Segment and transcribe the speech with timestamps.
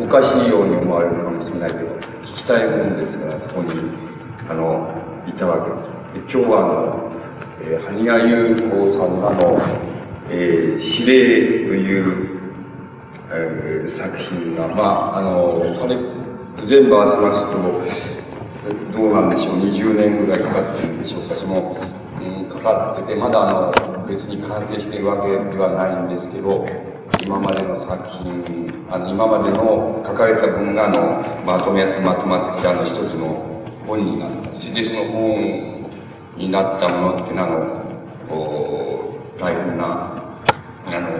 [0.00, 1.86] おかしいように思われるかもしれないけど、
[2.22, 3.70] 聞きたいもんですから、そこに、
[4.48, 4.94] あの、
[5.26, 6.26] いたわけです。
[6.26, 7.10] で今日は、あの、
[7.60, 8.62] えー、羽賀優子
[8.96, 9.60] さんがの、
[10.30, 12.40] えー、指令という、
[13.30, 15.96] えー、作品が、まあ、あの、これ、
[16.68, 21.76] 全部合わせますと、どうなんでしょう、20年ぐらいかかってるんでしょうか、その、
[22.22, 26.64] うん、かかってて、まだあの、別に完成しているわけではないんですけど、
[27.28, 28.42] 今までの作品、
[28.90, 34.72] あの、今までの書かれた文が、の、まとめ、まとまってきたの、一つの本になったし。
[34.72, 35.90] で、その本
[36.38, 37.48] になったものっていうのは、
[39.38, 40.16] 大変な、
[40.86, 41.12] あの、う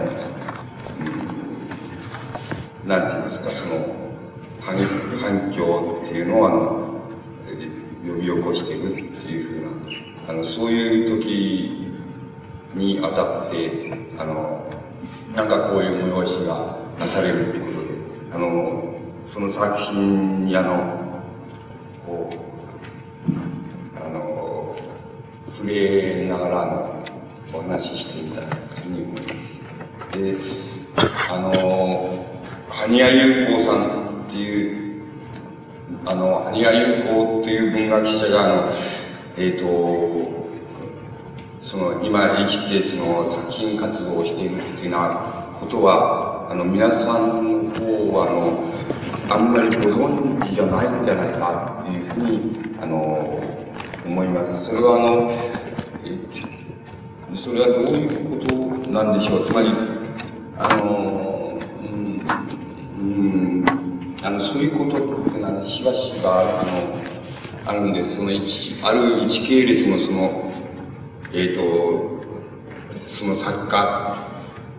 [2.85, 3.85] ん、なんて言いますか、その、
[4.61, 4.75] 反
[5.21, 6.57] 反響っていうのを、あの、
[8.03, 9.65] 呼び起こしているっていうふう
[10.25, 11.93] な、あの、そういう時
[12.73, 13.83] にあたって、
[14.17, 14.78] あの、
[15.35, 17.93] なんかこういう催しがなされるってことで、
[18.33, 18.95] あの、
[19.31, 20.99] その作品にあの、
[22.05, 24.75] こう、あの、
[25.55, 27.03] 触れながらの
[27.53, 29.17] お話ししていただくに思いま
[30.13, 30.17] す。
[30.17, 30.35] で、
[31.29, 32.25] あの、
[32.69, 35.03] 羽谷優子さんっていう、
[36.05, 38.73] あの、羽谷優子っていう文学者が、あの、
[39.37, 40.38] えっ、ー、と、
[41.69, 46.95] その、今生きて、その、作品活動をしているっていうようなことは、あの、皆さ
[47.27, 48.73] んの方は、あの、
[49.31, 53.39] あんまりご存知じゃないんじゃないかっていうふうに、あの、
[54.03, 54.65] 思います。
[54.65, 55.31] それは、あの、
[57.37, 58.37] それはどういうこ
[58.83, 59.45] となんでしょう？
[59.45, 59.69] つまり、
[60.57, 61.51] あの、
[61.83, 62.25] うん、
[62.99, 63.03] う
[63.61, 63.65] ん、
[64.23, 64.95] あの、そういうことっ
[65.29, 68.15] ていうのは、しばしば、あの、あるんです。
[68.15, 70.48] その、ある一系列のその、
[71.31, 72.23] えっ、ー、と、
[73.19, 74.17] その作家、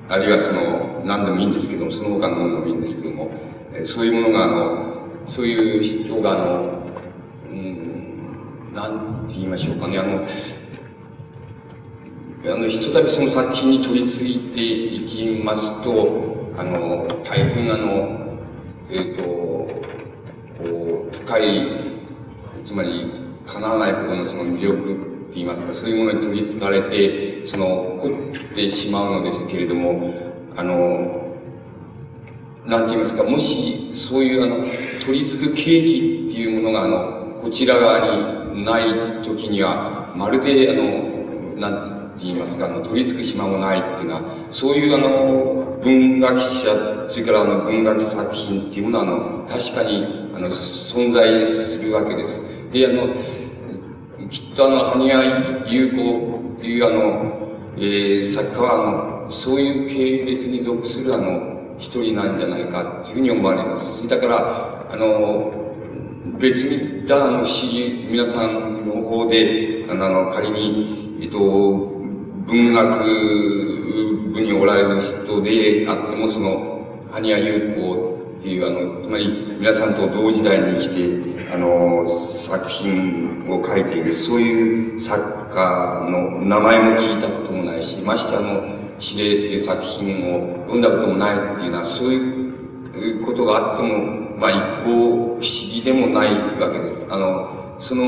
[0.09, 3.31] あるいはその、何でもいいんですけども、その他のものでもいいんですけども、
[3.73, 6.83] えそういうものが、あの、そういう人が、あの、
[7.48, 10.27] うん、なんて言いましょうかね、あの、
[12.53, 18.41] あの、ひとたびその作品に取り付いていきますと、あの、大変あの、
[18.91, 21.92] えっ、ー、と、こう、深い、
[22.67, 23.13] つまり、
[23.47, 30.02] 叶わないほどのその魅力って言いますか、そういうものに取り憑かれて、その、凝ってしまうのですけれども、
[30.57, 31.36] あの、
[32.67, 34.64] なんて言いますか、もし、そういうあの、
[35.07, 41.85] 取り付く契機っていうものが、あの、こちら側にない時には、まるで、あの、なん
[42.18, 52.41] て言いますか、あの、取り付く島もないっていうのは、そういうあの、文学者、それからあの、文学作品っていうものは、あの、確かに、あの、存在するわけです。
[52.73, 53.08] で、あの、
[54.30, 64.07] きっとあの、羽谷優子っていうあの、えー、作家はあの、そういう系列に属するあの、一人なんじゃないかっていうふうに思われます。
[64.08, 65.52] だから、あの、
[66.39, 73.05] 別に、だ、あの、詩、皆さんの方で、あの、仮に、えっと、文学
[74.33, 85.20] 部におられる人であっても、その、羽谷優子っていう、あの、つまり、皆さんと同時代にして、あの、作品を書いている、そういう作
[85.55, 88.64] 家の名前も聞いたこともないし、ましてあの、
[88.98, 97.06] 指令っていう作品を読んだこともないっていうのは、そういうことがあっても、まあ一方、不思議でもないわけです。
[97.11, 98.05] あの、その、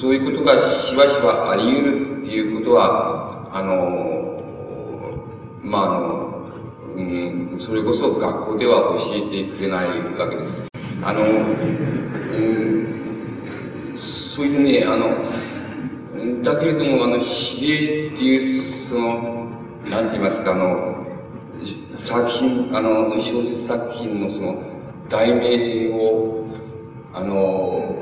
[0.00, 4.42] そういうことがしばしばあり得るっていうことは、あの、
[5.62, 6.28] まああの、
[6.96, 9.88] うん、それこそ学校では教えてくれない
[10.18, 10.68] わけです。
[11.02, 11.24] あの、う
[12.64, 12.98] ん
[14.38, 15.08] そういうね、あの、
[16.44, 19.50] だけれども、あの、指令っていう、その、
[19.90, 21.04] なんて言いますか、あの、
[22.06, 24.62] 作品、あの、小説作品のその、
[25.10, 26.46] 題名を、
[27.12, 27.96] あの、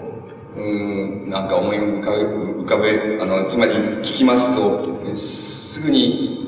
[0.56, 6.46] うん、なんか思い浮かべ、浮かべ、あの、つまり聞きますと、すぐに、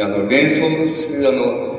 [0.00, 1.69] あの、連想するあの、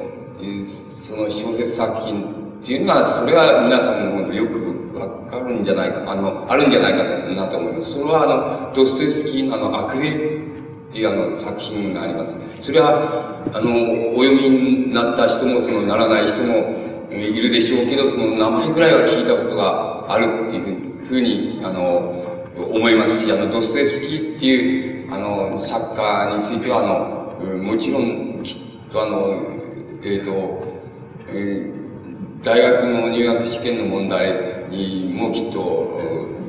[1.11, 2.23] その小説作品
[2.63, 7.91] っていうのは、それは皆さんもよくわかるんじゃないか、あの、あるんじゃないかなと思います。
[7.91, 12.63] それは、あの、ドストエスキーのあの、悪霊っていうあの、作品があります。
[12.63, 14.49] それは、あの、お読み
[14.87, 16.79] になった人も、その、ならない人も
[17.11, 22.23] いるでしょうけど、その、名前ぐらいは聞いたことがあるっていうふうに、あの、
[22.55, 29.59] 思いますし、あの、ドストエスキーっていう、あの、作家については、あの、もちろん、きっとあの、
[30.03, 30.70] えっ、ー、と、
[31.33, 31.71] え
[32.43, 35.91] 大学の入学試験の問題にもきっと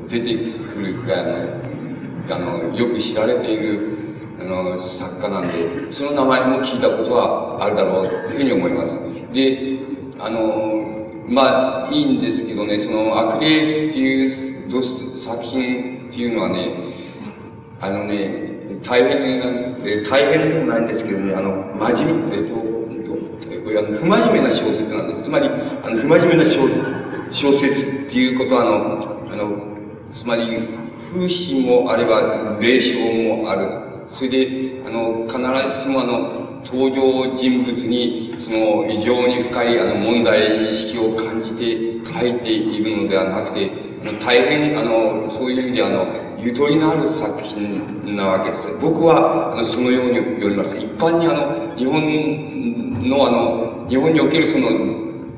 [0.09, 0.35] 出て
[0.73, 3.97] くるくらいの、あの、よく知られている、
[4.39, 9.33] あの、作家なんで、その名前も聞いたことはあるだろうというふうに思います。
[9.33, 9.79] で、
[10.19, 10.83] あの、
[11.27, 16.69] まあ、いいんですけどね、その、悪霊っていう作品っていうのはね、
[17.79, 19.45] あのね、大変な、
[20.09, 22.82] 大変でもないんですけどね、あの、真面目、
[23.63, 25.23] 不真面目な小説なんです。
[25.23, 26.67] つまり、あの、不真面目な小
[27.31, 29.73] 小説っていうことは、あの、あの、
[30.15, 30.69] つまり、
[31.13, 33.67] 風刺もあれば、霊障もある。
[34.13, 43.71] それで、あの、必ずしもあの、登場人物に、その、異常に深い、あの、問題意識を感じて書いているのではなくて、
[44.03, 46.07] あの、大変、あの、そういう意味で、あの、
[46.39, 48.67] ゆとりのある作品なわけです。
[48.81, 50.75] 僕は、あの、そのように読みます。
[50.75, 54.69] 一般に、あの、日本の、あの、日本におけるその、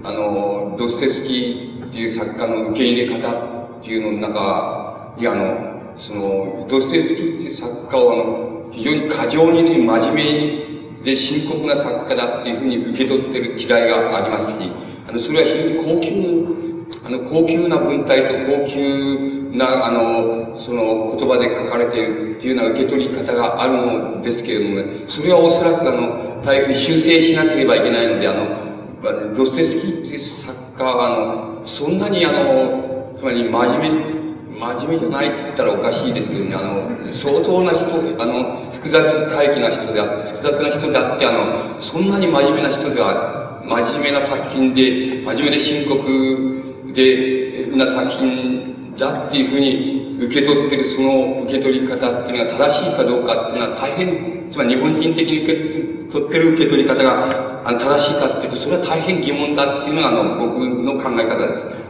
[0.03, 10.65] あの、ドステスキーっていう作家の受け入れ方っていうのの中に、あの、その、ドステスキーっていう作家を、あの、非常に過剰にね、真面目に
[11.05, 14.71] で、深刻な作家だっていうふうに受け取ってる時代がありますし、
[15.07, 16.54] あの、それは非常に高級、
[17.03, 34.15] あの、高級な文体と高級な、あの、その言葉で書かれているっていうような受け取り方があるのですけれどもね、それはおそらくあの、大変修正しなければいけないので、あの、ロステスキーっていう作家は、あの、そんなにあの、つまり真面目、
[34.59, 36.89] 真面目じゃないって言ったらおかしいですけどね、あの、
[37.21, 46.64] 相当な人、あの、複雑回帰な人であって、複雑な人であって、あの、そんなに真面目な人では、真面目な作品で、真面目で深刻
[46.95, 61.35] で、な作品だっていうふうに受け取ってる、その受け取り方っていうのが正しいかどうかっていうのは大変、つまり日本人的に受け取ってる受け取り方があの正しいかっていうと、それは大変疑問だっていうのが、あの、僕の考え方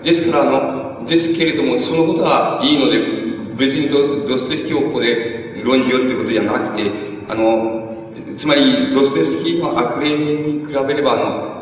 [0.03, 0.15] です。
[0.15, 2.97] ですから、あの、ですけれども、そのことはいいので、
[3.55, 6.91] 別にドドステスキーをここで論じようってことじゃなくて、
[7.29, 7.85] あの、
[8.39, 11.54] つまり、ドステスキーの悪霊に比べれば、あの、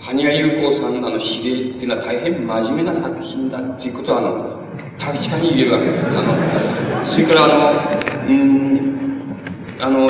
[0.00, 4.60] 羽生優子さんのあの指令っていうのは大変真面目な作品だっていうことは、あの、
[4.98, 6.06] 確かに言えるわけです。
[6.06, 9.36] あの、それからあの、うん、
[9.78, 10.08] あの、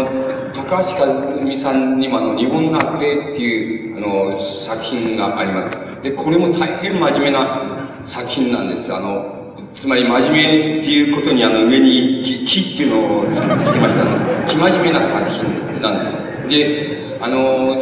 [0.55, 6.03] 高橋和美さんにもあの、日本の悪霊っていう、あの、作品があります。
[6.03, 8.95] で、これも大変真面目な作品なんです。
[8.95, 9.39] あの、
[9.75, 14.49] つまり真面目っていうことにあの上に木っていうのをつけましたの。
[14.49, 16.49] 生真面目な作品なんです。
[16.49, 17.77] で、あの、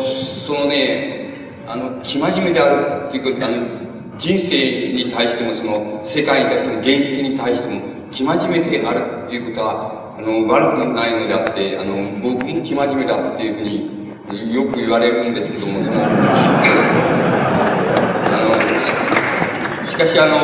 [0.46, 1.17] そのね、
[1.70, 11.92] あの、生真面目であるっていうこと、あの、人生に対してもその、世界に対しても、現実に対しても、生真面目であるっていうことは、あの、悪くないのであって、あの、
[12.22, 16.06] 僕も生真面目だっていうふうによく言われるんですけども、その、あ
[18.48, 20.36] の、しかしあの、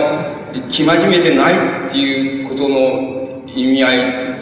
[0.71, 3.99] 生真面目でないっていうことの意味合い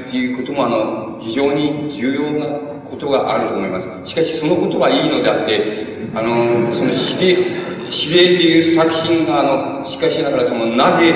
[0.08, 4.10] っていうことも、あの、非常に重要なことがあると思います。
[4.10, 5.82] しかし、そのことはいいのであって、
[6.14, 6.28] あの、
[6.76, 11.12] その指令、指令っていう作品が、あの、しかしながら、その、なぜ、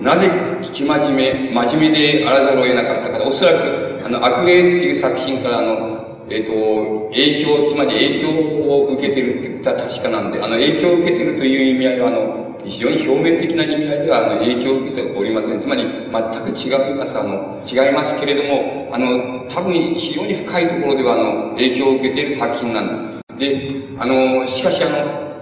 [0.00, 0.28] なぜ、
[0.74, 8.28] 生真面目、真面目であらざるを得なかったか、おそらく、あの、悪霊っていう作品から、あの、えっ、ー、と、影響、つまり影響
[8.68, 15.60] を受けてるってことは確かなんで、あの、影響を受けてるという意味合いは、あの、非常に表面的な意味合いでは、あの、影響を受けておりません。
[15.60, 17.18] つまり、全く違います。
[17.18, 23.38] あの、違いますけれども、あの、多分非常に深いところでは、あの、影響を受けている作品なんです。
[23.38, 24.88] で、あの、しかし、あ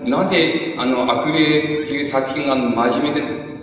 [0.04, 3.14] の、なぜ、あの、悪霊っていう作品が真面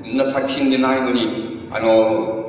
[0.06, 2.40] 目な作品でないのに、あの、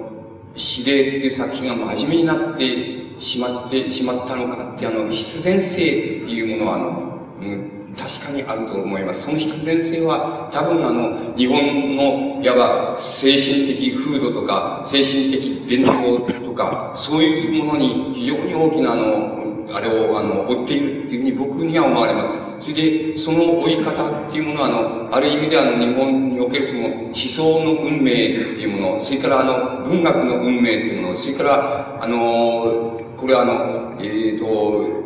[0.54, 5.86] 指令っていう作品が真面目になってしまってしまったのかって、あの、必然性って
[6.30, 9.22] いうものは、あの、うん確かにあると思います。
[9.22, 19.40] その必然性は、多分あの、日本の、いわば、精神的風土とか、精神的伝統とか、そういうものに非常に大きなあの、
[19.72, 22.64] あれを、あの、追っているっていうふうに僕には思われます。
[22.64, 34.99] それで、その追い方っていうものは、あの、ある意味であの、日本におけるその、思想の運命っていうもの、それからあの、文学の運命っていうもの、それから、あの、これはあの、えっ、ー、と、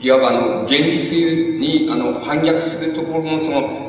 [0.00, 1.16] いわばあの、現実
[1.58, 3.84] に、あの、反逆するところのその、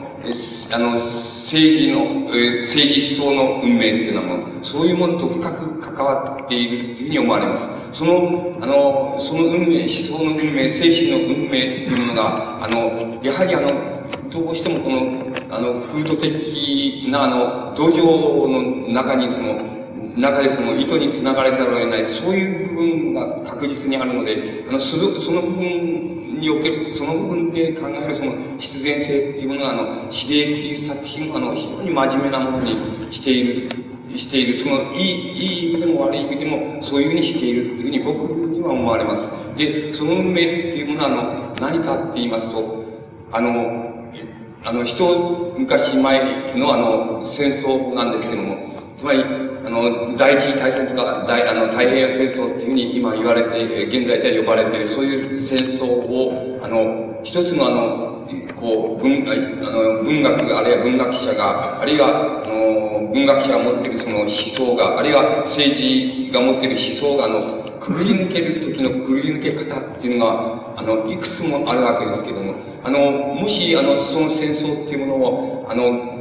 [0.72, 8.00] あの、正義の、え正義思想の運命っていうのはもう、そういうものと深く関わっているというふうに思われます。
[8.00, 13.96] その、あの、その運命、思想の運命、精神の運命っていうものが、あの、やはりあの、
[14.32, 19.75] どうしてもこの、あの、風土的な、あの、土壌の中にその、
[20.18, 33.70] 中でその意図につながれざるを得ない、そういう部分が確実にあるので、あの、その、部分における、その部分で考えるその必然性っていうものは、あの、指令っていう作品、あの、非常に真面目なものにしている、
[34.18, 39.58] している、その、いい、いい意味でも悪い意味でも、そういうふうにしているっていうふうに僕には思われます。
[39.58, 42.86] で、その運命っていうものは、あの、何かって言いますと、
[43.32, 43.86] あの、
[44.64, 48.58] あの、一昔前のあの、戦争なんですけども、
[48.98, 49.24] つまり、
[49.66, 58.06] あの、第一次大戦とか、大、あの、太平洋戦争っていうふうに今言われて、現在では呼ばれている、そういう戦争を、あの、一つのあの、
[58.56, 59.36] こう、文、あ
[59.72, 73.00] の、文学、あるいは文学者が、あるいは、あの、文学者が持っているその思想が、あるいは政治が持っている思想が、あの、くぐり抜ける時のくぐり抜け方っていうのが、あの、いくつもあるわけですけども、あの、
[73.34, 76.16] もし、あの、その戦争っていうものを、あの、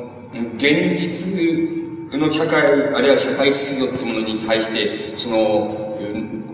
[0.56, 1.83] 現実
[2.18, 5.84] の社会、あるいは社会秩序ってものに対して、その、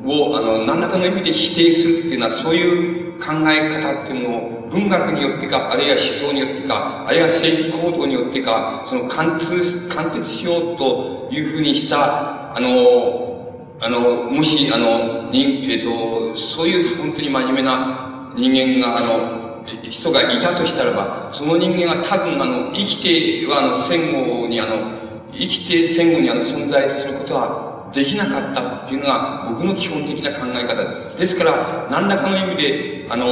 [0.05, 14.01] を、あの、何らかの意味で否定するっていうのは、そういう考え方っていうのを、文学によってか、あるいは思想によってか、あるいは政治行動によってか、その貫通、貫徹しようというふうにした、あの、あの、
[14.31, 31.19] もし、あの、に、えっ、と、そういう本当に真面目な人間が、あの、人がいたとしたらば、その人間は多分、あの、生きては、あの、戦後に、あの、生きて戦後にあの、存在することはできなかったっていうのが、僕の基本的な考え方です。
[31.19, 33.27] ですから、何らかの意味で、あの、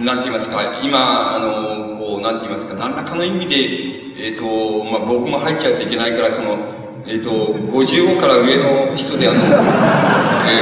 [0.00, 3.56] なんて言いますか、今、あの、こう、なんて言いますか、何らかの意味で、
[4.16, 6.58] えっ、と、まあ、僕も入っちゃうといけないから、その、
[7.06, 7.30] えっ、ー、と、
[7.70, 9.50] 55から上の人であの、 えっ、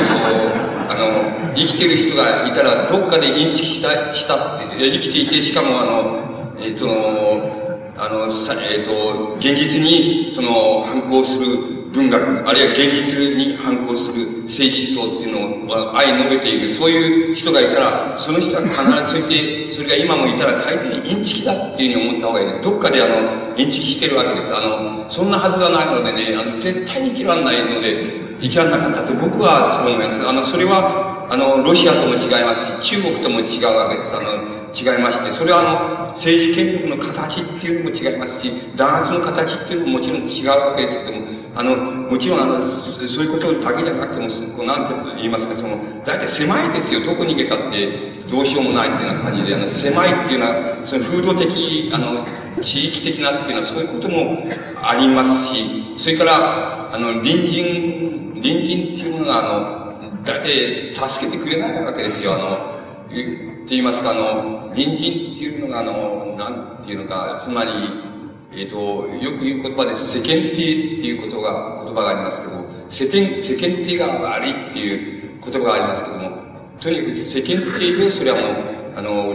[0.01, 7.62] ー、と、あの、生きてる人がいたら、どっかで認識した、したって、生きていて、しかもあの、えっ、ー、と、
[8.03, 22.63] あの、さえっ、と、現実に、その、反抗する文学、あるいは現実に反抗する政治思想っていうのを愛述べている、そういう人がいたら、その人は必ずついて、それが今もいたら大抵インチキだっていうふうに思った方がいい。
[22.63, 24.51] どっかであの、インチキしてるわけです。
[24.51, 30.27] あの、そんなはずはないのでね、あの、絶対に生きらないので、生きらなかったと僕はそう思います。
[30.27, 34.11] あの、それは、あの、ロシアとも違いますし、中国とも違うわけです。
[34.11, 47.05] あの、違いまして、それはあの、政治権力の形っていうのも違いますし、弾圧の形っていうのももちろん違うわけですけども、あの、もちろんあの、そういうことだけじゃなくても、こう、なんて言いますか、その、大体狭いですよ。
[47.05, 52.27] どこに行けたってどうしようもないっていうような感じで、あの、狭いっていうのは、その風土的、あの、
[52.63, 54.49] 地域的なっていうのはそういうことも
[54.83, 62.35] ありますし、それから、あの、隣人、隣人っていうものが、あの、大体助けてくれないわけですよ。
[62.35, 62.73] あの、
[63.07, 67.71] って言いますか、あの、隣人っていうのが、あの、なんていうのか、つまり、
[68.53, 76.43] えっ、ー、と、よく言う言葉で世間体っていうことが、言葉がありますけど、世間、世間体が悪いっていう言葉がありますけども、
[76.81, 79.35] とにかく世間体でそれはもう、あの、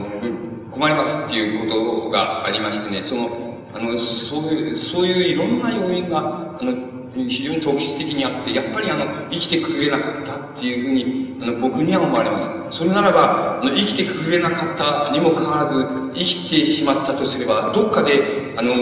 [0.72, 12.78] 困りますっていうことがありましてね、その、あの、そういう、そういういろんな要因が、あの、非常に特質的にあって、やっぱりあの、生きてくれなかったっていうふうに、あの、僕には思われます。
[12.80, 18.74] それならば、あの、生きてくれなかったにもかかわらず、生きてしまったとすれば、どっかで、あの、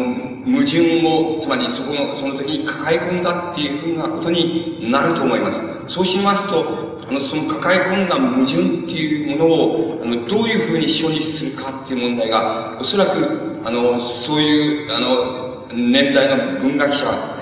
[0.45, 5.53] 矛盾を、つまりそこの、その時に抱え込んだっていうふうなことになると思いま
[5.87, 5.93] す。
[5.95, 17.37] そうしますと、あの、その抱え込んだ矛盾っていうものを、あの、どういうふうに処理するかっていう問題が、おそらく、あの、そういう、あの、年代の文学者、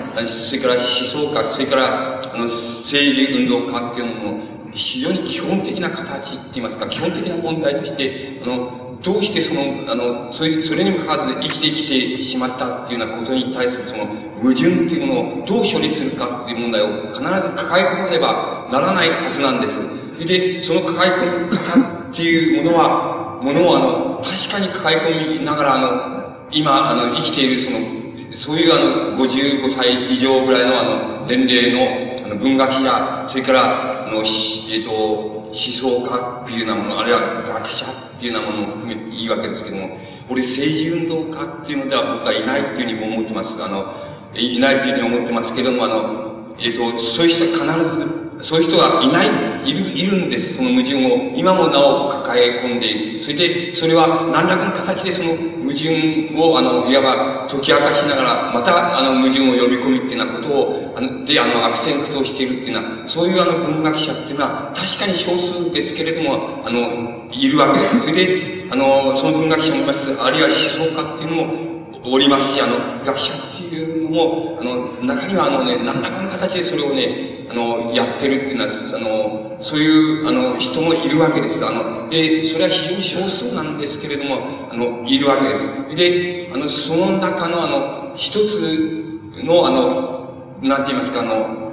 [0.48, 14.06] それから思想家、それから、あの、政治運動家っていうのも、非常に基本的な形って言いますか、基本的な問題として、あの、どうしてその、あの、それ、それにもかかわらず生きてきてしまったっていうようなことに対するその
[14.40, 19.74] 矛盾っていうものをどう処理するかっていう問題を必ず抱え込まねばならないはずなんです。
[20.14, 28.03] それで、その抱え込み方っていうものは、ものをあの、確かに抱え込みながらあの、今、あの、生きているその
[28.38, 31.72] そういうあの、55歳以上ぐらいのあの、年齢
[32.20, 37.86] の、あの、文学者、それから、あの、えっ、と、思想家っていうようなもの、あるいは学者
[38.16, 39.98] っていうようなものも含めていいわけですけども、
[40.28, 43.62] 俺政治運動家っていうのでは僕はいないっていうふうに思ってます。
[43.62, 43.94] あの、
[44.34, 46.78] いないというふうに思ってますけども、あの、えっ、と、
[47.16, 50.56] そういう人は必ずそういう人がいない、いる、いるんです。
[50.56, 53.24] その矛盾を、今もなお抱え込んでいる。
[53.24, 68.00] それで、それは何らかの形でその矛盾を、あの、いわば解き明かしながら、また、あの、矛盾を呼び込みっていうようなことを、あの、で、あの、悪戦苦闘しているっていうのは、そういうあの、文学者っていうのは、確かに少数ですけれども、あの、いるわけです。
[68.00, 69.98] それで、あの、その文学者もいます。
[70.20, 71.74] あるいは思想家っていうのも、
[72.06, 81.64] おりますし、あの、学者っていうのも、あの、中にはあのね、何らかの形でそれをね、あの、やってるっていうのは、あの、そういう、あの、人もいるわけです。
[81.64, 85.96] あの、で、それは非常に少数なんですけれども、あの、いるわけです。
[85.96, 90.14] で、あの、その中のあの、一つの、あの、
[90.62, 91.64] なんて言いますか、あの、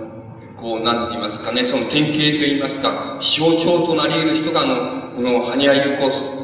[0.58, 6.42] こう、なんて言いますかね、その典型と言いますか、象徴となり得る人が、あの、この、ハニヤユコス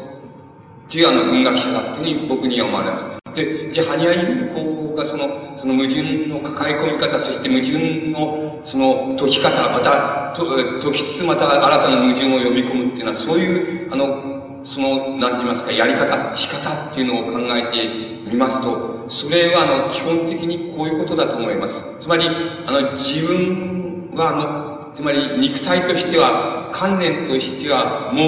[0.88, 3.36] っていうあの文学者だっていうふうに僕には思われます。
[3.36, 5.28] で、じゃあ、ハニヤインコがその、
[5.60, 22.04] その矛盾の抱え込み方、そして矛盾のその解き方、また、解きつつまた新たな矛盾を呼び込むっていうのは、そういう、あの、その、なんて言いますか、やり方、仕方っていうのを考えてみますと、それは、あの、基本的にこういうことだと思います。
[22.04, 28.24] つまり、あの、自分は、あの、つまり肉体としては、観念としては、も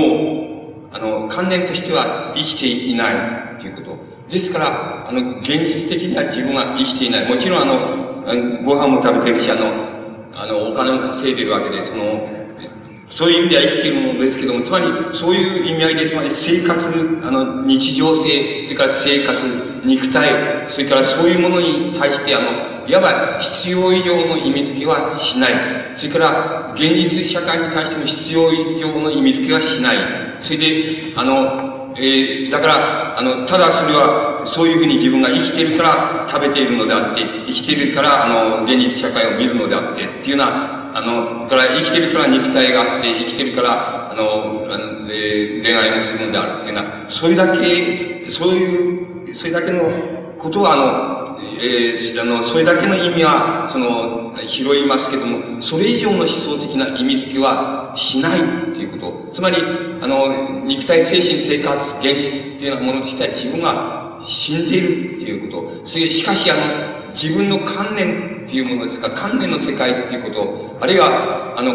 [0.92, 3.98] う、あの、観念としては生きていないということ。
[4.32, 7.28] ですから、あの、現実的には自分は生きていない。
[7.28, 9.99] もちろん、あの、ご飯も食べてるし、あの、
[10.36, 12.30] あの、お金を稼いでるわけで、その、
[13.18, 14.86] そういう意味では生きているものですけども、つまり、
[15.20, 19.40] そういう意味合いで、つまり生活、あの、日常性、それから生活、
[19.86, 25.54] 肉体、それからそういうものに対して、あの、いわば必要以上の意味付けはしない。
[25.98, 29.98] それから、現実社会に対しても必要以上の意味付けはしない。
[30.44, 49.90] それで、あの、えー、だから、あの、ただそれは、そういうふうに自分が生きているから食べているのであって、生きているから、あの、現実社会を見るのであって、っていうような、あの、だから生きているから肉体があって、生きているから、あの、あのえー、恋愛をするのであるっていうような、それだけ、そういう、それだけの
[50.38, 51.19] ことは、あの、
[51.62, 58.44] えー、あの、それだけの意味は、その、拾いますけども、それ以上の思想的な意味付けはしないっ
[58.74, 59.34] ていうこと。
[59.36, 59.58] つまり、
[60.02, 65.88] あの、肉体、精神、生活、現実っていうようなもの自体自分が死んでいるっていうこと。
[65.88, 71.74] しかし、あの、自分の観念っていうものですか、観念の世界っていうこと、あるいは、あの、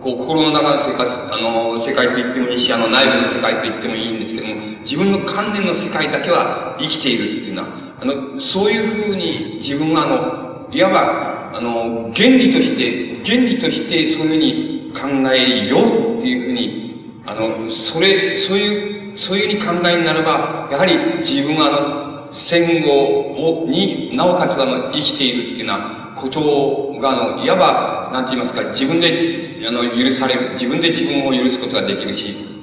[0.00, 7.68] こう、心の中の生活、あの、世界と言ってもいいし、あの、内部の世界と言ってもいいんですけども、自分の観念の世界だけは生きているっていうのは、
[8.00, 32.53] あの、そういうふうに自分はあの、いわば、あの、原理として、原理としてそういうふうに考えようっていうふうに、あの、それ、そういう、そういうふうに考えになれば、やはり自分はあの、戦後を、に、なおかつあの、生きているっていうようなことが、あの、いわば、なんて言いますか、自分で、あの、許される、自分で自分を許すことができるし、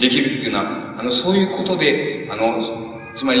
[0.00, 3.40] できるっていうのは、あの、そういうことで、あの、つまり、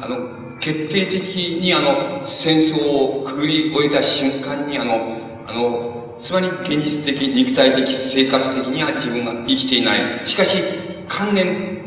[0.00, 1.22] あの、決定的
[1.60, 10.28] にあの、戦争をくぐり終えた瞬間にあの、あの、つまり現実的、肉体的、生活的には自分が生きていない。
[10.28, 10.62] しかし、
[11.08, 11.80] 観念、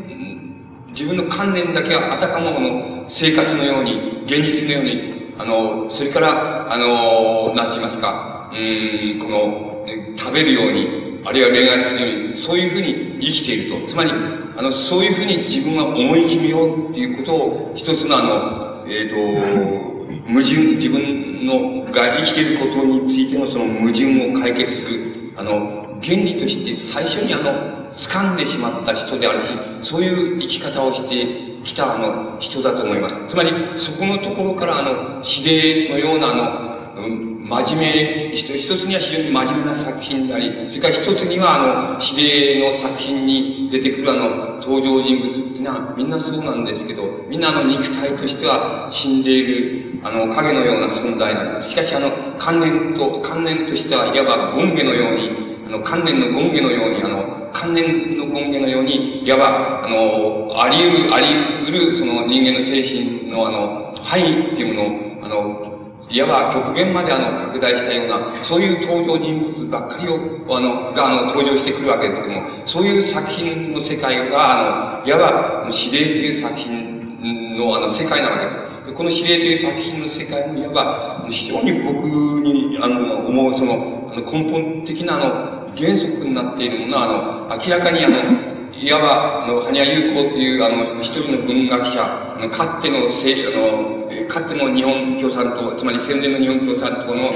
[0.92, 9.86] 自分の観念だけはあたかもの生活のように、現実のように、あの、それから、あの、なんて言いますか、うん、この、
[10.18, 13.90] 食べるように、あるいは恋愛するように、そういうふうに生きていると。
[13.90, 14.10] つまり、
[14.56, 19.94] あの、そういうふうに自分は思い決めようっていうことを、一つのあの、えっ、ー、と、
[20.28, 29.40] 矛盾、自分のが生きていることについてのその矛盾を解決する、あの、原理として最初にあの、掴んでしまった人である
[29.82, 33.14] し、そういう生き方をしてきたあの、人だと思います。
[33.30, 51.70] つまり、そこのところからあの、指令のようなあの、うん真面目、一つには非常に真面目な作品であり、それから一つには、あの、指令の作品に出てくるあの、登場人物っていうのは、みんなそうなんですけど、みんなあの、肉体としては死んでいる、あの、影のような存在なんです。
[51.70, 61.26] しかし、あの、観念と、観念としては、いわば権下のように、あの、観念の権下のように、あの、観念の権下のように、いわば、あの、あり得る、あり
[61.60, 65.73] 得る、その人間の精神のあの、範囲っていうものを、あの、
[66.10, 70.18] いわば極限まであの拡大したような、そういう登場人物ばっかりを、
[70.56, 78.94] あの、があの登場してくるわけですけども、そういう作品の世界が、あの、いわば指令という作品のあの世界なわけです。
[78.94, 97.30] この指令という作品の世界もいわば、非常に僕に、あの、思うその、あの根本的なあの、原則になっているものは、あの、明らかにあの、いわば、あの、羽生優子っていう、あの、一人の文学者、あの、かつての政治、あの、かつての日本共産党、つまり戦前の日本共産党の、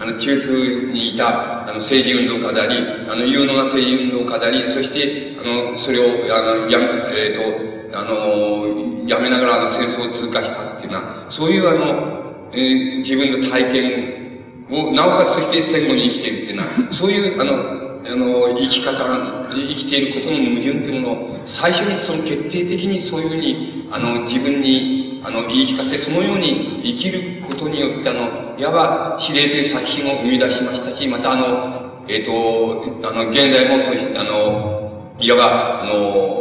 [0.00, 2.76] あの、中枢にいた、あの、政治運動家であり、
[3.10, 14.34] あの、有能な政治運動家であり、そして、あの、それを、あの、やめ、えっ、ー、と、あの、やめながら、あの、戦争を通過したっていうような、そういう、あの、えー、自分の体験
[14.70, 36.34] を、なおかつそして戦後に生きてるっていうような、そういう、あの、あの、生き方、生きていることの矛盾っていうものを、最初にその決定的にそういうふうに、あの、自分に、あの、言い聞かせ、そのように生きることによって、あの、いわば、指令という作品を生み出しましたし、またあの、えっ、ー、と、あの、現在もそうし、あの、いわば、あの、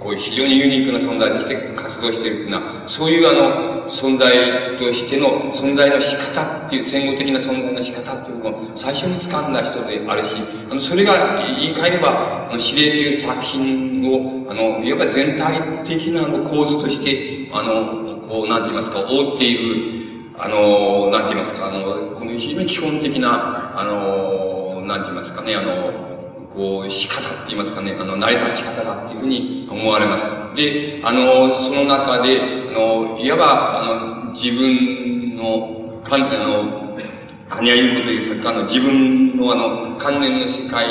[0.00, 4.30] こう非常にユニークな存在として活動しているというのは、そういうあの、存在
[4.78, 10.36] としての、存在の仕方っていう、戦後的な存在の仕方っていうのを最初に掴んだ人であるし、
[10.70, 25.92] あの、それが言い換えれば、あの、指令という作品を、あの、いわば全体的な構図として、あの、こう、なんて言いますか、覆っている、あの、なんて言いますか、あの、この非常に基本的な、あの、なんて言いますかね、あの、
[26.54, 30.45] こう、仕方って言いますかね、あの、成り立ち方だっていうふうに思われます。
[30.56, 36.86] で、あの、その中で、あの、いわば、あの、自分の、かん、あの、
[37.50, 40.88] アニアユーという作家の自分のあの、関連の世界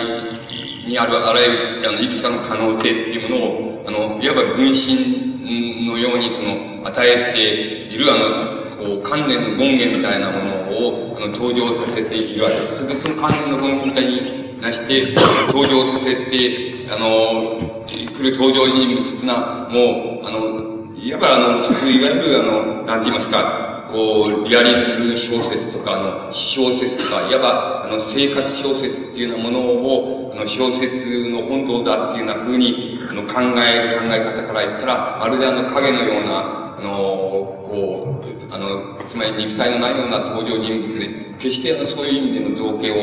[0.88, 7.42] にあるあらゆる、あの、いくつかの可能性っていうものを、あの、いわば分身のようにその、与えて
[7.94, 12.78] いるあの、こう、関連の権限みたいなものを、あの、登場させているわけです。
[12.78, 15.16] それで、その関連の権限みたいに、なして、
[15.48, 17.66] 登場させて、あの、
[18.16, 36.90] 来る登場人物な、もう、あの、いわばあの、いわゆるあの、なんて言いますか、こう、リアリズム小説とか、あの、小説とか、いわば、あの、生活小説っていうようなものを、あの、小説の本当だっていうような風に、あの、考え、考え方から言ったら、まるであの、影のような、あの、
[37.68, 42.96] こう、あの、つまり肉体のないような登場人物で、決してあの、そういう意味での造形を、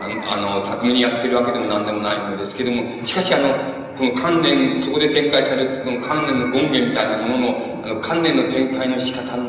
[0.00, 9.44] あの、あの、巧みにやってるわけでも何でもないのですけども、しかしあの、この関連、そこで展開される、この関連の権限みたいなものの、あの、関連の展開の仕方の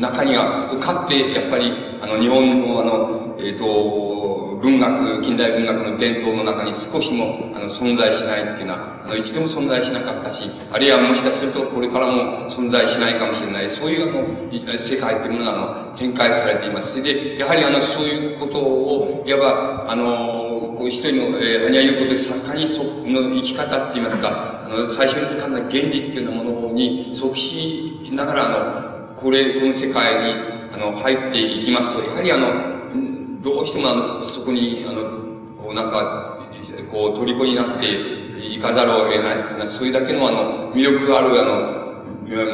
[0.00, 17.02] 中には、かってやっぱり、あの、日本のあの、えっ、ー、と、文学、近代文学の伝統の中に少しも、あの、存在しないっていうのは、あの、一度も存在しなかったし、あるいはもしかするとこれからも存在しないかもしれない、そういうあの、世界というものが、あの、展開されています。
[17.02, 20.39] で、やはりあの、そういうことを、いわば、あの、
[20.88, 30.34] 一人の、えー、アニヤユコという作家にその生き方って言いますか、あの、最初に掴んだ原理っていうようなものに即しながら、あの、これ、この世界に、
[30.72, 32.70] あの、入っていきますと、やはりあの、
[33.42, 35.02] どうしてもあの、そこに、あの、
[35.56, 36.38] こうなんか、
[36.90, 37.86] こう、虜になって
[38.38, 39.70] いかざるを得ない。
[39.78, 41.80] それだけのあの、魅力あるあの、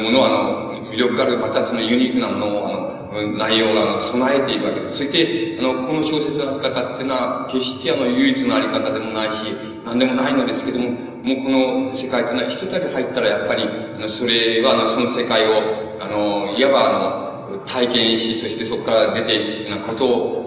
[0.03, 4.97] ものあの、魅力ある、またそのユニークなものを、あの、内容が備えているわけです。
[4.97, 9.53] そして、あの、この小説のあり方っていうのは、決してあの、唯一のあり方でもないし、
[9.85, 20.37] 何でもないのですけども、もうこの世界というのは、一たび入ったらやっぱり、あの、それは、あの、その世界を、あの、いわばあの、体験し、そしてそこから出ていくようなことを、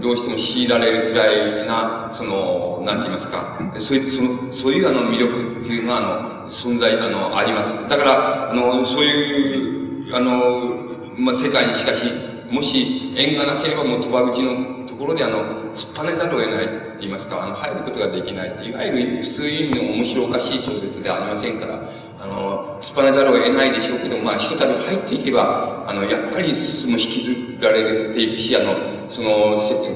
[0.00, 7.88] どうしても強いられるぐらいな、その、なんて言いますか、そういう、そういうあの魅力っていうのは、あの、存在、あの、あります。
[7.88, 10.87] だから、あの、そういう、あの、
[11.18, 18.48] まあ、世界にしかし、もし縁がなければもう鳥羽口のところであの、突っぱねざるを得ないって言いますか、あの、入ることができない。
[18.68, 21.74] いわゆる普通意味の面白おかしい小説ではありませんから、
[22.20, 28.74] あの、突っぱねざるを得ないでしょうけど、まあ、ひとたび入っていけば、あの、やっぱりその引きずられていくし、あの、
[29.10, 29.28] その、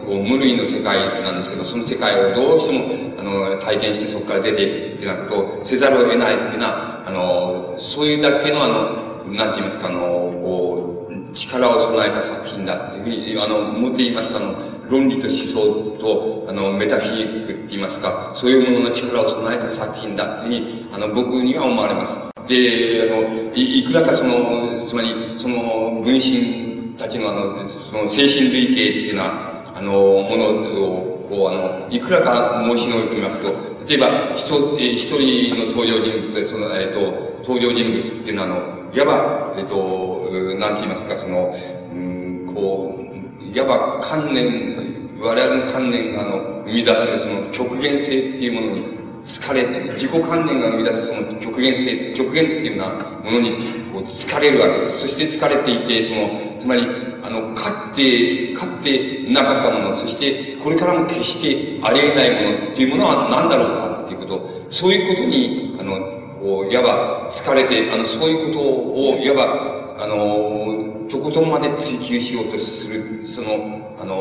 [0.06, 10.00] こう、無類の世界なんですけど、その世界をどうしても、あの、体験してそこから出ていってなことせざるを得ないっていうのは、あの、そういうだけのあの、なんて言いますか、あの、
[10.42, 10.91] こう、
[11.35, 14.55] 力を備えた作品だっていうふうに、あの、思っていましたの、
[14.90, 22.49] 論理と思想と、あの、メタフィジックって言いますか、そういうものの力を備えた作品だっていうふうに、あの、僕には思われます。
[22.49, 30.45] で、あの、いくらかその、つまり、その、分身たちのあの、その精神類型っていうのは、あの、もの
[30.85, 40.28] を、こう、あの、いくらか申し述べてみますと、例えば、一人の登場人物で、その、えっ、ー、と、登場人物っていうのは、あの、いわば、えっと、
[40.59, 41.55] なんて言いますか、その、
[41.92, 48.92] うん、こう、いわば観念、我々の観念が、あの、生み出すその極限性っていうものに
[49.28, 53.50] 疲れて、自己観念が生み出すその極限性、極限っていうようなものに、
[53.92, 55.00] こう、疲れるわけです。
[55.00, 56.87] そして疲れていて、その、つまり、
[57.22, 66.12] あの、勝って、勝ってなかったもの、そして、これからも決してあり得ないものっていうものは何だろうかっていうこと、そういうことに、あの、
[66.42, 74.16] こう、いわば疲れて、あの、そういうことを、いわば、あの、とことんまで追求しようとする、その、あの、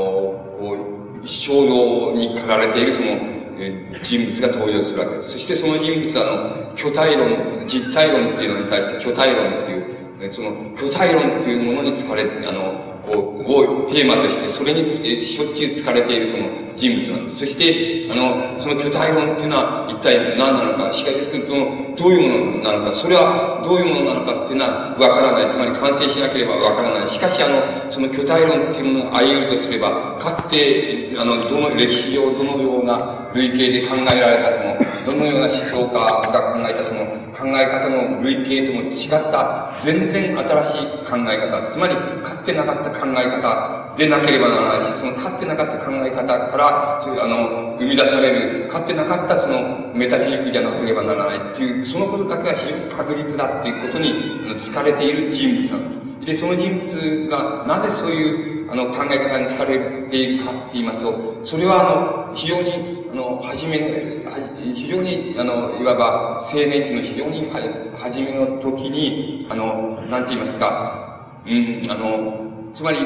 [0.59, 0.77] こ
[1.23, 5.31] う、衝動に駆られているその、え人物が登場するわけです。
[5.33, 17.39] そしてその人物は、あの、巨体論、実体論っていうのに対して巨体論っていう、その、巨体論っていうものに疲れて、あの、こう、をテーマとして、それにしょっちゅう疲れているその人物なんです。
[17.39, 25.51] そして、あの、その巨体論っていうのは一体何なのか、しかし、その、どういうものなのか、それはどういうものなのかっていうのはわからない。
[25.51, 27.09] つまり完成しなければわからない。
[27.09, 34.75] しかし、あの、その巨体論っていうものを歩るとすれば、かつて、あの、どの、歴史上どのような類型で考えられたその、
[35.11, 35.99] どのような思想家
[36.31, 37.10] が考えたその、
[37.41, 54.13] 考え方の類型とも違った、全然新しい考え方、つまり、かつてなかった考え方でなければならないし、そのかつてなかった考え方から、ううあの、生み出される、かつてなかったそのメタフィークじゃなければならないっていう、そのことだけは非常に確実だっていうことに
[54.61, 56.35] 疲れている人物なんです。
[56.35, 67.59] で、その人物がなぜそういうあの考え方にされているかって言いますと、それはあの、非常にあの、初めの、非常に、あの、いわば青年期の非常には、
[67.97, 72.99] 初めの時に、あの、なんて言いますか、うん、あの、つまり、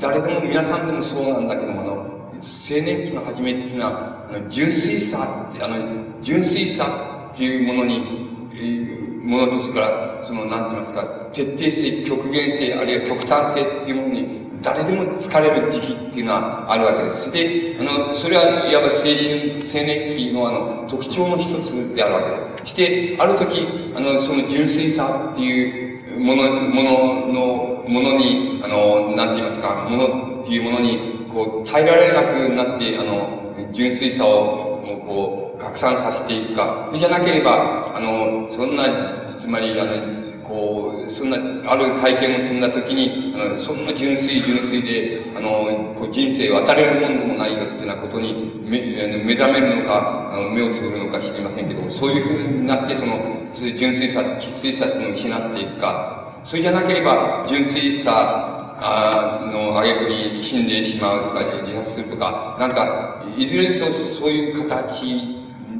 [0.00, 17.30] 誰でも皆さんでもそうなんだけども、あの、青年期の初めっていうのは、あの、純粋さ、あの、純粋さっていうものに、えー、ものと、それから、その、なんて言いますか、徹底性、極限性、あるいは極端性っていうものに誰でも疲れる時期っていうのはあるわけです。
[17.32, 22.70] で、あの、それはいわば青春、青年期のあの、特徴の一つであるわけです。
[22.70, 36.90] して、ある時、あの、その純粋さっていうもの、ものの、ものに、あの、なんて言いますか、ものっていうものに、こう、耐えられなくなって、あの、純粋さを、こう、拡散させていくか。
[36.96, 38.84] じゃなければ、あの、そんな、
[39.40, 40.21] つまり、あの、
[40.52, 48.80] こう、そんな、ある体験を積んだときに、あの、そんな純粋純粋で、あの、こう人生渡れるもんでもないよっていうようなことに目
[49.24, 53.16] 目覚めるのか、あの目をつぶるのか知りませんけど、そういうふうになって、その、
[53.56, 65.00] 純粋さ、喫水さを失っていくか、それじゃなければ、純粋さ、あの、あげくに死んでしまうとか、自殺するとか、なんか、いずれにせよそういう形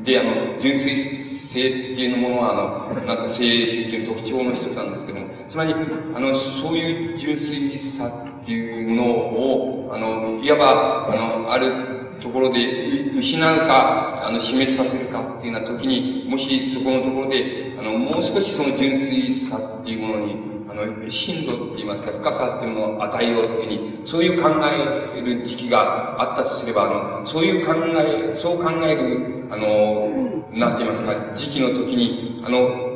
[0.04, 12.60] で、あの、純粋性っていうものは、あの、なんか性っていう特徴の一つなんですけども、つまり、あの、そういう純粋さっていうものを、あの、いわば、あの、あるところで
[13.18, 30.08] 失うか、あの、死滅させるかっていうような時に、もしそこのところで、あの、もう少しその純粋さっていうものに、あの、深度って言いますか、深さっていうのを与えようというふうに、そういう考える時期があったとすれば、あの、そういう考え、そう考える、あの、
[30.52, 32.92] なんて言いますか、時期の時に、あの、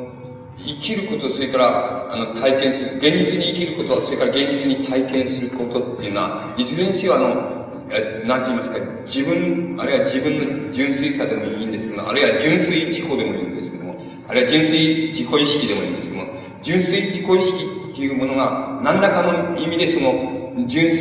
[0.57, 7.57] 生きること、それから、あの、体験する、現実に生きること、それから現実に体験することっていうのは、いずれにせよあの、
[7.89, 13.95] え、なんて言いますか、自分、あるいは自分の純粋さでもいいんですけど、あるいは純粋自己でもいいんですけども、
[14.27, 16.16] あるいは純粋自己意識でもいいんですけど、
[16.63, 20.91] 純粋自己意識っていうものが、何らかの意味でその、純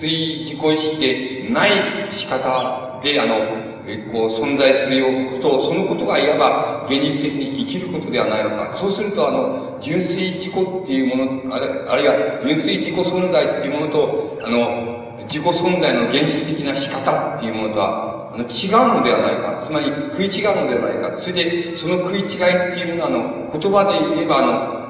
[0.00, 1.72] 粋自己意識でない
[2.12, 3.66] 仕方で、あの、
[4.12, 8.76] こう、存在するようことを、そのことがいわば現実的に生きることではないのか。
[8.80, 14.96] そうすると、あの、純粋自己っていうもの、あるあるいは純粋自己存在っていうものと、あの、
[15.28, 19.64] 自己存在の現実的な仕方っていうものとは、あの、違うのではないか。
[19.66, 21.20] つまり、食い違うのではないか。
[21.22, 24.85] それで、その食い違いっていうものは、あの、言葉で言えば、あの、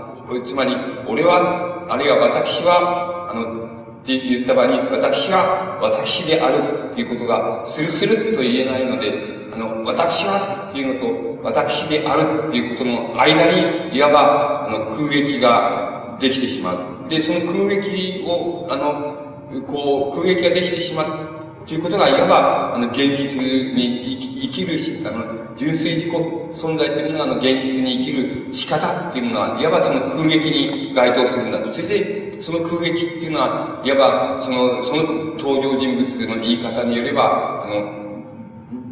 [0.49, 16.73] つまり、俺は、あるいは私は、あの、って言った場合に、私が私であるっていうことが、スルスルっと言えないので、あの、私はっていうのと、私であるっていうことの間に、いわば、あの、空撃ができてしま
[17.07, 17.09] う。
[17.09, 21.36] で、その空撃を、あの、こう、空撃ができてしまう
[21.67, 23.35] ということが、いわば、あの、現実
[23.75, 31.75] に生きるし、あの、純粋自己存在というのは、あの、現実に生きる仕方っていうのは、いわばその空撃に該当するんだと。
[31.75, 35.03] それで、その空撃っていうのは、いわば、その、その
[35.43, 38.07] 登場人物の言い方によれば、あの、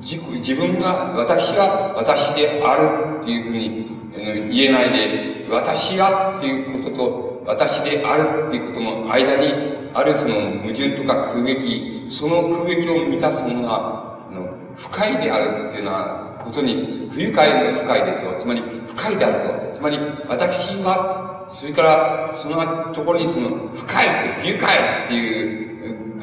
[0.03, 18.40] 自自分が、私が私であるっていうふうに言えないで、私がっていうことと、私であるっていうことの間に、あるその矛盾とか空撃、その空撃を満たすものが、あの、不快であるっていうようなことに、不愉快の不快ですよ。
[18.40, 19.77] つまり、不快であると。
[19.79, 24.09] つまり、私はそれから、そのところにその、深い、
[24.43, 25.64] 不愉快っていう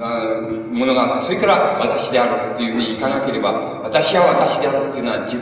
[0.02, 0.42] あ
[0.72, 5.42] ものが、それから私であるっていうふうにいかなければ、私は私であるっていうのは自己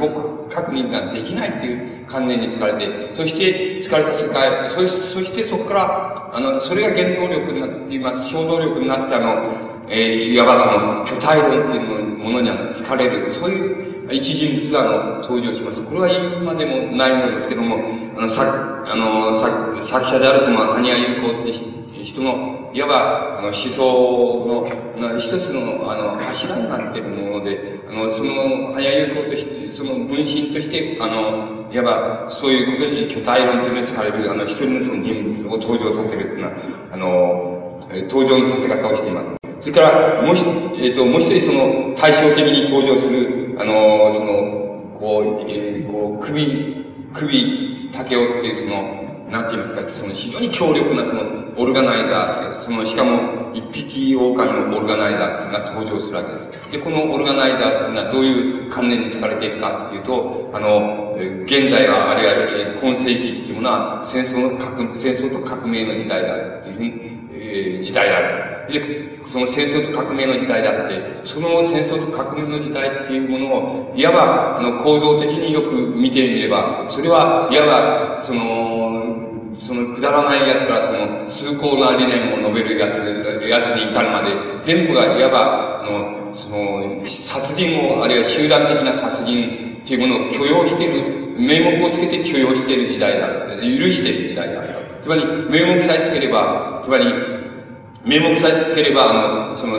[0.54, 14.84] 確認ができないっていう観念に疲れて、そして疲れた世界、そそしてそこから、あの、それが原動力になっています、衝動力になってあの、えー、いわばその、巨体論っていうものには疲れる、そういう一人物があ
[15.17, 15.84] の登場します。
[15.84, 17.78] これは今でもないのですけども、
[18.17, 18.45] あの、作、
[18.86, 21.54] あの、作作者であるその、谷谷優子って
[22.06, 24.45] 人の、いわば、あの、思想
[24.97, 36.54] の、一つの、あの、柱になっているもので、あの、その、谷谷優子として、その分身として、あの、いわば、そういうことに巨体論というのされる、あの、一人のその人物を登場させるというのは、
[36.93, 37.60] あの、
[38.10, 39.38] 登場のさせ方をしています。
[39.62, 40.41] それから、もう一、
[40.84, 46.80] えっ、ー、と、もう一人その、対照的に登場する、あの、その、こう、えー、こう、首
[47.13, 51.22] 首竹雄っていうその、なんて言いますか、その非常に強力なその、
[51.58, 54.36] オルガナイザー、その、しかも、一匹狼
[54.69, 56.72] のオルガナイザーが登場するわけです。
[56.72, 66.91] で、このオルガナイザーっていうのはどういう観念に使われているかっていうと、あの、現代は、あるいは、今世紀っていうものは、戦争の革、戦争と革命の時代だっていうふうに、
[67.34, 68.48] えー、時代だ。
[68.69, 79.29] で、その戦争と革命の時代だって、その戦争と革命の時代っていうものを、いわば、あの、構造的によく見てみれば、それは、いわば、その、
[79.67, 84.34] そのくだらない奴からその、崇高な理念を述べる奴、奴に至るまで、
[84.65, 93.27] 全部がいわば、あの、その、殺人を、あるいは集団的な殺人っていうものを許容している、名目をつけて許容している時代だ。
[93.62, 94.62] 許している時代だ。
[95.03, 97.05] つまり、名目さえつければ、つまり、
[98.05, 99.77] 名目さえつければ、あの、その、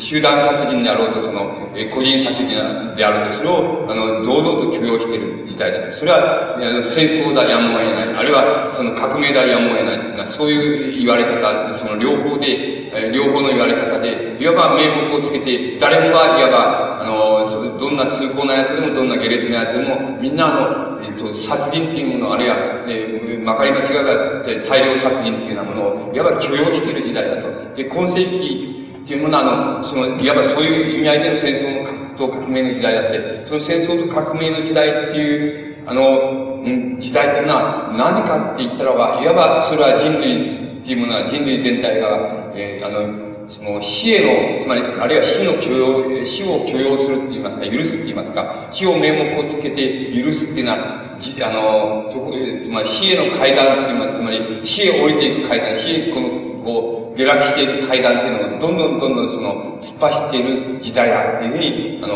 [0.00, 2.48] 集団殺人であろうと、その、え個人殺人
[2.96, 5.94] であろうと、それを、あの、堂々と許容している時代だ。
[5.94, 6.56] それは、
[6.94, 8.14] 戦争だ、やむを得ない。
[8.16, 10.30] あるいは、その革命だ、やむを得ない。
[10.32, 22.56] そういう言われ方、その両方で、え両方の言われ方で、いわば名目をつけて、誰もが、いわば、あの、どんな崇高な奴でも、どんな下劣な奴でも、みんな、あの、えっと、殺人っていうもの、あるいは、
[22.88, 27.74] えまかり間違いが大量殺人っていうようなものを、いわば許容している時代だと。
[27.76, 36.62] で、今世紀っていうものは、あの、その、いわばそういう意味合いでの戦争と革命の時代だって、その戦争と革命の時代っていう、あの、
[37.00, 56.28] 時代っていうのは何かって言ったらば、いわばそれは人類っていうものは人類全体が、えー、あの、その死への、つまり、あるいは死の許容、死を許容するって言いますか、許すって言いますか、死を名目をつけて許すっていうのは、あの、とつまり死への階段って言いうのは、つまり死へ降りていく階段、死へこの、
[56.62, 62.14] こう、下落していく階段っていうのを、どんどんどんどんその、突っ走っている時代だっていうふうに、あの、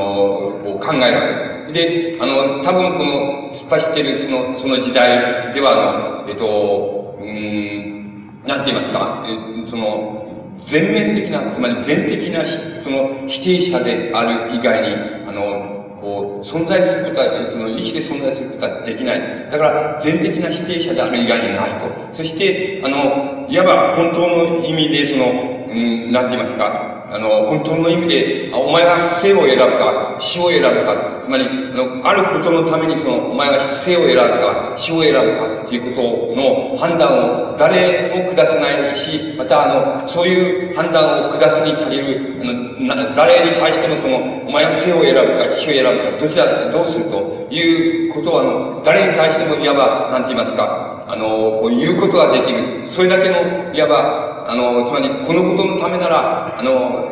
[0.63, 2.17] こう考えるわけです。
[2.17, 10.32] で、あの、多分この、突っ走っているその、その時代では、あの、えっと、うん、なんて言いますか、えその、
[10.67, 12.45] 全面的な、つまり全的な、
[12.83, 14.97] その、否定者である以外に、
[15.27, 19.49] あの、こう、存在することは、その、意識で存在することはできない。
[19.51, 22.17] だから、全的な否定者である以外にないと。
[22.17, 42.41] そして、あの、いわば本当の意味で、その、うん、なんて言いますか、あの、本当の意味で、あお前は生を選ぶか、死を選ぶか、つまり、あの、あることのためにその、お前は生を選ぶか、死を選ぶかっていうことの判断を誰も下せないし、またあの、そういう判断を下すに足りる、
[42.91, 52.89] あの、誰に対してもその、お前は生を選ぶか、死を選ぶか、どちら、どうするということは、あの、誰に対してもいわば、なんて言いますか、あの、言うことができる。
[52.89, 53.37] それだけの、
[53.75, 57.09] いわば、あの、つまり、このことのためなら、あの、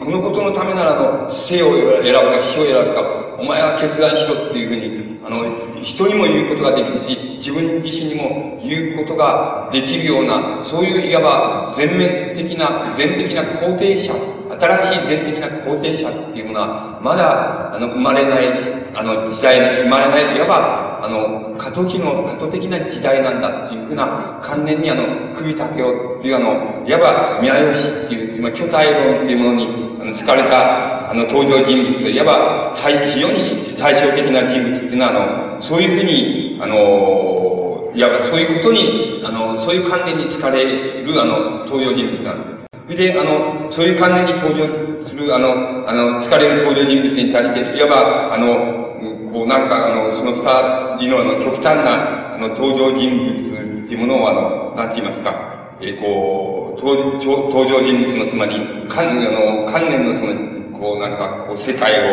[0.00, 14.14] このことのためならの、生を選ぶか死を選ぶか、お前は決断しろっていうふうに、あの、人にも言うことができるし、自分自身にも言うことができるような、そういういわば全面的な、全的な肯定者、
[14.60, 18.46] 新しい全的な肯定者っていうものは、まだ、あの、生まれない、
[18.94, 29.66] あの、時代に生まれない、いわば、あの、過渡期の、過渡的な時代なんだっていうふうな観念に、あの、首竹雄っていうあの、いわば、宮吉っていう、まり巨体論っていうものに、
[30.00, 42.63] あの、疲れた、あの、登場人物と、いわば、非常に対照的な人物っていうのは、あの、そういうふうに、あの、いわばそういうことに、あの、そういう観念に疲れる、あの、登場人物なんです。
[42.86, 44.68] それで、あの、そういう観念に登場
[45.08, 62.04] する、あの、あの、疲れる登場人物に対して、いわば、あの、こう、なんか、あの、その二人の、あの、極端な、あの、登場人物っていうものを、あの、なんて言いますか、えー、こう、登場人物の、つまり、観念の、観念の、その、こう、なんか、こう、世界を、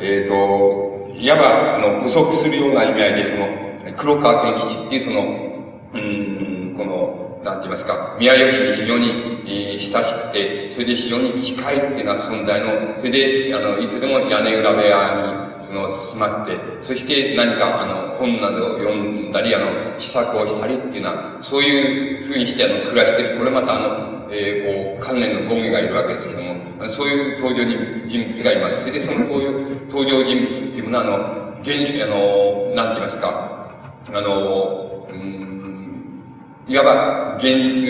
[0.00, 5.22] えっ、ー、と、いわば、あの、補足するような意味合いで、その、黒川健吉っていう、その、
[5.94, 9.08] うん、この、なんて言いますか、宮吉に非常に、
[9.46, 28.86] えー、親しくて、それで非常に近いっていうような存在の、それで、あの、いつでも屋根裏部屋に、その、住まって、そして何か、あの、本などを読んだり、あの、試作をしたりっていうような、そういうふうにして、あの、暮らしてる、これまた、あの、えー、こう、関連の語義がいるわけですけども、そういう登場人物がいます。
[28.86, 33.68] それで、その、そういう登場人物っていうのは、あの、現、あの、なんて言いますか、
[34.14, 35.61] あの、うん
[36.72, 37.84] いわば現実、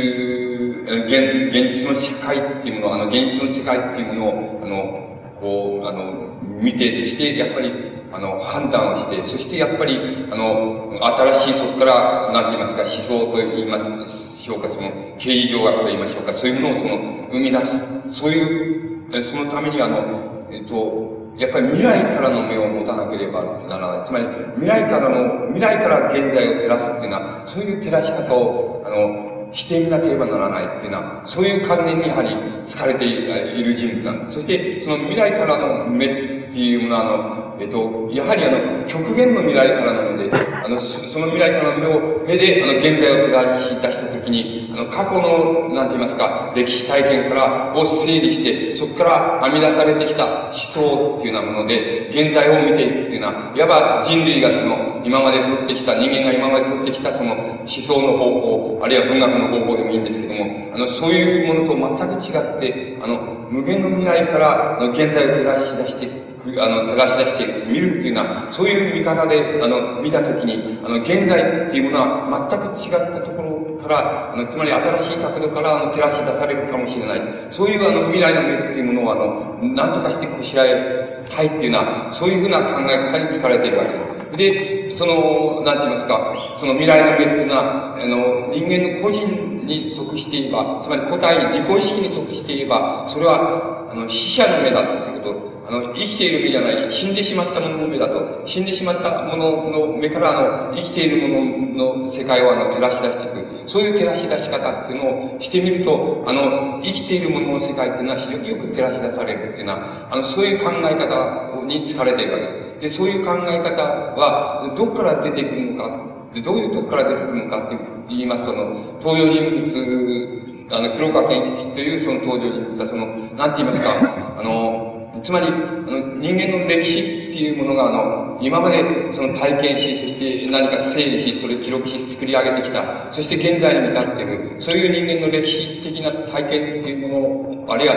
[1.07, 7.73] 現現実の社会っていうもの、あの、現実の世界っていうものを、あの、こう、あの、見て、そしてやっぱり、
[8.11, 18.19] あの、判断をして、そしてやっぱり、あの、新しいそこから、なんて言いますか、思想と言いますしょうか、その、経営上学と言いましょうか、そういうものをその、生み出す。
[18.19, 24.07] そういう、そのためにあの、えっと、やっぱり未来からの目を持たなければならない。
[24.07, 24.27] つまり、
[24.57, 32.31] 未来からの、未来から現在を照らすっていうのは、そういう照らし方を、あの、してみなければならないっていうのは、そういう観念にやはり
[32.69, 34.35] 疲れている人物なんです。
[34.35, 40.31] そして、その未来からの目っていうものは、あの、えっと、やはりあの、極限の未来からなので、
[40.65, 66.23] あの、その未来からの目を、目で、あの、現在を照らし出したときに、あの、過去の、なんて言いますか、歴史体験からを整理して、そこから編み出されてきた思想っていうようなもので、現在を見ていくっていうのは、いわば人類がその、今まで取ってきた、人間が今まで取ってきたその思想の方法、あるいは文学の方法でもいいんですけども、あの、そういうものと全く違って、あの、無限の未来から、あの、現在を照らし出して
[66.59, 73.42] あの、照らし出して見るっていうのは、そういう見方で、あの、見たときに、あの、現在っていうものは全く違ったところ
[73.83, 77.21] から、あの、つまり新しい角度から、あの、照らし出されるかもしれない。
[77.53, 84.93] そういう、あの、未来の目っていうものを、あの、何とかしてこしらえたいっていうのは、そういうふうな考え方に疲れているわけです。
[84.95, 103.42] で、その、なんて言いますか、その未来の目っていうのは、あの、人間の個人に即していれば、つまり個体、自己意識に即していれば、それは、あの、死者の目だということあの、生きている目じゃない、死んでしまったものの目だと、死んでしまったものの目から、あの、生きているものの世界を、あの、照らし出していく。
[103.69, 112.63] そういう照らし出し方っていうのをしてみると、あの、生きているものの世界っていうのは非常によく照らし出されるっていうのは、あの、そういう考え方に疲れているわけです。
[112.81, 113.83] で、そういう考え方
[114.19, 117.77] は、どこから出てくるのか、でどういうとこから出てくるのかって
[118.09, 118.65] 言いますと、あの、
[119.01, 123.07] 登場人物、あの、黒川健一というその登場人物は、その、
[123.37, 128.83] なんて言いますか、あの、つまり、人間の歴史っていうものが、あの、今まで
[129.15, 137.95] その体験し、そして何か整理し、それ記録し、作り上げてきた、そして現在に至っている、そういう人間の歴史的な体験っていうもの、あるいは、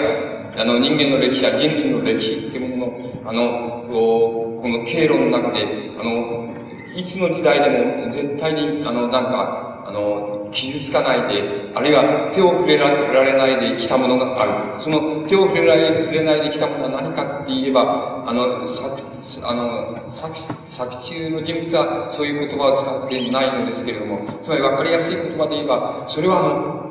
[0.57, 5.63] あの、人間の歴史や人類の歴史っていうものの、あの、この経路の中で、
[5.97, 6.53] あの、
[6.95, 14.45] いつの時代でも絶対に、あの、なんか、あの、傷つかないで、あるいは手を触れられないで来たものがあ
[14.77, 14.83] る。
[14.83, 18.95] その手を触れられ触れないで来たものは何かって言えば、あの、さ、
[19.43, 20.35] あの、作、
[20.77, 26.85] 作中の人物はそういう言葉を使ってないのですけれども、つまり分かりやすい言葉で言えば、それはあの、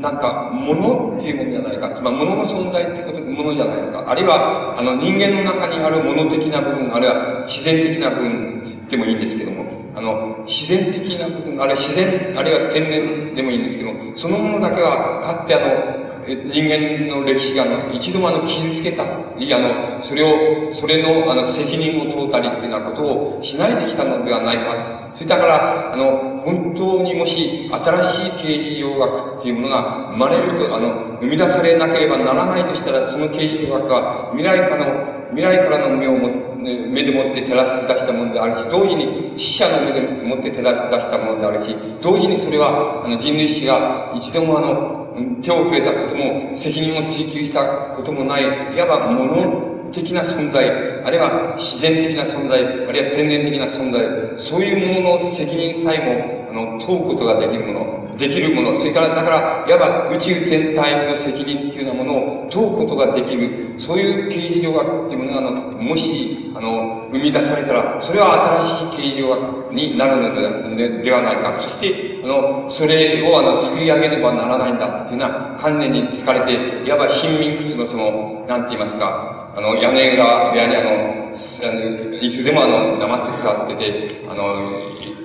[0.00, 1.96] なんか、物っていうものじゃないか。
[1.96, 4.04] つまり、物の存在ってこと、ものじゃないか。
[4.06, 9.64] あるいは、あの、人間の中にある物的な部分、あるいは自然的な部分でもいいんですけども、
[9.96, 19.04] あの、自然的な部分、あるいは自然、あるいは天然でもいいんですけど、そのものだけは、かってあの、人間の歴史が、一度もあの、傷つけた
[19.38, 25.12] り、あの、それを、それの、あの、責任を問うたりっていうようなことをしないできたのではないか。
[25.14, 45.04] それだから、あの、本当にもし、新しい刑事用学っていうものが生まれると、あの、生み出されなければならないとしたら、その刑事用学は、未来からの、未来からの目をも目でもって照らし出したものであるし、同時に死者の目でもって照らし出したものであるし、同時にそれは、あの、人類史が一度もあの、
[45.42, 48.42] 手を触れたことも、責任を追求したこともない、
[48.74, 50.68] いわば物的な存在、
[51.04, 54.02] あるいは自然的な存在、あるいは天然的な存在、
[54.38, 65.50] そういうものの責任さえも、あの、問うことができるもの、できるもの、それから、だから、いわば宇宙全体の責任っていうようなものを問うことができる、そういう刑事上学っていうものが、あの、
[65.82, 71.62] もし、あの、生み出されたら、それは新しい刑事上学になるのでではないか。
[71.62, 84.44] そして、あの、それを、あの、作り上げねばならないんだっていうような観念に疲れて、いわば貧民窟のその、なんて言いますか、あの、屋根裏部屋にあの、あのいつでもあの、黙って座ってて、あの、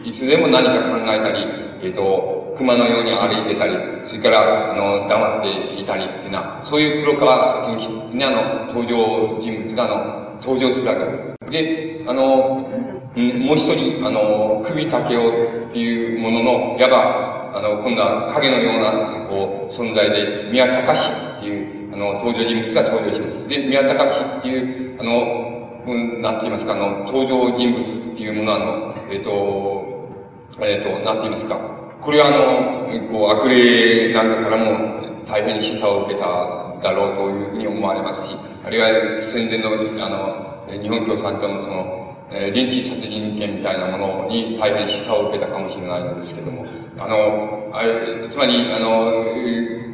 [0.03, 1.45] いつでも何か考えたり、
[1.81, 3.73] えっ、と、熊のように歩いてたり、
[4.07, 11.51] それから、あの、黙っていたりっていうな、そういう黒川教師ね、あの、登場人物が、あの、登場するわけです。
[11.51, 12.59] で、あの、
[13.15, 23.47] うん、もう一人、あの、首武雄っていうものの、いわば、あの、今度は影のような、こう、存在で、宮隆っていう、あの、登場人物が登場します。
[23.47, 29.99] で、宮隆っていう、あの、うん、なんて言いますか、あの、登場人物っていうものは、あの、えっ、ー、と、
[30.59, 31.78] えっ、ー、と、なんて言いますか、
[32.09, 34.97] これはあの、こう、悪霊なんかからも
[35.29, 36.25] 大変示唆を受けた
[36.81, 38.35] だろうというふうに思われますし、
[38.65, 38.89] あるいは
[39.29, 39.69] 戦前の、
[40.01, 46.65] あの、日本共産党のその、えー、臨時殺人権みたいなものに大変示唆を受けたかもしれないのですけども、
[46.97, 47.85] あの、あ
[48.33, 49.05] つまり、あの、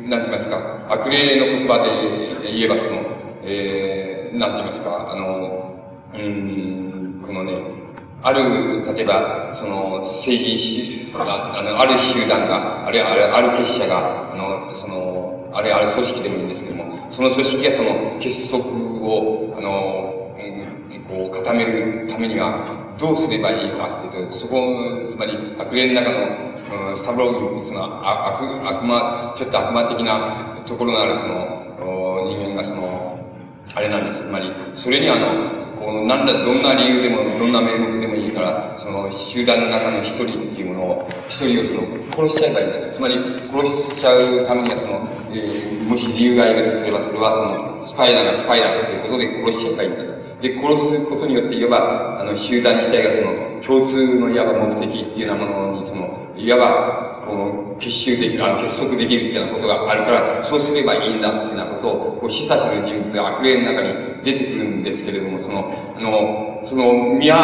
[0.07, 3.03] なんて言いますか、悪霊の言葉で言えばその、
[3.43, 5.83] えー、なんて言いますか、あの、
[6.15, 7.84] うん、このね、
[8.25, 18.65] ある、例えば、その、政治あの、ある集団が、あるいはある結社が、あの、その、あるいはある組織でもいいんですけども、その組織がその結束
[19.05, 19.69] を、あの、
[21.07, 22.65] こう、固めるためには、
[22.97, 24.57] どうすればいいかっていうと、そこ、
[25.13, 33.19] つまり、悪霊の中の、うん、サブローその、悪、悪魔、ちょっと悪魔的なところがある、その、人間がその、
[33.75, 34.25] あれなんです。
[34.25, 42.95] つまり、それにあの、この、なんだ、どんな理由でも、どんな名目でもいいから、その、集団の中の一人っていうものを、一人をその、殺しちゃえばいいんです。
[42.95, 50.15] つまり、殺しちゃうためには、その、えー、もし理由がいるとすれば、それは、その、スパイダーがスパイダーということで殺しちゃえばいいんだと。
[50.41, 67.35] で、殺すことによって言えば、あの、集団自体がその、共通のいわば目的っていうようなものに、その、いわば、この、結集できる、結束できるっていうようなことがあるから、そうすればいいんだっていうようなことを、示唆する人物が悪霊の中に出てくるんですけれども、その、あの、その、宮、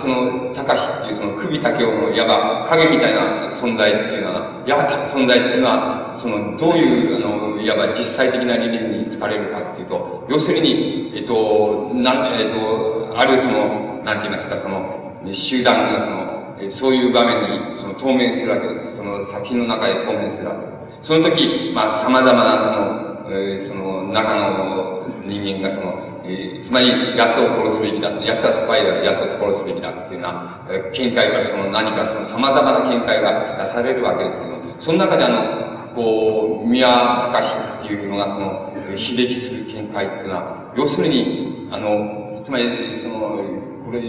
[0.00, 16.35] その、高しっていう、その、首竹雄の、いわば、影みたいな存在っていうのは、やはり存在っていうのは、その、どういう、あの、いわば実際的な理念に疲れるかっていうと、要するに、えっと、なん、えっと、あるその、なんて言いますか、その、集団がその、
[16.78, 18.96] そういう場面に、その、当面するわけです。
[18.96, 21.08] その作品の中で当面するわけです。
[21.08, 28.10] その時、まあ、様々な、その、えー、その、中の人間が、その、えー、つまり、奴を殺すべきだ。
[28.10, 29.04] 奴はスパイだ。
[29.04, 29.90] 奴を殺すべきだ。
[29.90, 37.52] っていうような、えー、見解からその何かその様々な見解が出されるわけですけど、その中であの、こう、宮隆
[37.84, 43.40] っていうのが、その、悲劇する見解っていうのは、要するに、あの、つまり、その、
[43.84, 44.00] これ、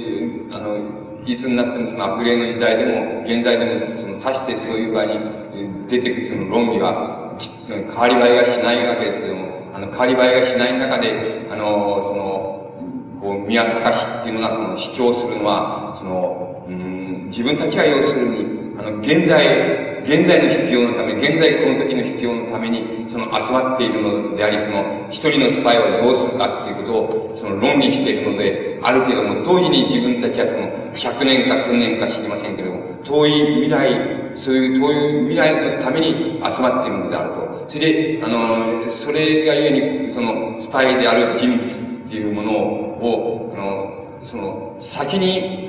[0.51, 7.37] あの、いつになってもその悪霊の時代でも、現代でも、その、さしてそういう場合に出てくるその論理は、
[7.69, 11.63] 変わり映えがしないわけですけども、あの、変わり映えがしない中で、あの、
[12.09, 12.47] その、
[13.21, 33.31] こう、宮隆っていうのがその主張するのは、その、うん、自分たちは要するに、あの、現在、現在の必要のため、現在この時の必要のために、その集まっているのであり、その、一人のスパイをどうするかっていうことを、その論理しているので、あるけども、同時に自分たちはその、100年か数年か知りませんけれども、遠い
[33.63, 37.67] 未来、そういう遠い未来のために集まっているのであると。
[37.69, 45.67] それで、あの、それがゆえに、その、スパイである人物っていうものを、あの、その、先に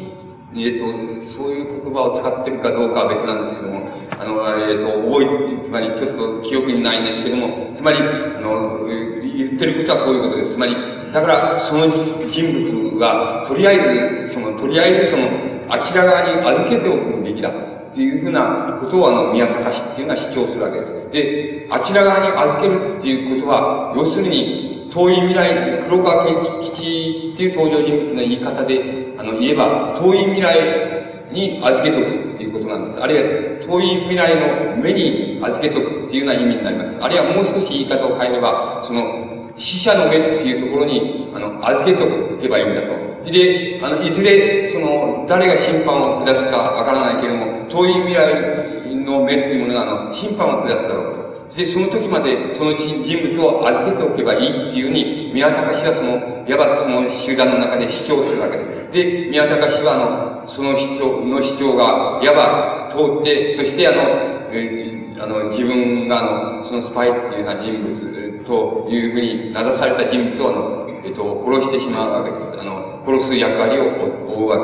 [0.55, 3.85] えっ、ー、と、そういう言葉を使っているかどうかは別なんですけども、
[4.19, 10.55] あの、えっ、ー、と、覚えて、つまりちょっと記憶にないんですけども、つまり、あの、言ってることはこういうことです。
[10.55, 10.75] つまり、
[11.13, 11.87] だから、その
[12.31, 15.29] 人物は、とりあえず、その、とりあえずその、
[15.69, 17.51] あちら側に預けておくべきだ。
[17.51, 21.11] っていうふうなことを、あの、宮隆っていうのは主張するわけです。
[21.11, 26.37] で、あちら側に預けるっていうことは、要するに、遠い未来、黒川健
[26.73, 33.03] 吉っていう登場人物の言い方で、あの、言えば、遠い未来に預けとくっていうことなんです。
[33.03, 36.99] あるいは、遠い未来の目に預けとくっていうような意味になります。
[37.01, 39.28] あるいはもう少し言い方を変えれば、その、
[39.59, 42.07] 死者の目っていうところに、あの、預けと
[42.41, 43.31] けばいいんだと。
[43.31, 51.57] で、あの、いずれ、その、誰が審判を下すかわからないけれども、遠い未来の目っていうものが、あの、審判を下すだろうと。
[51.57, 58.93] で、その時まで、その人物を預けておけばいいっていうふうに、宮高氏はその、いわばその集団の中で主張するわけです。
[58.93, 64.03] で、宮高氏は、あの、その人の主張が、いわば通って、そしてあの、
[64.51, 72.61] えー、あの、自分があの、そのスパイっていうような人物というふうに名指された人物をあの、えっ、と、殺してしまうわけです。
[72.61, 73.83] あの、殺す役割を
[74.27, 74.59] 負うわ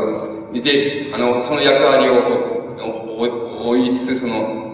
[0.53, 0.65] けです。
[0.65, 2.15] で、あの、その役割を
[3.67, 4.65] 追いつつ、その、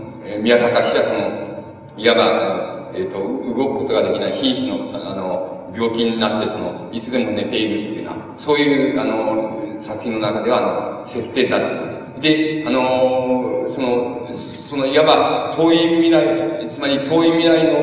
[0.43, 12.21] 宮高氏はその、いわば、えっ、と、動くことができない瀕死の、あの、病気になって、その、いつでも寝ているっていうのは、そういう、あの、作品の中では、あの、設定になっています。
[12.21, 14.30] で、あの、その、
[14.71, 17.81] その、いわば、遠い未来、つまり遠い未来の、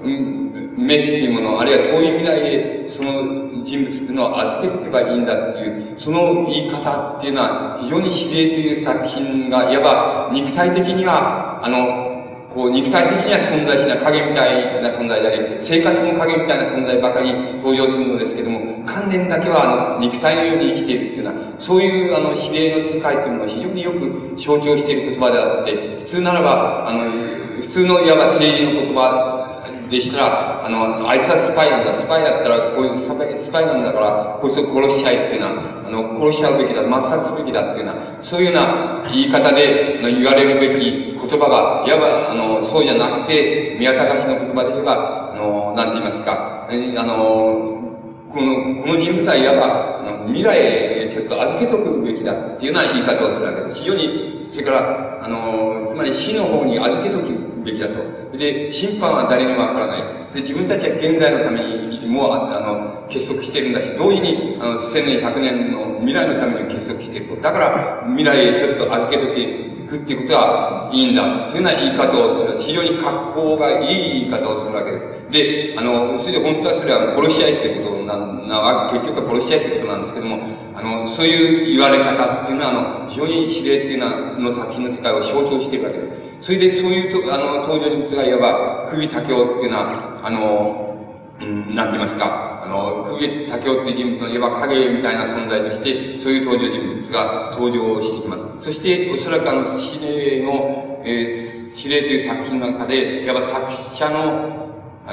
[0.00, 12.17] うん、目っていうもの、あるいは遠い未来へ、その人物っていうのを預けていけばいいんだっていう、その言い方っていうのは、非常に自然という作品が、いわば、肉体的には、あの、
[12.54, 17.32] こう、肉体的には存在しない影みたいな存在であり、生活も影みたいな存在ばかり
[17.62, 27.04] 登場するのですけども、観念だけは、あの、肉体のように生きているっていうのは、そういう、あの、指令の世界というのは非常によく象徴している言葉であって、普通ならば、あの、
[27.68, 29.37] 普通のいわば政治の言葉
[29.90, 31.96] でしたら、あの、あいつはスパイなんだ。
[31.96, 47.78] スパイだったら、こういうスパイなんだから、こいつを殺しちゃえっていうのは、あの、殺しちゃうべきだ、抹殺すべきだっていうような、そういうような言い方で言われるべき言葉が、いわば、あの、そうじゃなくて、宮高氏の言葉で言えば、あの、なんて言いますか、あの、
[48.28, 53.80] この、この人物はいわば、あの、未来へちょっと預けとくべきだっていうような言い方をするわけです。
[53.80, 58.36] 非常に、それから、あの、つまり死の方に預けとくべきだと。
[58.36, 60.00] で、審判は誰にもわからない。
[60.30, 67.42] それ自分たちは現在のためにも、あの、結束してるんだし、同時に、あの、千年、百年の未来のために結束していると。
[67.42, 71.50] だから、未来へちょっと預けとけ、くっていうことはいいんだ。
[71.50, 72.62] というような言い方をする。
[72.62, 75.18] 非常に格好がいい言い方をするわけです。
[75.30, 80.38] で、あの、それで本当はそれは殺し合いってことな、な、結局は殺し合いってことなんですけども、
[80.74, 86.46] あの、そういう言われ方っていうのは、あの、非常に指令っていうのは、の作品の世界を象徴しているわけです。
[86.46, 90.87] それでそういうと、あの、登場人物がいわば、首竹雄っていうのは、あの、
[91.38, 93.16] なんて言いますか、あの、
[93.50, 98.64] 竹雄っていう人物のいわば影みたいな存在として、そういう登場人物が登場してきます。
[98.64, 104.58] そして、おそらくあの、指令の、えー、指令という作品の中で、いわば作者の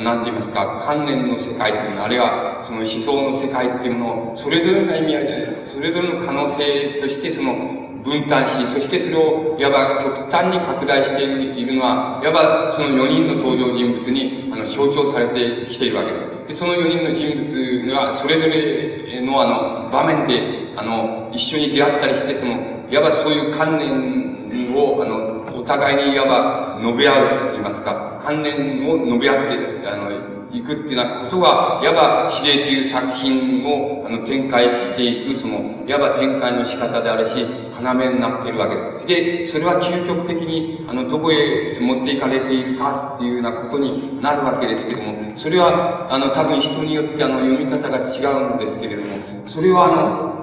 [0.02, 16.54] なんて言いますか、観念の世界っていうの、あるいはその思想の世界っていうのを、それぞれの意味合いで、それぞれの可能性として、その、分担し、そしてそれを、いわば極端に拡大しているのは、いわばその4人の登場人物に、あの、象徴されてきているわけです。
[16.54, 22.54] で、その4人の人物が、それぞれのあの、場面で、あの、一緒に出会ったりして、その、
[22.92, 37.46] いわばそういう観念を、あの、お互いにいわば述べ合うと言いますか、観念を述べ合って、あの、いくっていうなことが、いわば、指令という作品を、あの、展開していく、その、いわば展開の仕方であるし、
[37.84, 39.08] 要になっているわけです。
[39.08, 50.36] で、それは究極的に、あの、どこへ持っていかれているかっていうようなことになるわけですけども、それは、あの、多分人によって、あの、読み方が違うんですけれども、それは、あの、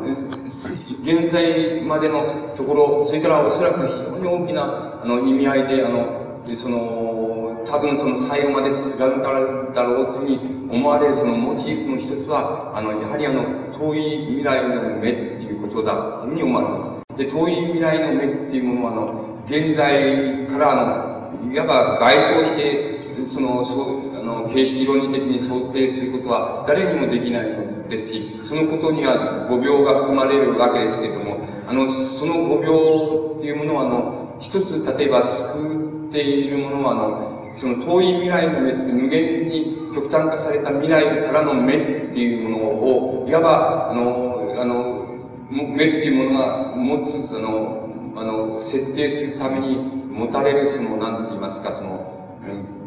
[1.02, 6.22] 現在までのところ、それからおそらく非常に大きな、あの、意味合いで、あの、
[6.62, 7.11] その、
[7.66, 13.42] 多分その最後まで貫かれるだろうというふうに思われるそのモチーフの一つは、あの、やはりあの、
[13.76, 17.16] 遠い未来の目っていうことだというふうに思われます。
[17.16, 22.92] で、遠い未来の目っていうものは、あの、現在からあの、いわば外装して、
[23.34, 23.74] その、そ
[24.16, 41.76] う、あの、形式論理的に想定することは誰にもできないですし、そのことには語病が含まれるわけですけれども、あの、その語病っていうものは、あの、一つ、例えば救っているものは、あの、その遠い未来の目って無限に極端化された未来からの目っ
[42.14, 45.02] ていうものを、いわば、あの、あの、
[45.50, 49.76] 目っていうものが持つ、あの、あの、設定するために
[50.10, 52.12] 持たれる、その、なんて言いますか、その、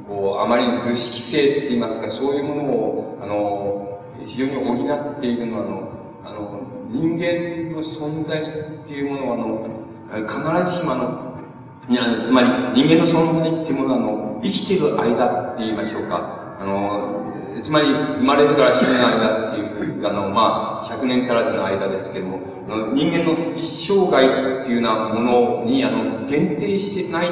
[0.07, 5.95] こう、あまり図式性って言いますか、そういうものを、あの、非常に補っているのは、あの、
[6.25, 12.47] あの、人間の存在っていうものは、あの、必ずしもあの、つまり、
[12.83, 16.57] 人間の存在っていうものは、あの、生きてる間って言いましょうか。
[16.59, 17.33] あの、
[17.63, 24.25] つまり、生まれてから死ぬ間っていう、あの、まあ、100年足らずの間ですけども、あの人間の一生涯
[24.61, 27.29] っていうようなものに、あの、限定してない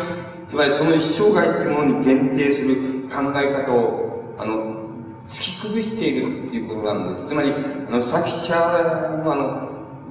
[0.49, 4.83] つまりその一生涯っていうものに限定する考え方を、あの、
[5.27, 7.27] 突き崩しているっていうことなんです。
[7.27, 7.51] つまり、
[7.89, 8.53] あの、作者
[9.23, 9.45] のあの、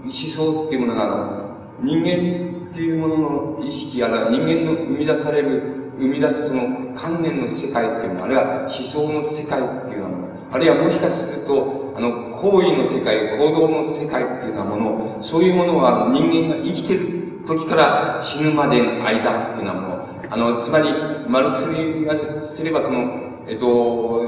[0.03, 3.16] 思想っていうものが、あの、人間っていうもの
[3.61, 20.93] の意識、あるいは人間の生み出される、生み出すその観念の世界っていうの、あるいは思想の世界っていうのは、あるいはもしかすると、あの、行為の世界、行動の世界っていうようなもの、そういうものは人間が生きてる時から死ぬまでの間っていうようなもの、あの、つまり、
[21.28, 24.22] マルクスがすれば、その、えっと、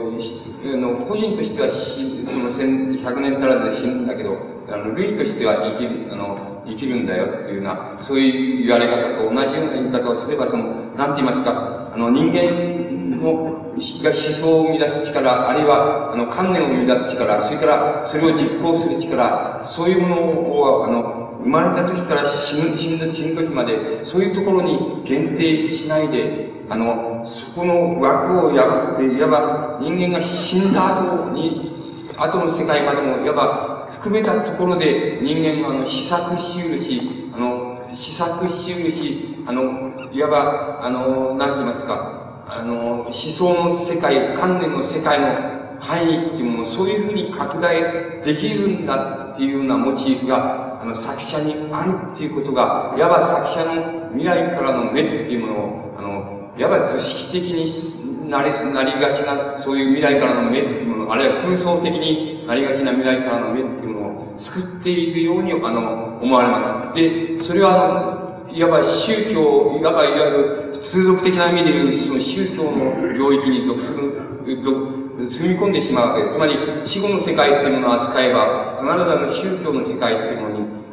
[0.65, 4.37] の個人としては死、その100年足らずで死ぬんだけど、
[4.69, 20.23] あの、類としては生きる、あの、生きるんだよっていうような、そういう言われ方と同じような言い方をすれば、その、なんて言いますか、あの、人間の、が思想を生み出す力、あるいは、あの、観念を生み出す力、それから、それを実行する力、そういうもの
[20.61, 67.00] を、あの、生まれた時から死ぬ、死ぬ、死ぬ時まで、そういうところに限定しないで、あの、そこの枠を破って、いわば人間が死んだ後に、後の世界までも、いわば含めたところで人間があの、試作しうるし、あの、試作しうるし、あの、いわば、あの、何て言いますか、あの、思想の世界、観念の世界の範囲っていうものをそういうふうに拡大できるんだっていうようなモチーフが、あの、作者にあるっていうことが、いわば作者の未来からの目っていうものを、あの、いわば図式的になり、なりがちな、そういう未来からの目っていうもの、あるいは空想的になりがちな未来からの目っていうものを作っているように、あの、思われます。
[67.00, 76.34] で、それは、あの、いわば宗教、いわばいわゆる通俗的な意味で言う、その宗教の領域に属する、踏み込んでしまうわけです。
[76.34, 80.84] つまり、死後の世界っていうものを扱えば、必ずあの宗教の世界っていうものに、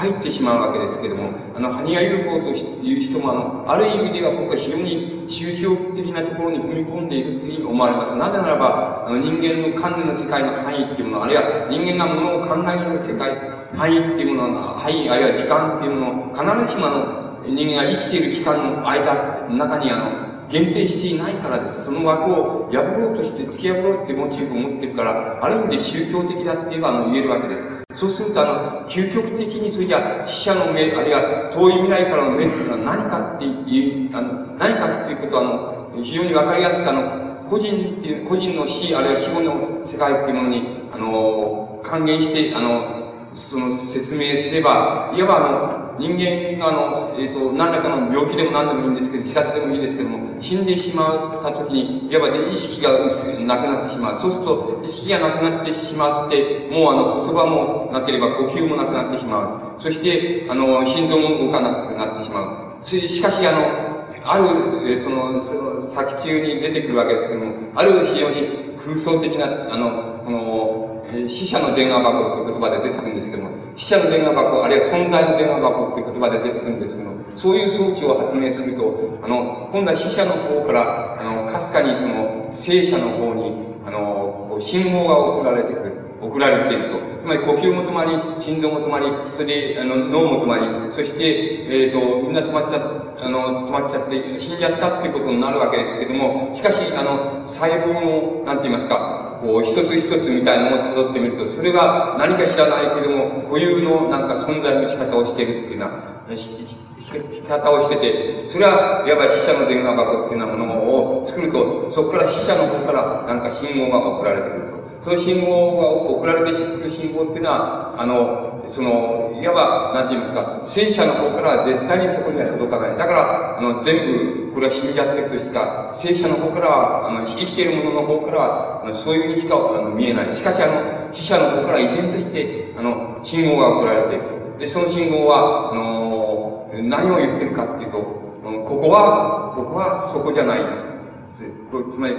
[0.00, 8.16] 入ってしまうわけですけども、あの、ハニヤユルコという人も、あの、ある意味では僕は非常に宗教的なところに踏み込んでいるというふうに思われます。
[8.16, 13.36] なぜならば、あの、人間の観念の世界の範囲っていうもの、あるいは人間がものを考える世界、
[13.76, 21.84] 範囲っていうものの、範囲、あるいは時間っていうものを、必ずしもあの、人間が生きている期間の間、中にあの、限定していないからです。
[21.84, 27.79] その枠を破ろうとして、突き破ろうってモチーフを持ってるから、ある意味で宗教的だって言えばあの言えるわけです。
[28.00, 45.40] そうすると、あの、究極的にそれじゃ、死者の目、あるいは遠い未来からの目っていうのは何かっていう、あの、何かっていうことは、あの、非常にわかりやすく、あの、個人っていう、個人の死、あるいは死後の世界っていうものに、あの、還元して、あの、その説明すれば、いわばあ
[45.76, 54.20] の、人間があの、えっ、ー、と、何らかの病気でも何でもいいんですけど、自殺でもいいですけども、死んでしまった時に、いわば意識がなくなってしまう。
[54.20, 59.82] そうすると、意識がなくなってしまって、もうあの、言葉もなければ呼吸もなくなってしまう。
[59.82, 62.88] そして、あの、心臓も動かなくなってしまう。
[62.88, 64.46] しかし、あの、ある、
[64.86, 86.00] えその、その、先中に出てくるわけですけども、ある非常に空想的な、あの、この、死者の電話箱という言葉で出てくるんですけども、死者の電話箱、あるいは存在の電話箱という言葉で出てくるんですけども、そういう装置を発明すると、あの、今度は死者の方から、あの、かすかにその、生者の方に、あの、信号が送られてくる。
[86.20, 87.00] 送られていると。
[87.24, 88.12] つまり呼吸も止まり、
[88.44, 89.06] 心臓も止まり、
[89.36, 110.74] それで、あの、脳も止まり、そして、えっ、ー、と、みんな止まっちゃあの、止まっちゃって、死んじゃったっていうことになるわけですけども、しかし、あの、細胞の、なんて言いますか、こう、一つ一つみたいなのを辿ってみると、それが何か知らないけども、固有のなんか存在の仕方をしているっていうような、仕方をしてて、それは、いわば死者の電話箱っていうようなもの
[111.22, 114.80] を作ると、そこから死者の方からなんか信号が送られてくると。
[115.04, 122.96] その信号が送られてくる信号っていうのは、あの、その、いわば、なんて言いますか、戦車の方からは絶対にそこには届かない。
[122.96, 130.36] だから、あの、全部、これは死んじゃってるとしか、戦車の方からは、あの、生きているものの方からは、あのそういうにしかあの見えない。
[130.36, 134.58] しかし、あの、死者の方から依然として、あの、信号が送られている。
[134.58, 140.60] で、その信号は、あの、何を言ってるかっていうと、ここは、ここはそこじゃない。
[140.60, 142.14] つまり、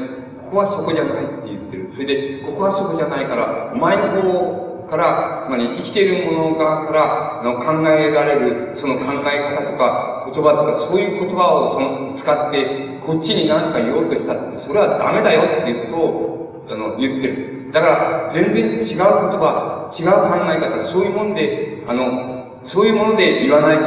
[0.45, 1.89] ここはそこじゃないって言ってる。
[1.93, 17.71] それで、ここはそこじゃないから、お前の方から、つまり生きている者側からの考えられる、その考え方とか、言葉とか、そういう言葉をその使って、こっちに何か言おうとしたって、それはダメだよっていうことを、あの、言ってる。
[17.71, 18.95] だから、全然違う言
[19.39, 23.85] 葉、違う考え方、そういうもんで、あの、そういうもので言わないと、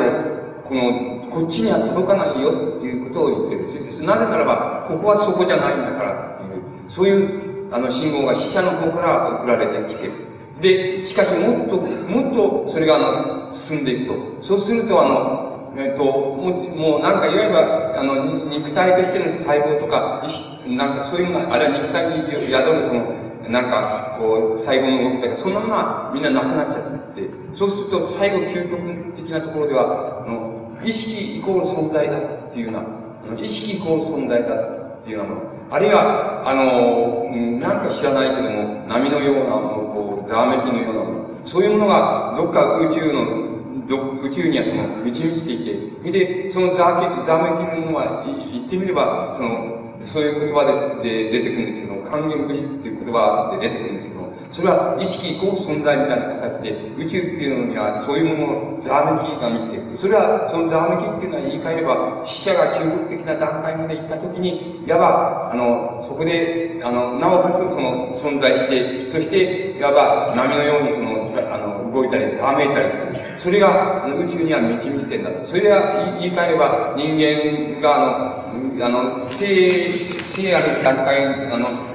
[0.65, 4.07] この、こっちには届かないよっていうことを言ってる。
[4.07, 10.34] なぜならば、ここはそこじゃないんだからっていう、そういう、あの、信号が死者の方から送られてきてる。
[10.61, 14.47] で、しかしもっと、もっとそれがあの、進んでいくと。
[14.47, 20.23] そうするとあの、えっと、もう、もうなんかいわば、あの、肉体としての細胞とか、
[20.67, 27.29] なんかそういうもの、あるいは肉体に宿るその、なんか、こう、細胞の動きとか、そんなものはみんななくなっちゃって、
[27.59, 32.79] そうすると最後究極的なところでは、あの、意識イコール存在だっていうよ
[33.27, 35.37] うな、意識イコール存在だっていうの。
[35.71, 37.29] あるいは、あの、
[37.61, 39.53] なんか知らないけども、波のような、
[39.93, 41.45] こう、ざわめきのようなもの。
[41.45, 43.45] そういうものが、どっか宇宙の、
[43.87, 45.65] ど宇宙にはその、満ち満ちてい
[46.01, 50.65] て、で、そのざわめきのものは、言ってみれば、その、そういう言葉
[51.03, 54.24] でで出てくるんですけど、還元物質っていう言葉で出てくるんですけど、
[54.55, 59.99] それは意識イコール存在みたいな形で、宇宙っていうのにはそういうもののざわめきが満ちていく。
[59.99, 73.41] それは、そのざわめきっていうのは言い換えれば、死者が究極的な段階まで行ったときに、いわば、あの、そこで、あの、なおかつその存在して、そして、いわば波のようにその、あの、動いたり、ざわめいたりする。
[73.41, 75.49] それが、あの、宇宙には満ち満ちてんだと。
[75.49, 79.91] それが言い換えれば、人間が、あの、あの、生、
[80.31, 81.94] 生ある段階、あの、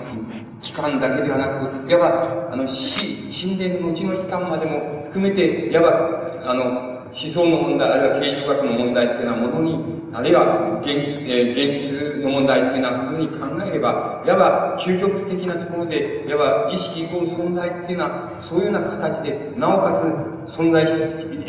[0.62, 20.02] 期間だけではなく、いわば、あの、死、神殿の後の期間までも含めて、いわば、あの、思想の問題、あるいは形状学の問題っていうようなものに、あるいは現実、えー、現実の問題っていうようなふうに考えれば、いわば究極的なところで、いわば意識イコール存在っていうのは、そういうような形で、なおか
[20.48, 20.94] つ存在し、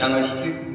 [0.00, 0.20] あの、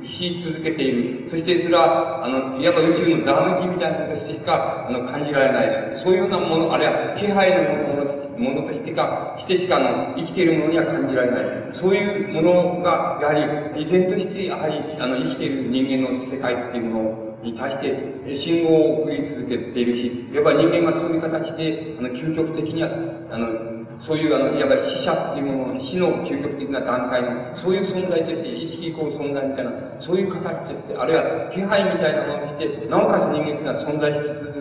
[0.05, 1.29] し続けている。
[1.29, 6.01] そしてそれは、あの、いわば宇宙のざわめきみたいなことしてしか、あの、感じられない。
[6.03, 7.63] そういうようなもの、あるいは気配の
[7.95, 11.45] ものものとしてか、してしかの生きているものには感じられない。
[11.79, 13.33] そういうものが、やは
[13.75, 22.89] り、依然として、やはり、あの、生きている人間の世界っていうものに対して、信号を送り続けているし、いわば人間がそういう形で、あの、究極的には、
[23.31, 34.54] あの、そういう、あの、いわば死者っていうもの、死の究極的な段階の、そういう存在として、意識以降存在みたいな、そういう形として、あるいは気配みたいなものとして、なおかつ人間というのは存在し続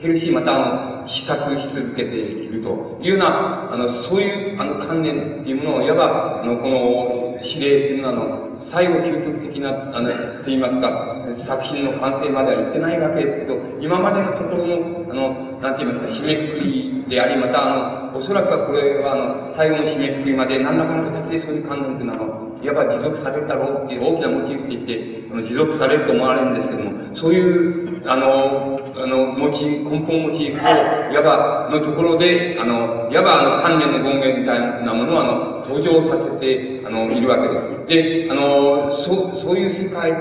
[0.00, 11.12] けるし、また、あの、試作し続けているというような、あの、そういう、あの、観念っていうものを、いわば、あの、この、指令っていうのは、あの、最後究極的な、あの、と言いますか、
[11.46, 38.02] 作品の完成までは行ってないわけですけど、今までのところの、あの、なんて言いますか、締めくくりであり、また、あの、おそらくはこれは、あの、最後の締めくくりまで何らかの形でそういう観念というのは、いわば持続されるだろうっていう大きなモチーフと言って、あの持続されると思われるんですけども、そういう、あの、あの、モチ根本モチーフを、いわば、のところで、あの、いわば、あの、観念の権限みたいなものを、あの、登場させて、あの、いるわけです。
[38.02, 40.14] で、あの、そう、そういう世界っ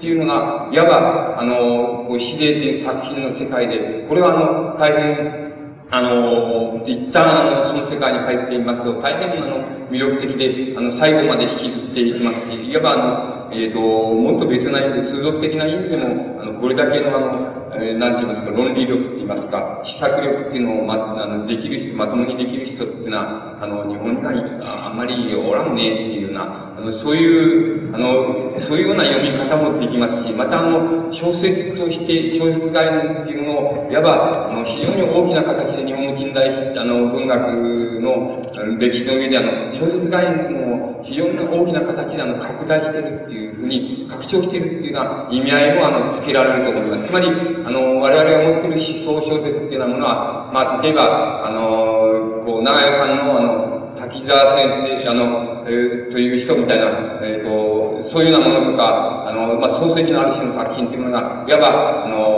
[0.00, 5.48] ていうのが、いわば、あの、こう自然で作品の世界で、これはあの、大変、
[5.90, 38.42] あの、一旦あの、その世界に入っていますと、大変あの、魅力的で、あの、最後まで引きずっていきますし、いわばあの、えっ、ー、と、もっと別な意味で、通俗的な意味でも、あの、これだけのあの、えー、なんて言いますか、論理力って言いますか、試作力っていうのを、ま、あの、できる人、まともにできる人っていうのは、あの、日本にはあんまりおらんねっていうような、あの、そういう、あの、そういうような読み方もできますし、またあの、小説として、小説概念っていうのを、いわば、あの、非常に大きな形で日本代あの、文学の
[38.78, 47.10] 歴史の上であの、小説概念を非常に大きな形であの、拡大してるっていうふうに、拡張してるっていうような意味合いもあの、つけられると思います。
[47.10, 56.86] つまり、あの、我々が持ってる思想小説っていうようなものは、まあ、例えば、あの、こう、長屋さんのあの、滝沢先生、あの、えー、という人みたいな、
[57.22, 62.37] えっ、ー、と、そういうようなものとか、あの、まあ、漱石のある種の作品っていうものが、いわば、あの、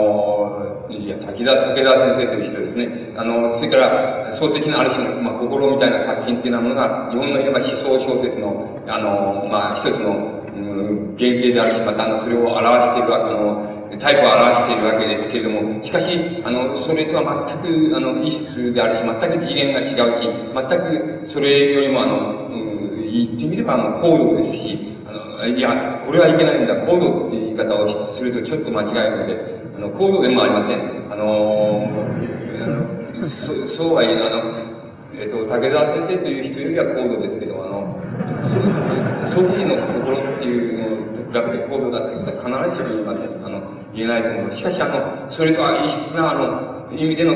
[1.11, 3.13] や、滝沢、竹沢先生という人ですね。
[3.15, 31.11] あの、それから、漱石のある種の、まあ、心みたいな作品っていうようなものが、日本のいわば思想小説の、あの、まあ、一つの、うん、原型であるし、また、あの、それを表しているわけの、タイプを表しているわけですけれども、しかし、あの、それとは全く、あの、異質であるし、全く次元が違うし、全く、それよりも、あの、うん、言ってみれば、あの、高度ですし、あの、いや、これはいけないんだ、高度っていう言い方をするとちょっと間違えるので、の、高度でもありません。
[31.11, 31.89] あの、
[33.45, 34.71] そそうはいえ、あの、
[35.13, 37.99] えっ、と、竹澤先生という人よりは高度ですけど、あの、
[39.33, 39.75] そう、の
[40.05, 43.45] 心っていうのを比べて高度だということは必ずしも言いません。
[43.45, 43.61] あの、
[43.93, 44.57] 言えないと思います。
[44.57, 47.33] しかし、あの、それとは異質な、あの、意味での、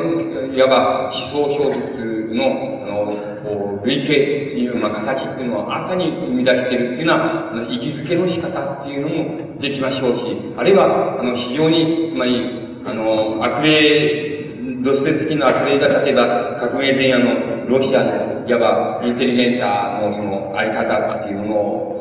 [0.54, 1.98] いわば思想小説
[2.34, 14.36] の、あの、こう、類型っていう、まあ、形っていうのは、新たに生み出しているっていうのは、あの、意義づけの仕方っていうのもできましょうし、あるいは、あの、非常に、つまり、あの、悪霊、
[14.82, 21.96] ドステスキの悪霊が例えば、革命前夜のロシアの、いわば、インテリゲンタのその、あり方っていうものを、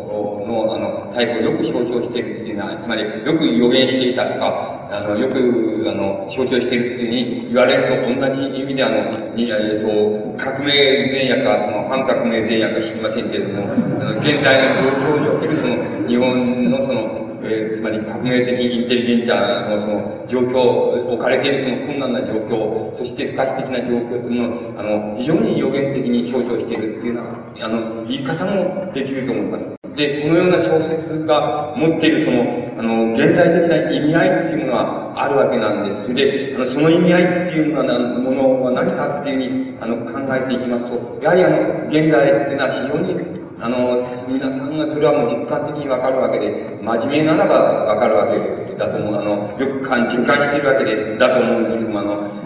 [0.46, 10.70] の、あの、タイプをよく象徴しているっていうのは、つまり、よく予言していたとか、あの、よく、あの、象徴しているっていうふうに言われると、同じ意味で、あの、に、えっと、革命
[11.10, 29.74] 前夜か、その、反革命前夜か知りませんけれども、あの、現在の状況における、その、日本のその、えー、つまり革命的インテリゲンターのその状況、置かれているその困難な状況、そして不可避的な状況というのを、あの、非常に予言的に象徴しているっていうような、あの、言い方もできると思います。
[29.96, 36.14] で、このような小説が持っているその、あの、現代的な意味合いっていうものはあるわけなんです。
[36.14, 47.54] で、あのその意味合いっていうのはものは何かっていうふうに、あの、考えていきますと、やはりあの、現代っていうのは非常に、あの、皆さんがそれはもう実感的にわかるわけで、真面目ならば
[47.86, 49.14] わかるわけだと思う。
[49.14, 52.44] あの、よく感、実感しているわけで、だと思うんですけども、あの、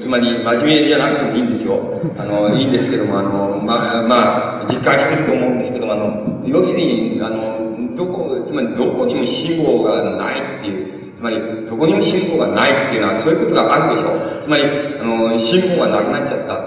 [0.00, 2.00] つまり、真面目じゃなくてもいいんですよ。
[2.16, 14.42] あの、いいんですけども、あの、まあ、まあ、実感してると思うんですけども、あの、要するに、あの、どこ、つまりどこにも信号がないっていう、つまり、どこにも信号がないっていうのは、そういうことがあるでしょう。
[14.44, 14.62] つまり、
[15.00, 16.65] あの、信号がなくなっちゃった、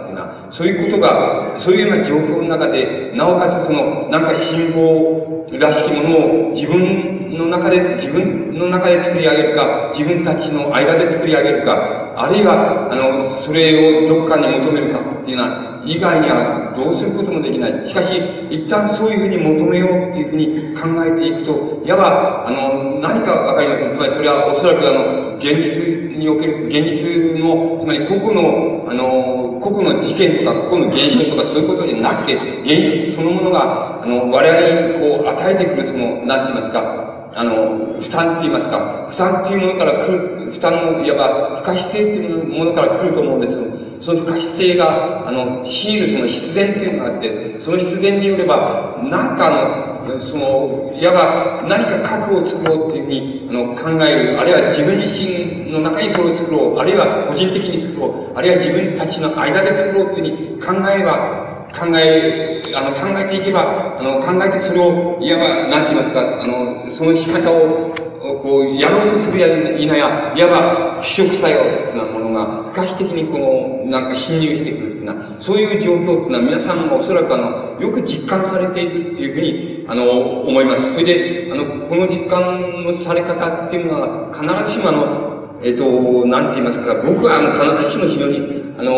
[0.51, 6.17] そういうことが、そういうような状況の中で、なおかつその、なんか信号らしきもの
[6.49, 17.87] を自分の中で、自分の中で作り上げるか、自分たちの間で作り上げるか、あるいは、あの、それをどこかに求めるかっていうのは、以外にはどうすることもできない。
[17.87, 23.97] しかし、一旦そういうふうに求めようっていうふうに考えていくと、いわば、あの、何かわかりません。
[23.97, 43.78] つまりそれはおそらくあの、現実における、現実の、つまり個々の、あの、個々の事件とか、個々の現象とかそういうことじゃなくて、現実そのものが、あの、我々にこう、与えてくるその、なんて言いますか、あの、負担って言いますか、負担っていうものから来る、負担の、いわば、不可避性というものから来ると思うんですよ。
[44.01, 67.93] その不可避性が、あの、強いるその必然というのがあって、その必然によれば、なんかあの、その、いわば何か核を作ろうっていうふうにあの考える、あるいは自分自身の中にそれを作ろう、あるいは個人的に作ろう、あるいは自分たちの間で作ろうというふうに考えれば、考え、あの、考えていけば、あの、考えてそれを、いわば、なんて言いますか、あの、その仕方を、
[68.41, 69.47] こう、やろうとするや
[69.77, 80.93] いなや、いわば、腐食作用なものが、可避的にこう、なんか侵入してくるっていうのは、そういう状況っていうのは皆さんがおそらくあの、よく実感されているっていうふうに、あの、思います。
[80.93, 88.37] それで、あの、この実感のされ方っていうのは、必ずしもあの、えっ、と、なんて言いますか、僕はあの、必ずしも非常に、
[88.77, 88.91] あの、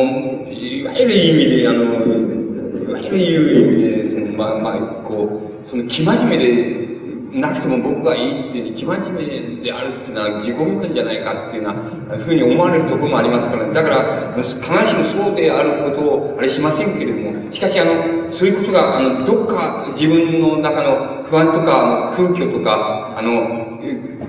[0.52, 6.91] いわゆる意味で、あの、いわゆる言う意味で、その、まあ、まあ、こう、その、生真面目で、
[7.34, 23.80] なくても僕がいいって一番真面目であるっていうのは自己満なんじゃないかっていうようなふうに思われるところもありますから、だから、必ずしもそうであることをあれしませんけれども、しかしあの、そういうことが、あの、どっか自分の中の不安とか空虚とか、あの、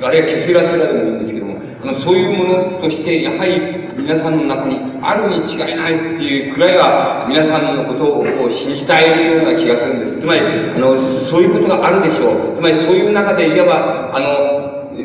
[0.01, 10.20] あるいは削らせられるもいいんですけども、あの、そういうものとして、やはり皆さんの中にあるに違いないっていうくらいは、皆さんのことを信じたいような気がするんです。
[10.20, 10.97] つまり、あの、
[11.28, 12.57] そういうことがあるでしょう。
[12.57, 14.61] つまり、そういう中で、いわば、あの、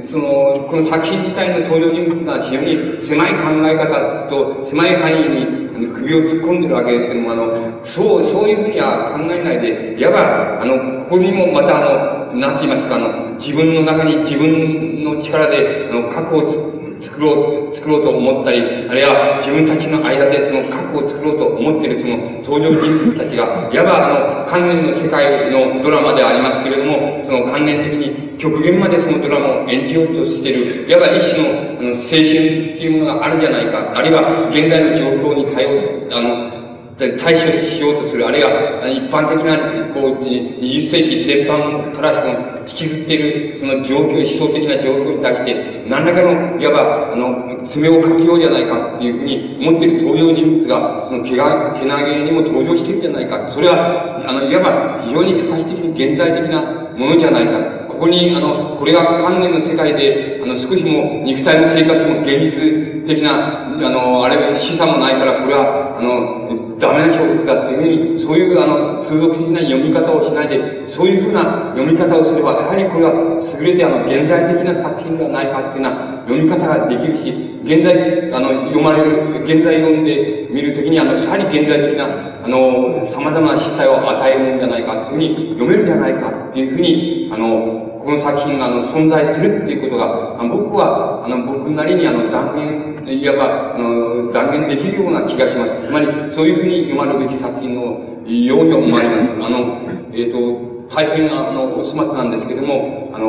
[0.10, 36.58] その、この作品自体の登場人物が非常に狭い考え方と狭い範囲に首を突っ込んでるわけですけども、あの、そう、そういうふうには考えないで、いわば、あの、ここにもまたあの、なんて言いますか、あの、自分の中に自分の力で、あの、核を作ろう、作ろうと思ったり、あるいは自分たちの間でその核を作ろうと思っているその登場人物たちが、いわばあの、関連の世界のドラマではありますけれども、その関連的に極限までそのドラマを演じようとしている、いわば一種の、あの、青春っていうものがあるんじゃないか、あるいは現代の状況に対応する、あの、
[36.98, 38.50] 対処しようとする、あるいは
[38.88, 53.52] 一般的な、こう、20世紀全般からその、引きずっている、その状況、思想的な状況に対して、何らかの、いわば、あの、爪をかけようじゃないかっていうふうに思っている登場人物が、その毛が、毛投げにも登場しているじゃないか。
[53.54, 56.62] それは、あの、いわば、非常に不可避的に現代的な
[56.98, 57.87] ものじゃないか。
[57.98, 77.34] ここに、あの、これが観念の世界で、あの、少しも肉体の生活も現実的な、あの、あれ、資産もないから、これは、あの、ダメな小説だっていうふうに、そういう、あの、通俗的な読み方をしないで、そういうふうな読み方をすれば、やはりこれは優れて、あの、現在的な作品ではないかっていうような読み方ができるし、
[77.66, 82.06] 現在、あの、読まれる、現在読んで見るときに、あの、やはり現在的な、
[82.46, 95.84] あの、様々な色彩を与えるんじゃないかっていうふうに読めるんじゃないかっていうふうに、あの、この作品があの存在するっていうことが、あの僕は、あの、僕なりにあの断言、いわば、あの、断言できるような気がします。
[95.84, 97.84] つまり、そういうふうに読まれるべき作品の
[98.24, 99.48] ように思われます。
[99.48, 103.28] あの、えっ、ー、と、大変あの、お粗末なんですけども、あの、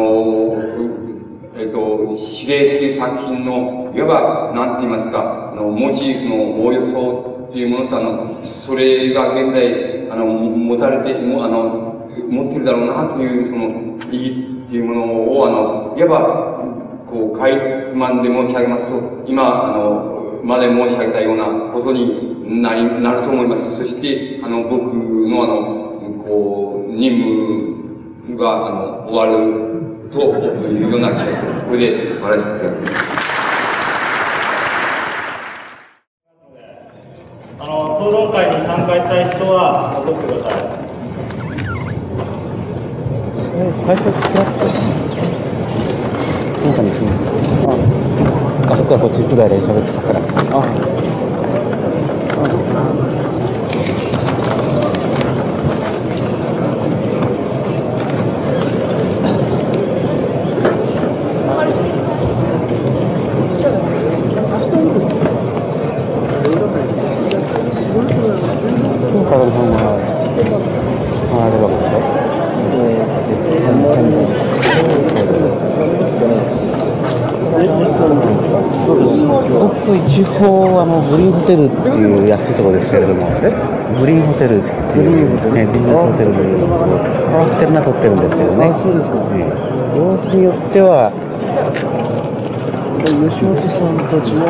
[1.59, 11.88] えっ、ー、と、指令っていう作品の、いわば、なんて言いますか、あの、モチーフのおおよそっていうものと、あの、それが現在、あの、持たれて、もあの、
[12.29, 17.53] 持ってるだろうなという、その、意義っていうものを、あの、いわば、こう、かい
[17.91, 23.79] つまんで申し上げますと、今、あの、まで申し上げたようなことになり、なると思います。
[23.79, 27.23] そして、あの、僕のあの、こう、任
[28.27, 30.21] 務が、あの、終わると
[30.69, 31.53] いうような気がする。
[31.69, 33.09] これで、終わらせていただきます。
[37.61, 40.79] あの、討論会に参加したい人は残ってください。
[43.59, 44.67] 最初ちらっと
[46.65, 46.93] なんかね
[47.67, 50.21] ああそこからこっちくらいで喋ってたから
[50.57, 50.99] ああ
[80.09, 81.91] 一応あのグリーンホテルって
[82.49, 83.29] いう安いところですけれども。
[84.01, 88.73] グリーンホテルっていうね、ビジネスホテルでホテルなとってるんですけどね。
[88.73, 89.49] そうですか、ね、
[89.97, 91.11] 様子によっては
[93.09, 94.45] 吉本さんたちの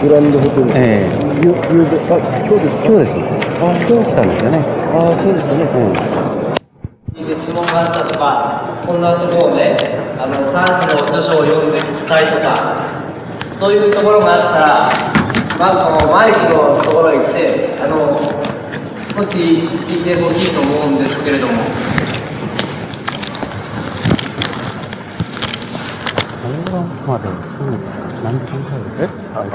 [0.00, 1.08] グランドホテル、ええ。
[1.08, 3.14] ー、ゆゆあ今日です今日です。
[3.60, 3.68] あ。
[3.86, 4.58] 今日来たんですよね。
[4.92, 9.76] あそうですよね、うん、質問があったとかこんなところをね
[10.18, 12.82] あの短所の著書を読んで聞きたいとか
[13.60, 14.48] そういうところがあった
[15.06, 15.11] ら、
[15.62, 21.52] まずこのマイクのところへ来て、あの、少し聞いてほしいと思うんですけれども。
[26.42, 29.06] あれはまで済むんですか何時間くらいですえ？
[29.06, 29.46] か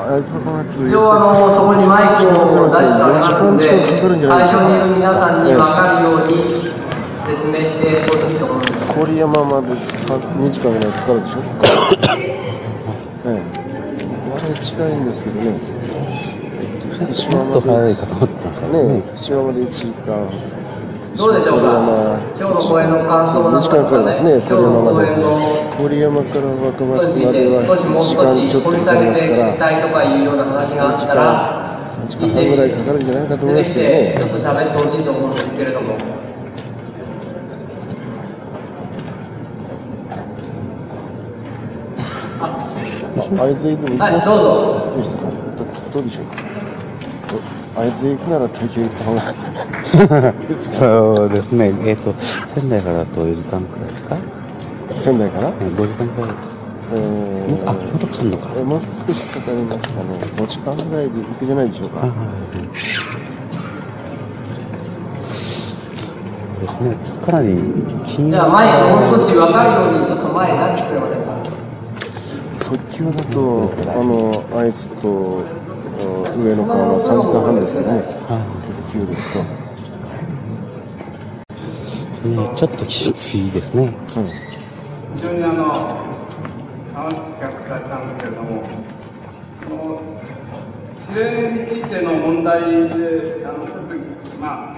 [0.87, 4.55] 一応あの、そこにマイクを出してありますので、時間近くかかるんじゃないです。
[4.55, 6.55] か会場にいる皆さんに分かるように
[7.27, 8.95] 説明してほしいと思います。
[8.95, 11.43] 郡山まで2時間ぐらいかかるでしょ？
[13.27, 13.67] ええ。
[14.31, 15.51] あれ近いんですけどね
[16.97, 17.07] ちょっ
[17.53, 18.83] と早いかと思ってましたね。
[18.83, 20.17] ね福島まで1時間。
[21.15, 22.17] どうでしょうか？
[22.39, 25.07] 今日の公演の感想2時間かかりますね今日の郡山まで。
[25.07, 25.29] 公演の
[25.77, 29.53] 郡山から若松までは少しもう1時少間ちょっとかかりますから。
[29.53, 35.97] たいとかいうような話があったら、3時間半ぐらいかかるんじゃないかと思いますけど出てきてちょっねと喋ってほしいと思うんですけれども。
[43.37, 44.35] 会津へでも行きはい、ますか？
[44.37, 45.29] どうぞ。
[45.57, 46.46] どどうでしょうお
[47.77, 49.21] 会津へ行くなら東京行った方が。
[50.41, 51.73] いいですかそうですね。
[51.85, 54.21] えっ、と仙台からだと4時間くらいですか、ね、
[54.97, 56.29] 仙台から？5時間くらい。
[56.89, 58.49] えーあもっとかかんのか？
[58.57, 60.17] えもう少しかかりますかね。
[60.37, 61.99] 5時間ぐらいで行くじゃないでしょうか。
[62.03, 62.67] あはい
[66.61, 66.95] ですね。
[67.25, 67.55] かなり
[68.15, 68.67] 金じゃあマイ
[69.09, 71.27] クもう少し分かるようにちょっと前になってくれませんか？
[72.65, 75.45] 特急だとあの会津とうん
[76.37, 78.03] 上野間は3時間半ですからね。
[78.61, 79.41] 特急ですと、
[81.49, 83.93] ですねちょっときついですねうん
[85.17, 85.73] 非常にあの
[86.93, 88.61] 楽しく聞かせていただいたんですけれども、
[89.65, 90.01] この
[90.99, 93.95] 自然についての問題で、あのちょっと
[94.39, 94.77] ま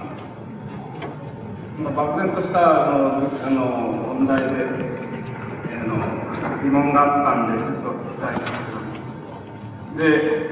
[1.78, 3.66] まあ漠然としたあのあの
[4.14, 4.48] 問題で、
[5.76, 5.92] あの
[6.62, 8.52] 疑問があったんで、ちょっとお聞きしたいんです
[9.96, 10.49] けど、で、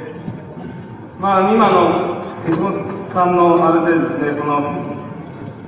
[1.21, 4.61] まあ、今の橋本さんのあれでですね、その、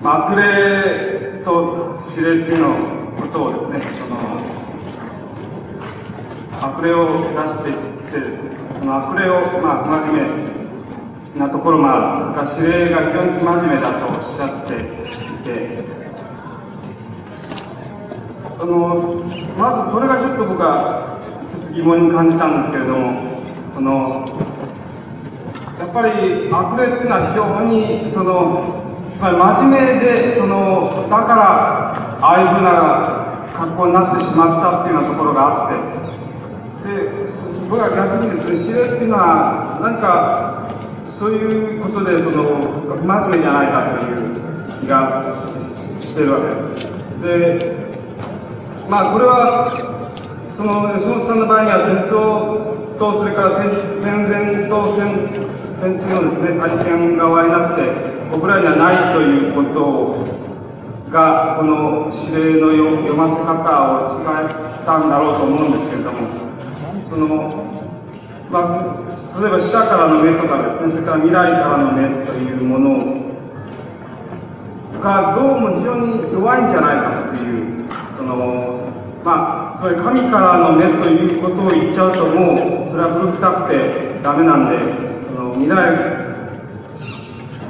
[0.00, 2.68] まあ、悪霊と指令っていうの
[3.20, 4.16] ことをですね、その、
[6.62, 7.76] 悪霊を出していっ
[8.06, 10.22] て、その悪霊を、まあ、真面
[11.34, 11.96] 目なところもあ
[12.36, 12.54] る。
[12.54, 14.78] それか指令が非常に真面目だとおっしゃってい
[15.42, 15.84] て、
[18.56, 19.24] その、
[19.58, 21.18] まずそれがちょっと僕は、
[21.50, 23.42] ちょっと疑問に感じたんですけれども、
[23.74, 24.29] その、
[25.90, 28.86] っぱり悪霊っていうのは非常にその
[29.18, 31.90] つまり真面目でそのだから
[32.22, 37.10] ああいうふうな格好になってしまったっていうようなところがあってで
[37.68, 40.68] 僕は逆にですね指令っていうのは何か
[41.04, 44.30] そういうことでその不真面目じゃないかという
[44.80, 46.90] 気がしてるわけです。
[47.20, 47.90] で
[48.88, 49.74] まあこれは
[50.56, 55.49] その吉本さんの場合には戦争とそれから戦戦前と戦
[55.80, 57.88] 戦中のですね、体験が終わりになって、
[58.30, 60.20] 僕らにはないということ
[61.10, 66.18] が、この指令の読ませ方を違ったんだろうと思うんですけれども、
[67.08, 67.64] その、
[68.52, 73.00] まあ、例えば死者からの目とかですね、それから未来からの目というもの
[75.00, 78.84] がどうも非常に弱いんじゃないかという、その、
[79.24, 85.09] まあ、つまり神からの目ということを言っちゃうともう、それは古臭くてダメなんで、
[85.60, 85.76] その未来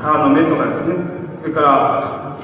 [0.00, 0.94] かの目とかですね、
[1.42, 2.38] それから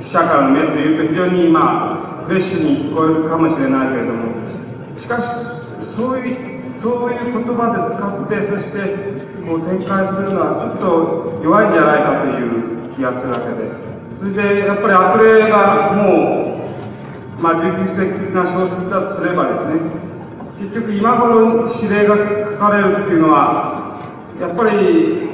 [0.00, 4.32] 死者からの目というと非常にまあフレッシュに聞こえるかもしれないけれども、
[4.98, 5.26] しかし
[5.94, 6.32] そうい
[6.72, 8.78] うそういう言葉で使ってそして
[9.44, 13.68] こう展開するのはちょっと弱いんじゃないかという気がするわけで、
[14.18, 16.56] それでやっぱり悪霊がも
[17.36, 19.92] うまあ19世紀な小説だとすればですね、
[20.58, 22.16] 結局今頃指令が
[22.52, 23.85] 書かれるっていうのは
[24.40, 25.28] やっぱり、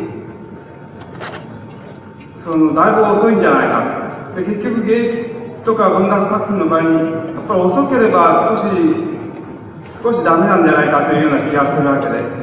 [2.45, 4.33] その、だいぶ遅いんじゃないか。
[4.37, 5.31] で、結局芸術
[5.65, 9.13] とか文学作品の場合に、やっぱり遅ければ少し、
[10.03, 12.43] 少しダメなんじゃないかというような気がするわけで。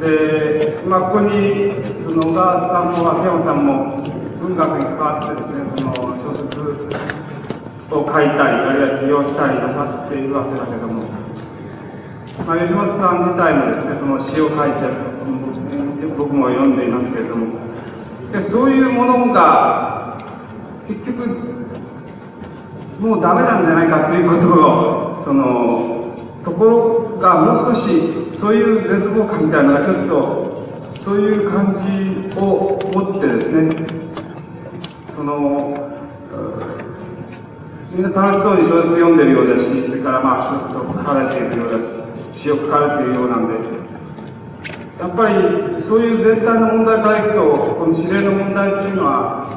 [0.00, 1.74] で、まあ、ここに、
[2.04, 4.00] その、小川さんも秋山さんも
[4.40, 6.60] 文学に関わってですね、その、小説
[7.92, 11.04] を書いたり、あるいは起用したりなさっているわけだけども、
[12.46, 15.09] まあ、吉本さん自体もですね、その詩を書いてる、
[16.06, 17.46] 僕も読んでいますけれども、
[18.32, 20.18] でそういうものが、
[20.86, 21.28] 結局、
[23.00, 26.14] もうダメなんじゃないかということを、その、
[26.44, 30.50] ところがもう少し、そういう絶望感みたいなのがちょっと、
[31.04, 33.70] そういう感じを持ってですね、
[35.16, 35.74] その、
[37.92, 43.54] みんな楽しそうに小説読んでるようだし、それからまあ小説を書かれているようだし、詩を書かれているようなんで、
[45.00, 47.40] やっぱりそういう全体の問題からいくと、
[47.80, 49.48] この指令の問題っていうのは、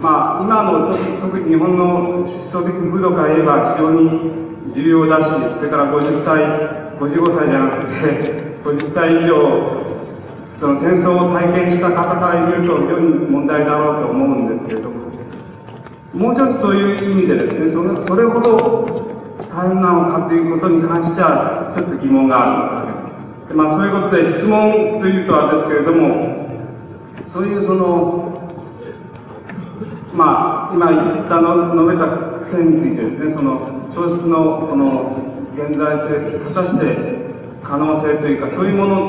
[0.00, 6.38] まあ、今の特に日本の思想的風土から言えば非常に重要だし、それから50歳、
[7.02, 9.86] 55歳じゃなくて、50歳以上、
[10.56, 14.96] その戦争を体験した方から見ると非常に問題だろうと思うんですけれども、
[16.14, 18.86] もう一つそういう意味でですね、それそれほど
[19.50, 22.85] 大変なのかということに関しては、ちょっと疑問がある。
[23.54, 26.46] まあ、そういうことで質問というとあれですけれども、
[27.28, 28.50] そういうその、
[30.12, 32.06] まあ、今言ったの述べた
[32.50, 35.16] 点についてですね、その、消失のこの
[35.54, 37.16] 現在性、果たして
[37.62, 39.04] 可能性というか、そういうもの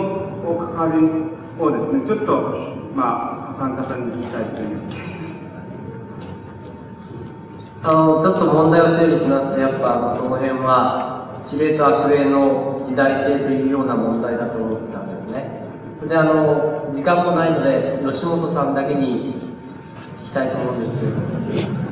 [0.46, 1.00] を関わり
[1.60, 2.58] をですね、ちょっと、
[2.96, 5.28] まあ、お三方に聞きたいという気がします。
[7.84, 11.17] あの、ちょっと問題を整理しますと、やっぱあのその辺は、
[11.50, 15.64] 指令と悪霊の時代性というような問題だと思ったんですね。
[16.08, 19.36] で、あの、時間もないので、吉本さんだけに
[20.24, 21.18] 聞きたいと思うんですけれど
[21.72, 21.88] も。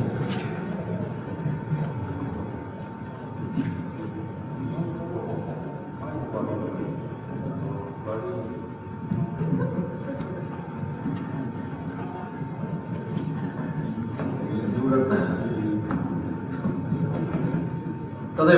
[18.37, 18.57] 例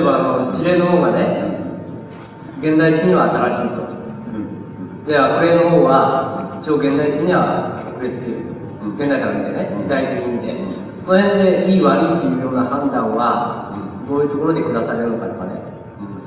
[0.64, 1.58] ばあの方がね
[2.60, 3.88] 現代的には新しいと。
[5.06, 9.70] で悪霊の方は一応現代的には悪霊っていう現代から見てね。
[9.78, 10.54] 時代的に見て。
[11.06, 13.72] この辺でいい悪いっていうような判断は
[14.06, 15.62] どういうところで下されるのかとかね。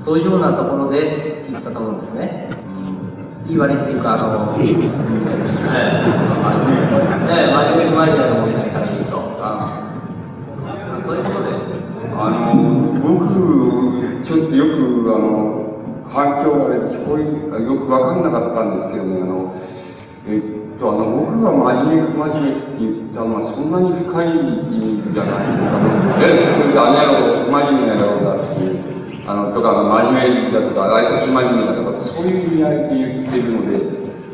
[0.05, 2.49] そういうようなところで聞いたと思うんですね。
[3.47, 4.63] いい悪いっていうかあのね
[7.29, 9.21] え真面目不真面目な問題から言うと。
[11.05, 11.51] そういうことで。
[12.13, 12.53] あの、
[13.01, 13.80] 僕、
[14.31, 19.53] ちょっとよく、あの、反響が聞こえ、よくわかんなかったんですけどね、あの、
[20.25, 25.83] えっと、あの、僕が真面目、不真面目って言ったのは、そんなに深い意味じゃないですか。
[26.23, 28.79] え、それで、あの野郎、不真面目な野郎だっていう、
[29.27, 33.83] あの、とか、真面目だとか、あいつ不真面目だとか、そういう意味合いで言ってるので、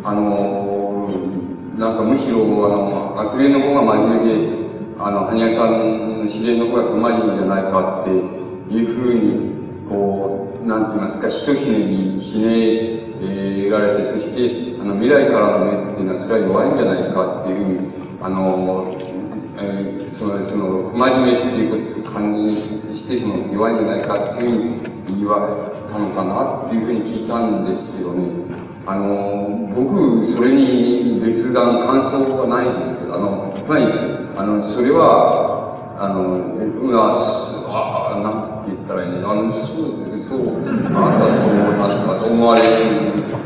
[0.06, 1.10] あの、
[1.74, 4.70] なんかむしろ、あの、悪霊の方が真面目で、
[5.00, 9.57] あの、羽生さんの自然の方が不真面目じゃないかっていうふうに、
[9.90, 12.48] こう、なんて言いますか、ひとひねりひね、
[13.20, 17.92] えー、られて、そして、あの、未来からの目っていうのは、それは弱いんじゃないかっていうふうに、
[18.22, 18.98] あの、
[19.60, 25.54] えー、その、その、不真面目っていうこと感じして、その、弱いんじゃないかっていうふうに言われ
[25.92, 28.48] たのかなっていうふうに聞いたんですけどね。
[28.86, 33.14] あの、僕、それに別段感想はないです。
[33.14, 33.86] あの、つまり、
[34.38, 37.18] あの、それは、あの、うわ、
[37.68, 38.47] あ、なん
[39.06, 39.98] て言ったらいいのあの、そう、
[40.28, 42.62] そう、あんたそう、なんかと思われ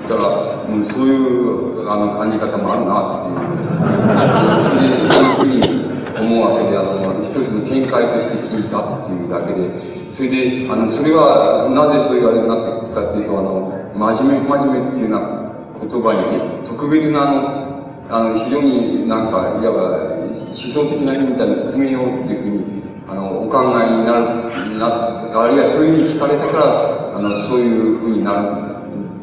[0.07, 5.11] たら、うん、そういう、あの、感じ方もあるなっていう。
[5.11, 5.82] そ、ういうふうに
[6.19, 17.72] 思うわけで、あの、一つの見解として聞いたっていうだけで、それで、あの、それは、なぜそういうあれになってかっていうと、あの、真面目、真面目っていうような言葉にね、特別なあの、
[18.10, 20.11] あの、非常になんか、いわば、
[20.52, 22.81] 思想的な意味みたいな含めようっていうふうに、
[23.11, 28.39] あの、お考えになる、な、あるいはそういうふうに聞かれたから、あの、そういうふうになる、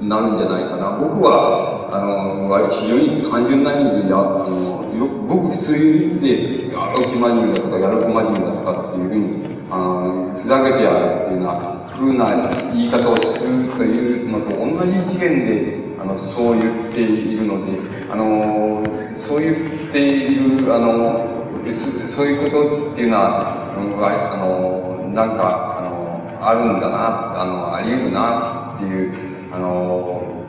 [0.04, 0.98] なるんじゃないかな。
[1.00, 4.44] 僕は、あの、非常に単純な意味で、あの、
[4.92, 17.72] よ僕普通に言って、やる気真面目だとか、やる気真面目だとかっていうふうに、あの、ふざけてやるっていうような、ふうな言い方をするというのと同じ次元で、あの、そう言っているので、
[18.12, 18.84] あの、
[19.16, 19.56] そう言っ
[19.92, 21.26] ている、あの、
[22.14, 25.98] そういうことっていうのは、あの、なんか、あの、
[26.40, 30.44] あるんだな、あの、あり得るなっていう、あの、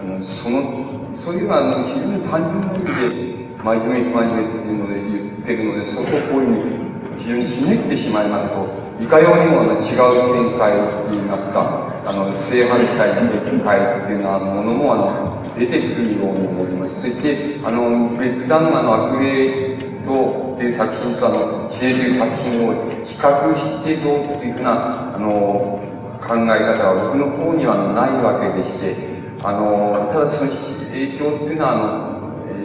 [0.00, 0.84] あのその、
[1.18, 6.84] そういうのは、非常に単純な意味で、真面目、真面目っていうので言ってるので、そこをこういうふうに、
[7.22, 10.72] 非常にひねってしまいますと、いかようにも違う展開
[11.08, 17.00] といいますか、あの、正反対の展開っていうようなものも、あの、出てくるように思います。
[17.00, 19.73] そして、あの、別段、の、悪霊
[20.04, 22.74] と、っていう作品と、あの、知恵という作品を
[23.04, 25.80] 比較してどうっていうふうな、あの、
[26.20, 32.64] 考え方は僕の方にはないわけでして、あの、ただその影響っていうのは、あの、え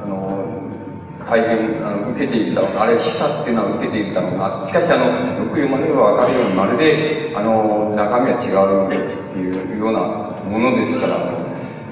[0.00, 0.58] ー、あの、
[1.28, 4.66] 大変あの受けているだろうな、あれ、示唆っていうのは受けているだろうな。
[4.66, 5.06] しかし、あの、
[5.38, 10.00] よく読まれればわかるように、まるで、あの、中身は違うっていうような
[10.48, 11.16] ものですから、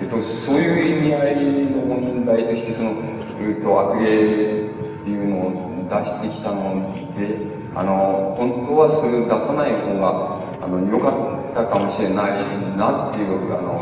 [0.01, 2.95] えっと、そういう意味合いの問題として、その、
[3.39, 4.76] えっと、悪霊
[5.07, 6.83] っていうのを出してきたの
[7.15, 7.39] で、
[7.78, 12.43] あの、本当はそれを出さない方が、あの、良かったかもしれない
[12.74, 13.78] なっていう、あの、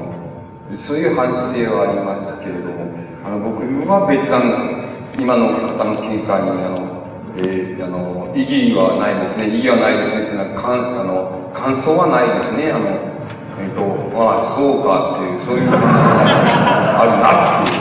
[0.76, 2.92] そういう反省はありますけれども、
[3.24, 4.84] あの、僕は別段、
[5.16, 6.92] 今の方の見解に、あの、
[7.40, 9.48] えー、あの、意義はないですね。
[9.48, 10.20] 意義はないですね。
[10.20, 12.68] っていうのは、あの、感想はないですね。
[12.68, 13.80] あの、えっ、ー、と、
[14.12, 17.80] まあ、そうかっていう、そういうことがあるなってい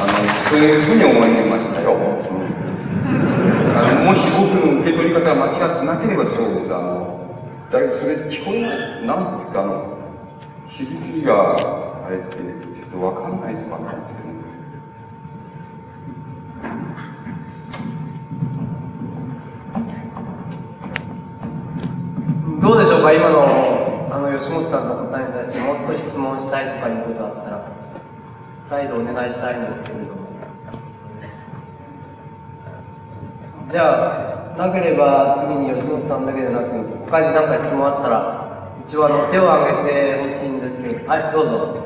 [0.00, 0.16] あの、
[0.48, 2.03] そういうふうに思いましたよ。
[3.06, 6.74] あのもし僕の受け取り方が間違ってなければそうです。
[6.74, 7.20] あの、
[7.70, 9.98] だけどそれ聞こえない、なんていうか、あの、
[10.68, 11.56] 響きが、
[12.06, 14.14] あれって、ちょっとわかんないですわ、なんて
[22.62, 27.68] どうでしょうか、今のあの吉本さんの答えに対してもう少し質問したいとかいうことがあったら、
[28.70, 30.23] 再度お願いしたいんですけれども。
[33.70, 36.66] じゃあ、なければ次に吉本さんだけでなく、
[37.06, 41.84] 他に何か質問あったら、一応あの手を挙げてほしいんですけど、はい、どうぞ。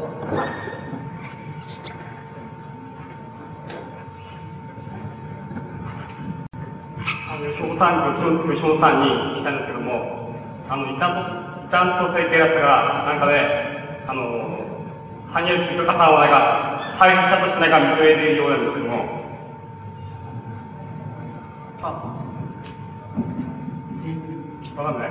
[7.38, 8.14] 吉本さん
[8.50, 10.34] 吉本さんに聞きたいんですけども、
[10.68, 14.22] あの、異端と、異端と整形だったら、なんかで、あの、
[15.30, 16.68] 羽生豊さんはなんか、
[16.98, 19.27] 配慮者としてなんか認めているようなんですけども、
[21.88, 21.92] あ、
[24.76, 25.10] わかんない。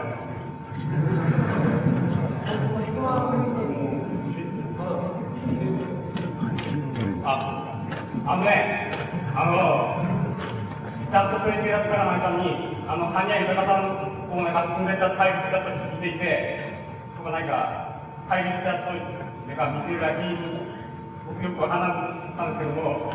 [7.24, 8.92] あ、のね、
[9.34, 10.06] あの、
[11.10, 16.60] ちゃんとそういうやったから前さんに、あの、羽生豊さんをなんか進んでた対立者と聞いていて、
[17.18, 18.94] とかなんか、対立者と、
[19.48, 20.38] なんか見てるらしい、
[21.26, 23.10] 僕よく話したんですけども、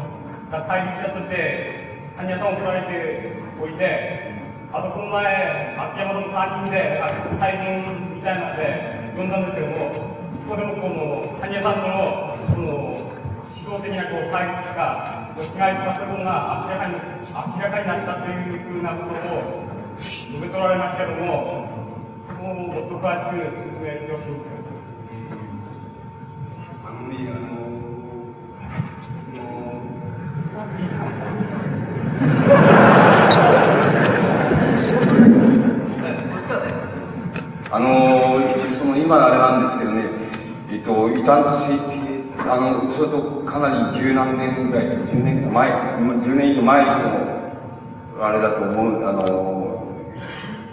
[0.51, 1.83] 対立者として、
[2.17, 4.33] 羽生さんを取られておいて、
[4.73, 7.01] あとこの前、秋山の3人で
[7.39, 9.95] 対面みたいなので呼んだんですけども、
[10.43, 13.07] そこでもこの羽生さんのその
[13.55, 17.07] 指導的なこう対立が違いすまったことが明らかに明
[17.63, 19.63] らかになったというふうなことを
[20.01, 21.69] 述べ取られましたけども、
[22.27, 24.53] そこをもっと詳しく説明してほしいんです。
[41.23, 45.71] えっと、異端と整形、あの、それとかなり十何年ぐらい、十年前、
[46.25, 46.91] 十年以上前の、
[48.21, 49.23] あれだと思う、あの、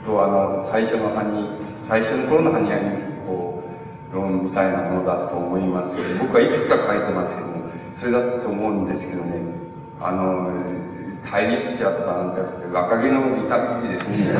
[0.05, 1.47] と、あの、最初の埴、
[1.87, 2.89] 最初の頃の埴輪に、
[3.27, 3.63] こ
[4.11, 7.53] う、論みたいなものだと思いますけど、僕はいくつか書いてますけども、
[7.99, 9.41] それだと思うんですけどね、
[10.01, 10.51] あの、
[11.29, 12.41] 対立者とかなんか
[12.73, 14.33] 若気の至りですね。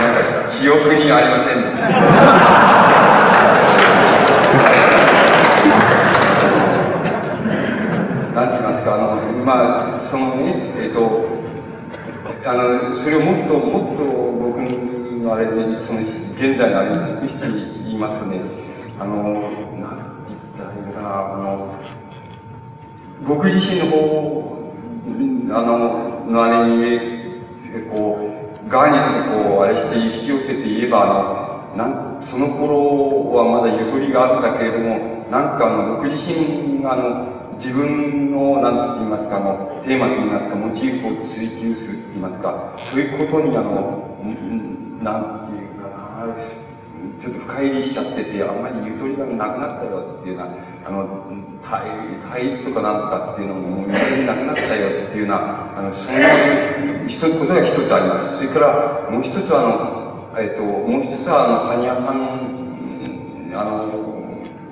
[0.00, 0.14] なん
[1.10, 1.64] か記憶にありません、ね。
[8.34, 11.26] なんて言いますか、あの、まあ、そのね、えっ、ー、と、
[12.46, 14.04] あの、それをもっと、もっと
[14.38, 17.48] 僕のあれに、その、現代のあれに尽くして
[17.84, 18.40] 言いますとね、
[18.98, 19.50] あのなんて
[20.28, 21.74] 言ったらいいのかな、あの、
[23.26, 24.56] 僕自身の方、
[25.52, 27.19] あの、のあれに、こ
[28.70, 43.90] ガーニこう、あれして引き寄せて言えば、あの、なんその頃はまだゆとりがあったけれども、なんかあの、僕自身があの、自分の、なんて言いますか、あの、テーマと言いますか、モチーフを追求すると言いますか、そういうことにあの、
[45.02, 46.36] なんていうかな、
[47.20, 50.48] ちょっと深入りしちゃってて、あんまりゆとりがなくなったよっていうような、
[50.86, 51.08] あの、
[51.70, 58.36] 対対立とかなんとかっていうのももう水になくなったよっていうような、あの、そういう一つことが一つあります。
[58.38, 62.50] それから、もう一つは、あの、えっ、と、もう一つは、あの、谷屋さん、
[63.54, 64.10] あの、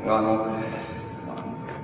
[0.07, 0.47] あの、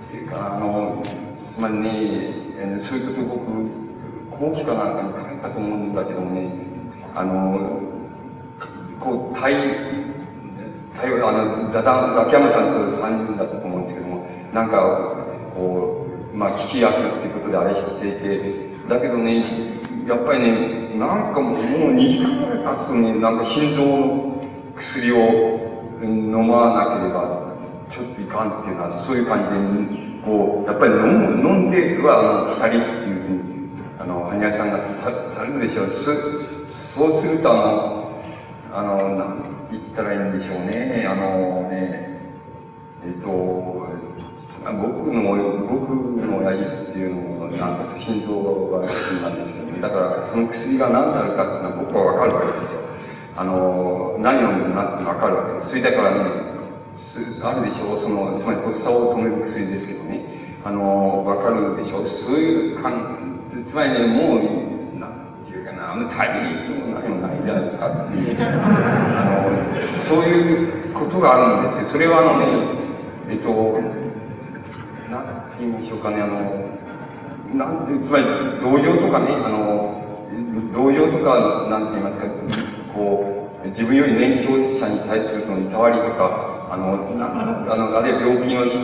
[0.06, 2.44] っていうか、あの、つまりね、
[2.82, 6.50] そういうことを僕、講師かなんかに書いたと思うんだけどもね、
[7.14, 7.80] あの、
[9.00, 9.54] こう、対、
[10.96, 13.83] 対あの、座談、秋山さんと3人だったと思うん、
[14.54, 15.16] なんか、
[15.52, 19.44] こう、まあ、聞き役っていうことであれしていて、だけどね、
[20.06, 24.44] やっぱりね、なんかもう2時間ぐらい経つとね、なんか心臓の
[24.76, 25.18] 薬を
[26.00, 27.52] 飲まなければ、
[27.90, 33.68] ちょっといかんっていうのは、そういう感じで、こう、やっぱり飲む、飲んでは、あの、二人っていうふうに、
[33.98, 35.90] あの、羽生さんがさされるでしょう。
[35.90, 38.08] そそうすると、あの、
[38.72, 41.06] あの、なん言ったらいいんでしょうね。
[41.08, 42.20] あのね、
[43.02, 44.03] えっと、
[44.72, 45.22] 僕の、
[45.68, 52.80] 僕の親父っていうの、なんか心臓が薬なんですけど、ね、だからその薬が何であるかっていうのは僕はわかるわけですよ。
[53.36, 55.68] あの、何を飲むなってわかるわけです。
[55.70, 56.30] それだからね、
[56.96, 60.20] すあるでしょう、その、つまり発作を止める薬ですけどね、
[60.64, 62.08] あの、わかるでしょう。
[62.08, 63.38] そういう感、
[63.68, 65.12] つまりね、もう、なん
[65.44, 71.88] ていうかな、あの対立も何もないんじゃないかっていう、あの、そういうことがあるんですよ。
[71.88, 72.46] それはあのね、
[73.30, 74.03] えっと、
[75.54, 76.40] なんて言いましょうかね、あの、
[77.54, 78.24] なんて、つまり、
[78.60, 80.02] 同情とかね、あの、
[80.74, 82.26] 同情とか、なんて言いますか、
[82.92, 87.30] こう、自分より年長者に対するそのいたわりとか、あの、な
[87.72, 88.82] あの、あるいは病気の人、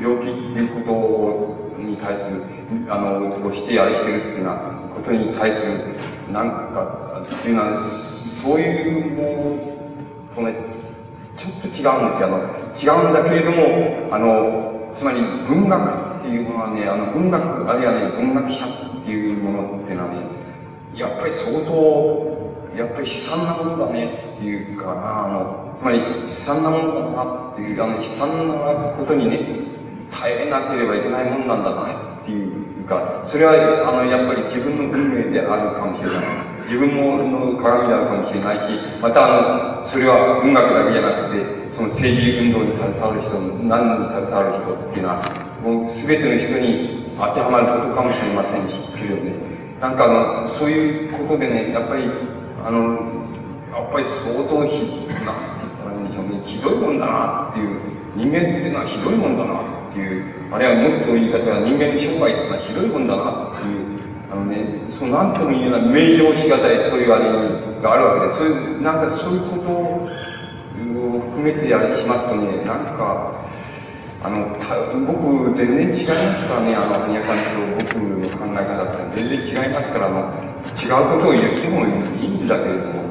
[0.00, 2.42] 病気っていうことに対する、
[2.88, 4.54] あの、こうしてあれしてるっていうような
[4.94, 5.96] ことに対する、
[6.30, 10.52] なんか、っていうのは、そういうもう、その、
[11.36, 12.28] ちょっと違うんですよ。
[12.86, 20.22] あの、違うんだけれども、あの、つまり文学っていうものはね、あの、文学、あるいはね、文学者っていうものっていうのはね、
[20.94, 29.42] やっぱり相当、やっぱり悲惨なものだねっていうかな、あの、つまり悲惨なものだなっていう、あの、悲惨なことにね、
[30.14, 36.52] 耐えなければいけないもんなんだなっていうか、それは、あの、やっぱり自分の運命であるかもしれない。
[36.62, 49.30] 自分もの鏡であるかもしれないし、またあの、それは文学だけじゃなくて、その政治運動に携わる人、何に携わる人っていうのは、もう全ての人に当てはまることかもしれませんし、けどね。
[49.78, 52.10] なんか、そういうことでね、やっぱり、
[52.66, 52.98] あの、
[53.70, 57.78] やっぱり相当ひ、なんて言ったらね、ひどいもんだなっていう、
[58.16, 64.02] 人間っていうのはひどいもんだなっていう、あるいはもっと言い方は人間の生涯っていうのはひどいもんだなっていう、
[64.32, 67.30] あのね、そうなんとも言えない、名誉しがたいそういうあれ
[67.80, 70.08] があるわけで、そういう、なんかそういうことを
[71.30, 73.42] 含めてあれしますとね、なんか、
[74.24, 74.46] あの、
[75.04, 80.30] 僕、全然違いますからね、あの、羽生さんと僕の考え方って全然違いますから、あの、
[80.78, 83.02] 違うことを言ってもいいんだけれども、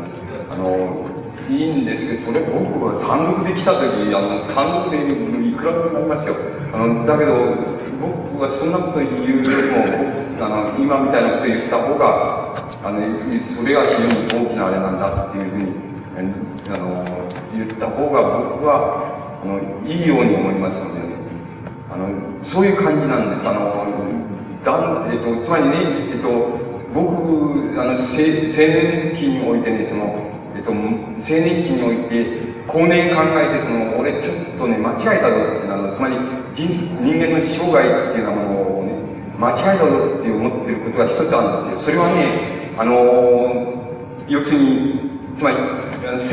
[0.51, 1.05] あの、
[1.49, 6.35] いいんですけど、それ僕は単独で来た時、あの、単独でいくらでもなりますよ。
[6.71, 7.59] あの、だけど、
[7.99, 9.83] 僕はそんなこと言うよりも、
[10.39, 12.55] あの、今みたいなこと言った方が、
[12.87, 15.75] あの、それが非常に大きなあれなんだっていうふうに、
[16.71, 17.03] あの、
[17.51, 21.01] 言った方が僕は、あの、いいように思いますので、
[21.89, 22.07] あの、
[22.45, 23.47] そういう感じなんです。
[23.47, 23.87] あの、
[24.63, 26.27] だん、えっと、つまりね、えっと、
[26.93, 36.15] 僕、あの、青年期においてね、その、えっと、青年期において、後年考えて、その、俺ちょっとね、間違えたぞっていうの、つまり
[36.53, 36.67] 人、
[37.01, 38.93] 人間の生涯っていうようなものをね、
[39.39, 41.91] 間違えたぞって思ってることが一つあるんですよ。
[41.91, 43.73] それはね、あの、
[44.27, 45.10] 要するに、
[45.41, 45.65] つまり、青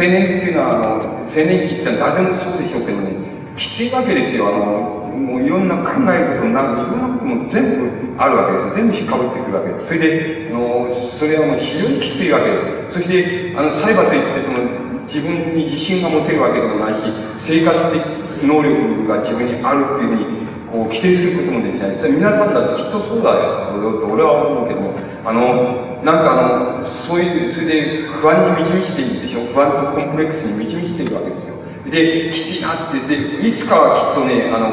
[0.05, 3.17] 年っていうのは、あの、青年期ってのは誰でもそうでしょうけどね、
[3.57, 4.49] きついわけですよ。
[4.49, 7.89] あの、もういろんな考えることになんか、いろんなことも全部
[8.21, 8.77] あるわけです。
[8.77, 9.87] 全部引っかぶってくるわけです。
[9.89, 13.01] それで、あの、それはもう非常にきついわけです。
[13.01, 14.61] そして、あの、裁判といって、その、
[15.09, 17.09] 自分に自信が持てるわけでもないし、
[17.41, 18.05] 生活的
[18.45, 22.13] 能力が自分にあるっていうふうに、こう、規定することもできない。
[22.13, 23.73] 皆さんだってきっとそうだよ。
[24.05, 24.93] 俺は思うけども、
[25.25, 29.41] あの、なんかあの、そういう、それで不安に満ち満ちているでしょ？
[29.53, 31.55] 不安とコンプレックスに満ち満ちているわけですよ。
[31.91, 34.71] で、きついなって、で、いつかはきっとね、あの、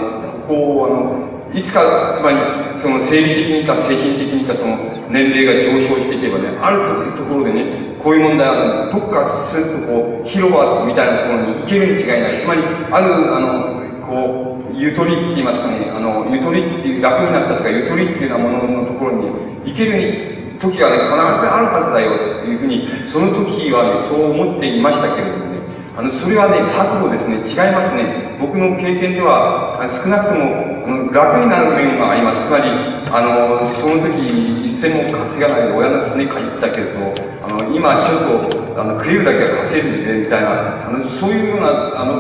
[0.48, 2.38] こう、あの、いつか、つまり、
[2.78, 4.76] その生理的にか精神的にか、その
[5.10, 12.30] 年齢が上昇していけばね、あるところでね、こういう問題は、どっかスッとこう、広場みたいなところに行けるに違いない。
[12.30, 12.62] つまり、
[12.92, 19.32] ある、あの、こう、ゆとりって言いますかね、あの、ゆとりっていう、楽になったとか、ゆとりっていうようなもののところに
[19.64, 25.60] 行けるに、時がね、必ずあるはずだよっていうふうに、その時はね、そう思っていましたけれどもね、
[25.98, 27.40] あの、それはね、錯誤ですね。
[27.40, 28.36] 違いますね。
[28.40, 32.44] 僕の経験では、少なくとも、あの、楽になる面があります。
[32.44, 32.68] つまり、
[33.08, 42.20] あの、その時、一銭も稼がないで親のすねかじったけれども、あの、今ちょっと、あの、食えるだけは稼いでみたいな、あの、そういうような、あの、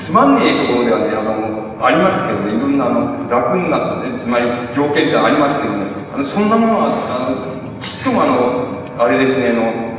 [0.00, 9.90] つまんねえところではね、あの、ありますけどね、いろんな、あの、楽になって、つまり、条件ってありますけどね、あの、そんなものは、あの、ちっともあの、あれですね、あの、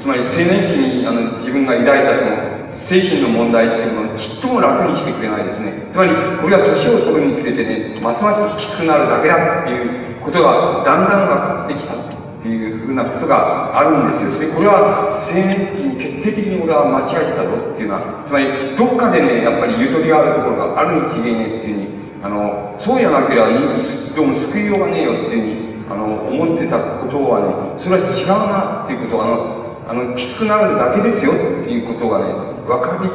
[0.00, 5.72] つまり青年期にあの自分が抱いたその精神の問題っていうものをちっとも楽にしてくれないですね。
[5.92, 6.10] つまり、
[6.42, 14.30] これは年を取るにつれてね、ますますきつくなるだけだっていうことがだんだん分かってきたっていうふうなことがあるんですよ。
[14.32, 21.86] それこれは青年期に決定的に俺は間違えてたぞっていうのは、つまり、どっかでね、やっぱりゆとりがあるところがあるに違いねっていうふうに、
[22.24, 32.32] あの、そうやなければ、どうも救いようがねえよっていうふうに、あの、思ってたことはね、それは違うなっていうことを、あの、あの、きつくなるだけですよっていうことがね、
[32.66, 33.08] 分かり、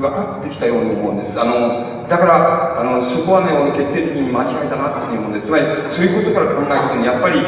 [0.00, 1.40] 分かってきたように思うんです。
[1.40, 5.46] あの、だから、あの、そこはね、俺決定的に間違えたなっていうもんです。
[5.46, 7.40] つまり、そういうことから考えると、やっぱり、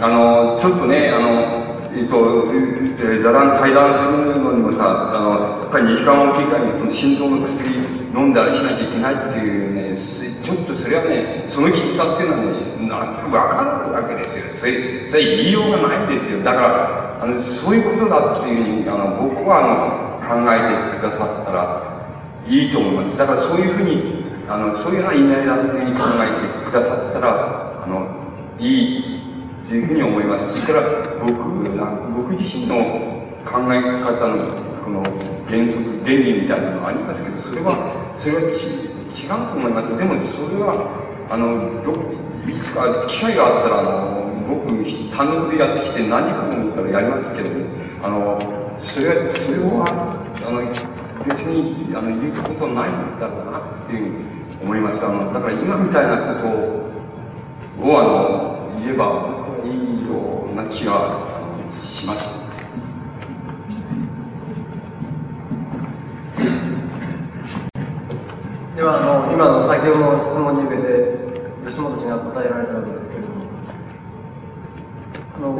[0.00, 1.64] あの、ちょっとね、あの、
[1.96, 7.70] えっと、え座談、対談するのにもさ、あの、やっぱり2時間おき以外にこの心臓の薬
[8.14, 14.44] 飲んだりしなきゃいけないっていうね、ちょっとそれはね、そのきつさっていうのはね、なんとなくわかるわけですよ。
[14.50, 16.42] それ、それ言いようがないんですよ。
[16.42, 21.82] だから、あの、そういうことだっていうふうに、あの、僕はあの、考えてくださったら
[22.46, 23.16] いいと思います。
[23.16, 28.06] だからそういうふうに、あの、そういうような意味合いだっていうふうに考えてくださったら、あの、
[28.58, 29.20] いい
[29.66, 30.60] というふうに思います。
[30.60, 31.54] それから僕
[32.16, 32.76] 僕自身の
[33.44, 34.38] 考え方の
[34.84, 35.02] この
[35.48, 39.96] 原則、原理みたいなのがありますけど、それは、それはち違うと思います。
[39.96, 40.74] でもそれは、
[41.30, 41.94] あの、ど
[42.50, 44.66] いつか機会があったら、あの、僕、
[45.14, 47.48] 単独でやってきて何か思ったらやりますけど、
[48.02, 48.38] あの、
[48.80, 49.86] それは、それは、
[50.44, 50.66] あの、
[51.24, 55.04] 別に、あの、言うことないんだろうなっていう思います。
[55.04, 56.48] あの、だから今みたいなこと
[57.86, 59.30] を、あの、言えば
[59.64, 61.18] いいような気が
[61.80, 62.44] します。
[68.64, 71.16] ではあの今の先ほどの質問に受けて
[71.66, 73.48] 吉本氏が答えられたわけですけれども
[75.34, 75.56] あの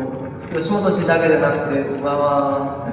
[0.52, 2.84] 吉本氏だけでなくて小川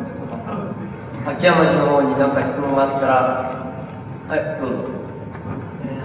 [1.27, 3.15] 秋山氏の方に何か質問があったら
[4.31, 4.79] はいどう。
[4.79, 4.87] ぞ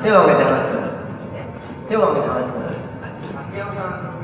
[0.03, 1.89] 手を挙げて話してください。
[1.89, 2.83] 手を挙げて話してください。
[3.49, 4.16] 秋山さん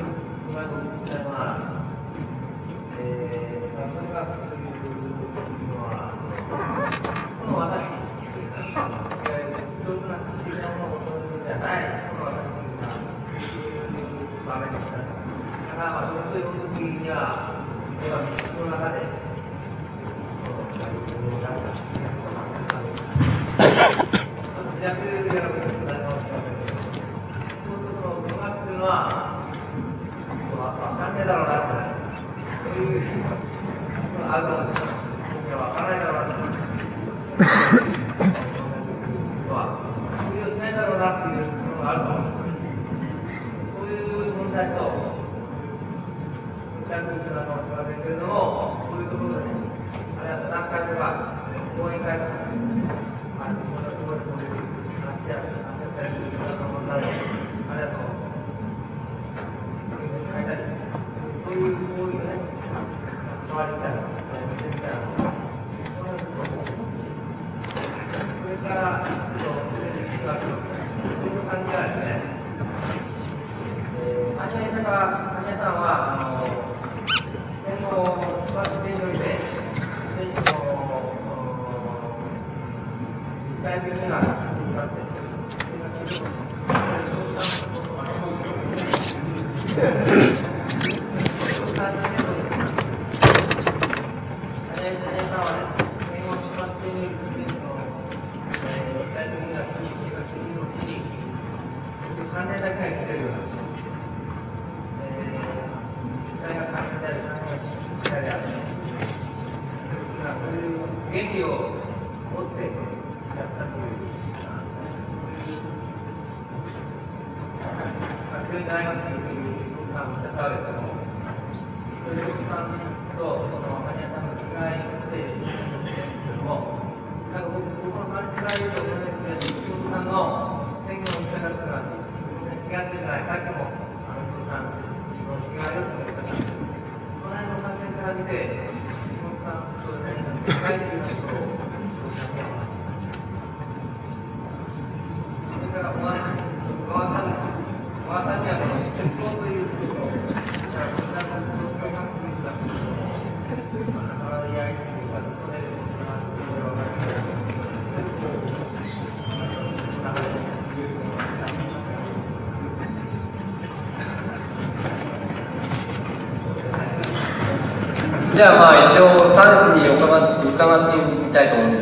[168.33, 171.72] じゃあまあ一応3時に伺ってみたいと思います。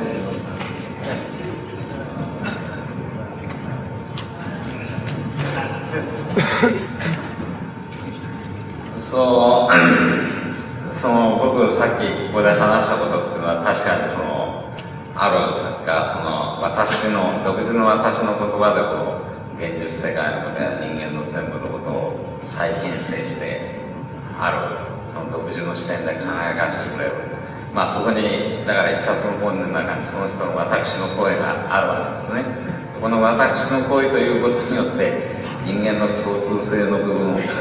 [33.72, 35.31] の私の声ということによって
[35.64, 37.56] 人間の共通性の部分を語ると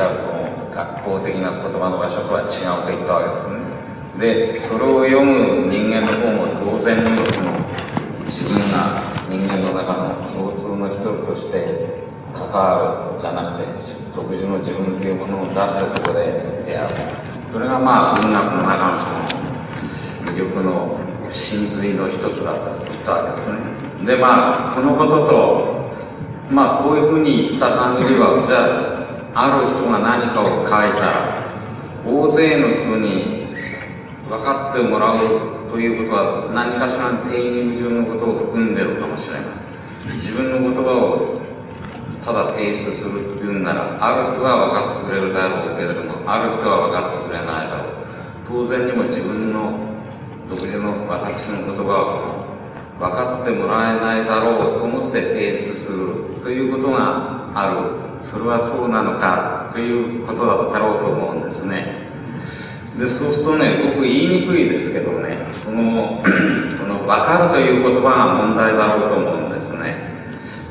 [0.74, 4.58] 学校的な言葉の場所とは違うと言ったわけですね。
[4.58, 7.54] で、それを読む人間の方も当然にその
[8.26, 8.98] 自分が
[9.30, 12.02] 人間の中の共通の一人として
[12.34, 13.70] 関わるじゃなくて、
[14.10, 16.90] 独自の自分というものを出してそこで出会う。
[17.54, 19.06] それがまあ文学の中のそ
[20.26, 20.98] の魅力の
[21.30, 23.90] 真髄の一つだと言ったわけですね。
[24.06, 25.79] でまあ、このことと、
[26.50, 28.98] まあこういうふうに言った感じは、じゃ
[29.34, 31.46] あ、ある人が何かを書いたら、
[32.04, 33.46] 大勢の人に
[34.28, 39.54] 分かってもらうということは何かしらの定義矛盾のことを含んでるかもしれま
[40.08, 40.18] せん。
[40.18, 41.34] 自分の言葉を
[42.24, 48.00] ただ提出するっていうんなら、ある人は分かってくれるだろうけれども、ある人は分かってくれないだろう。
[48.50, 49.70] 当然にも自分の
[50.50, 52.50] 独自の私の言葉を
[52.98, 58.10] 分かってもらえないだろうと思って提出するということがある。
[58.22, 61.96] それはそうなのかということだったろうと思うんですね。
[62.98, 66.20] で、そうするとね、僕言いにくいですけどね、その、
[66.78, 69.96] この分かるという言葉が問題だろうと思うんですね。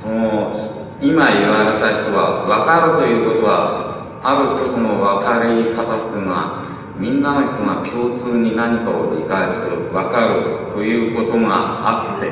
[0.02, 3.90] その今言われた人は、分かるということは、
[4.22, 6.69] ある一つの分かり方っていうのは、
[7.00, 12.30] みんなの人が共通に何かを理解する、分かるということがあって、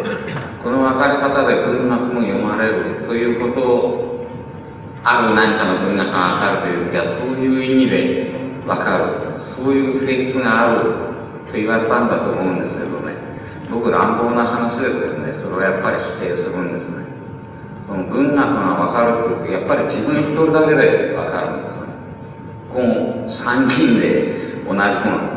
[0.62, 4.28] この分かり方で文学も読まれるということを、
[5.06, 8.32] ある何かの文学が分かるという時は、そういう意味で
[8.68, 9.40] 分かる。
[9.40, 10.92] そういう性質がある
[11.48, 13.16] と言われたんだと思うんですけどね。
[13.72, 17.06] 僕乱暴な話ですけどね、それはやっぱり否定するんですね。
[17.88, 21.88] その文学が分かるっていうやっぱり自分一人だけで分かるんですね。
[22.74, 24.37] この3人で、
[24.68, 24.80] 同じ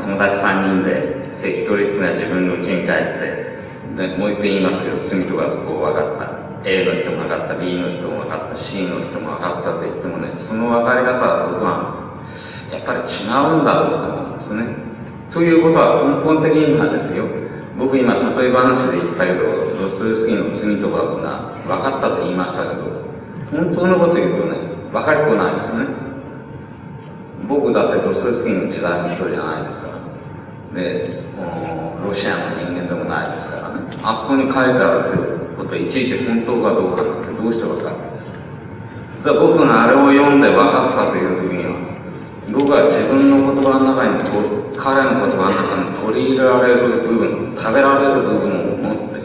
[0.02, 3.50] 友達3人で、一人ずつが自分の家に帰って、
[3.96, 6.40] で、もう一回言いますけど、罪とかそこ分かった。
[6.62, 12.10] A の人も分かった、B の人も分かった、C の人も分かったと言ってもね、その分かり方は僕は、
[12.70, 13.26] やっぱり違
[13.56, 14.64] うんだろうと思うんですね。
[15.30, 17.24] ということは根本的にはですよ、
[17.78, 22.82] 僕今例え話で言ったけど、ドストエフスキーの罪と罰が分かったと言いましたけど、
[23.50, 24.58] 本当のこと言うとね、
[24.92, 26.09] 分かりこないですね。
[27.48, 30.00] 僕だってドストエフスキーの時代の人じゃないですから。
[30.74, 31.22] で、
[32.04, 33.80] ロシアの人間でもないですからね。
[34.02, 38.38] あそこに書いてあるということはいちいち本当かどうかってどうして分かるんですか
[39.22, 41.76] じゃ僕があれを読んで分かったという時には、
[42.52, 49.20] 僕は自分の言葉の中にと、彼の言葉の中に取り入れられる部分、食べられる部分を持って、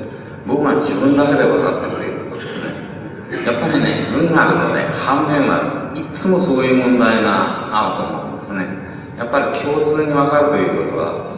[0.45, 2.04] 僕が自分だけで分かったという。
[3.31, 8.65] やっぱりね、文学のね、反面はいつもそういう問題があると思うんですね。
[9.17, 11.35] やっぱり共通に分かるということは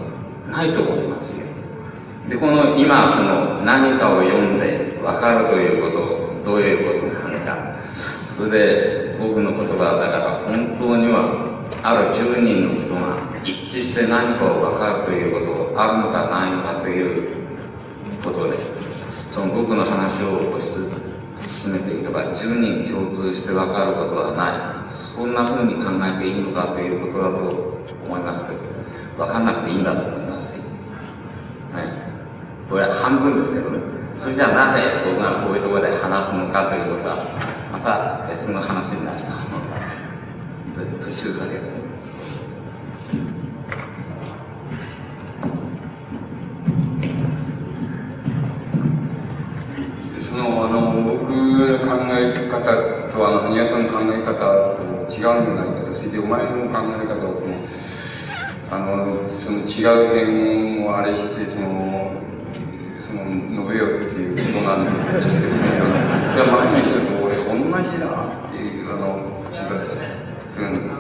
[0.51, 1.45] ないと思いますよ。
[2.29, 7.77] で、この今、その何かを読んで分かるということ、どういうことなのか。
[8.35, 17.27] それで僕の言葉だから本当にはある10人の人が一致して何かを分かるということあるのかないのかという
[18.23, 20.53] ことで、その僕の話を
[21.39, 24.89] 進めていけば10人共通して分かることはない。
[24.89, 28.57] そんな風に考えていいのかということだと思いますけど、
[29.17, 30.57] 分かんなくていいんだと思いますよ。
[30.57, 30.61] ね。
[32.69, 33.79] これは半分ですけどね。
[34.17, 37.17] それじゃあなぜ僕がこういうところで話すのかということは、
[37.71, 39.67] また別の話になると思う。
[41.05, 41.76] 途中だけで。
[52.59, 54.33] 方と、あの、羽生さんの考え方
[54.75, 57.53] と違うんじゃないかと、それでお前の考え方を、その、
[58.69, 62.11] あの、その違う点をあれして、その、
[63.07, 65.65] その、述べようっていうことなんですけどね、
[66.31, 68.05] それは前の人と俺同じだ
[68.47, 69.07] っていう、あの、
[69.51, 69.81] 違う、
[70.57, 70.97] うん。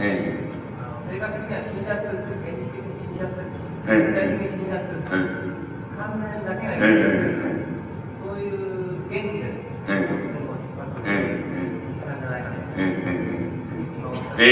[0.00, 0.48] ええ。
[1.10, 3.50] 正確には信者する、現実的に信者する、
[3.88, 5.10] ええ具体的に信者する、え
[5.98, 6.76] 考えだけがえ。
[6.76, 7.02] いい、え
[7.34, 7.66] え。
[8.22, 9.50] そういう原理で、
[9.88, 11.66] ええ文を引っ張ってええ。
[11.66, 12.54] いたんじゃないかと。
[12.78, 13.02] ええ。
[14.38, 14.46] え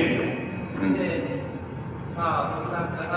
[0.00, 0.26] え。
[0.82, 0.94] うん。
[0.94, 0.98] で、
[2.16, 3.14] まあ、僕なんかが、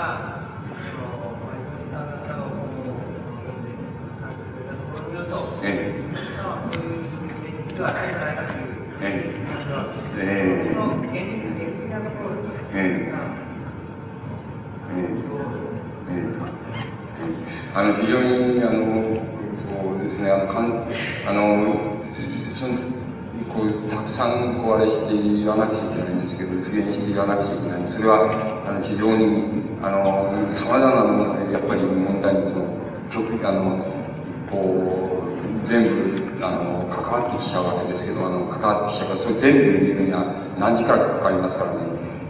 [0.86, 1.58] その、森
[1.90, 2.94] さん方の本を
[3.42, 3.74] 読んで、
[4.22, 5.34] 感じてくれたところによると、
[5.64, 6.14] ええ。
[6.38, 9.42] まあ、そういう現実はないんじゃないかというええ。
[9.50, 11.18] 感じは、ええこの現実、
[11.58, 12.46] 現実なところに、
[12.76, 13.34] ええまあ
[17.74, 19.16] あの非常にあの
[19.58, 20.86] そうですねあのかん
[21.26, 21.96] あの
[22.52, 22.74] その
[23.48, 28.26] こうたくさんこうあれして言わなくちゃいけないんですけど復元して言わなくちゃいけないそれは
[28.66, 32.66] あの非常にあのさまざまなものでやっぱり問題にその
[33.10, 33.78] 極あの
[34.50, 35.14] こう
[35.64, 40.24] 全部、あの、関わってきちゃうわけですけど、あの、関わってきちゃうから、それ全部見るには
[40.58, 41.80] 何時間かかりますからね。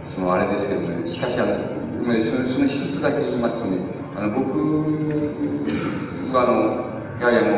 [0.07, 1.57] そのあれですけどね、しかしあの、
[1.99, 3.77] そのその一つだけ言いますとね、
[4.15, 4.55] あの、僕
[6.31, 7.49] はあの、やはりあの、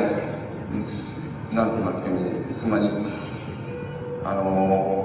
[1.53, 2.89] なんて言いますかね、つまり、
[4.25, 4.96] あの、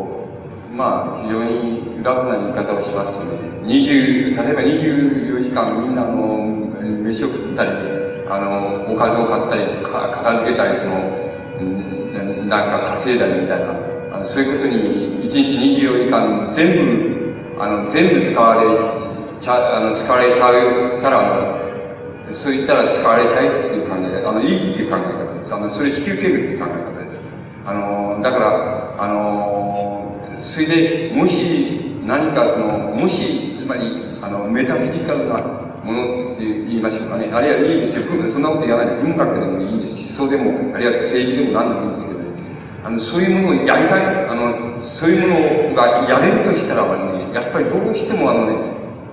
[0.76, 3.34] まあ、非常にラフな言い方をしますとね、
[3.64, 6.48] 20、例えば24時間みんなあの、
[7.04, 7.70] 飯を食ったり、
[8.28, 11.04] あの、おかずを買ったり、か片付けたり、その、
[12.48, 13.74] なんか稼いだりみたいな、
[14.12, 18.64] あのそういうことに、1日24時間全部、あの、全部使われ
[19.40, 21.62] ちゃ、あの、使われちゃうから、
[22.32, 25.54] そう言ったら使われちゃいっていう考え方、あの、いいっていう考え方です。
[25.54, 27.16] あの、それ引き受けるっていう考え方です。
[27.66, 28.56] あの、だから、
[28.98, 30.01] あの、
[30.42, 35.38] それで、もし、何かその、もし、つまり、あの、メタフィジカルな
[35.84, 37.30] ものって言いましょうかね。
[37.32, 38.02] あるいはいいですよ。
[38.32, 42.20] そんなこと言わない、文学でもいいんです、思想でも、あるいは政治でも何でもいいんですけど。
[42.84, 48.56] あの、そういうものをやりたい、あの、そういうものがやれるとしたらばね、やっぱりどうしてもあのね、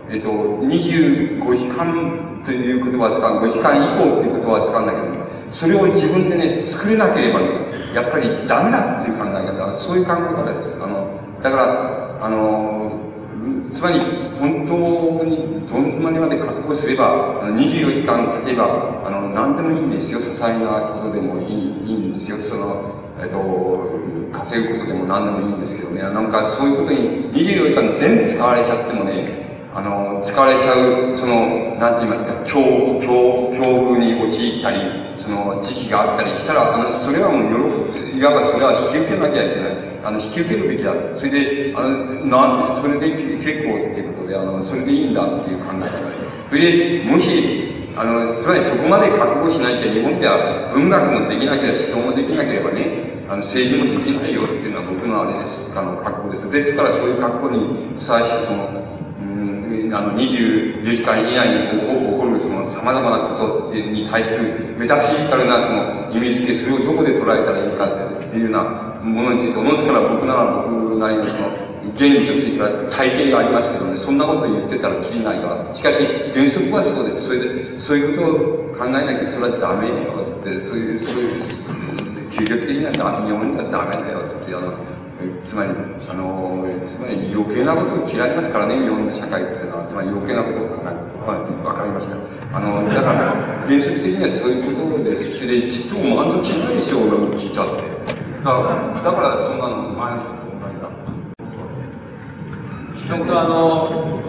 [0.10, 0.30] えっと、
[0.66, 10.82] 25時間という言葉は使う、5時間以降という言葉は使うんだけど、それを自分でね、作れなければね、やっぱりダメだっていう考え方、そういう考え方です。
[10.82, 11.09] あの、
[11.42, 13.00] だから、あの、
[13.74, 14.00] つまり、
[14.40, 20.20] 本当にどんまでまで覚悟すれば、あの24時間例えば、あの、何でもいいんですよ。
[20.20, 21.48] 些細なことでもいい
[21.88, 22.38] いいんですよ。
[22.50, 23.90] その、えっと、
[24.32, 26.02] 稼ぐことでも何でもいいんですけどね。
[26.02, 32.60] なんかそういうことに24時間全部使われちゃってもね、あの、使われちゃう、その、なんて言いますか、境、
[33.00, 39.90] 境、境遇に陥ったり、その、時期があったりしたら、あの、それはもう喜ぶ、いわばそれは引き受けなきゃいけない。
[40.04, 40.94] あの、引き受けるべきだ。
[41.18, 43.12] それで、あの、なんそれで
[43.44, 46.30] 結構っていうことで、あの、それでいいんだっていう考え方で。
[46.50, 55.60] それで、もし、あの、つまりそこまで覚悟しなきゃ、日本では文学もできなければ、思想もできなければね、あの、政治もできないよっていうのは僕のあれです。
[55.76, 56.50] あの、覚悟です。
[56.50, 58.90] ですから、そういう覚悟にふさわしい、その、
[59.92, 62.19] あの、24時間以内に起こる、その、
[62.80, 68.64] 様々なことに対するメタフィジカルな、その、意味付け、それをどこで捉えたらいいかっていうような
[69.04, 75.76] ものについて、おのずから僕なら僕なりのその、原理としては体系がありますけどね、そんなこと言ってたらきりないから。
[75.76, 76.00] しかし、
[76.34, 77.28] 原則はそうです。
[77.28, 81.44] それで、そういうことを考えなきゃそれはダメよって、そういう、そういう、
[82.32, 84.72] 究極的には日本にはダメだよって、あの、
[85.48, 91.19] つまり、あの、つまり余計なことを嫌いますからね、日本の社会っていうのは、つまり余計なことを考える。
[91.26, 92.16] はい、わかりました。
[92.56, 93.36] あの、だから、
[93.68, 95.38] 原則的にはそういうとことです。
[95.38, 97.84] それで、ちっとあの小さいでしょうが聞いたって。
[98.40, 100.90] だから、だからそんなの前の人と同じだ。
[103.18, 104.20] 本当あの、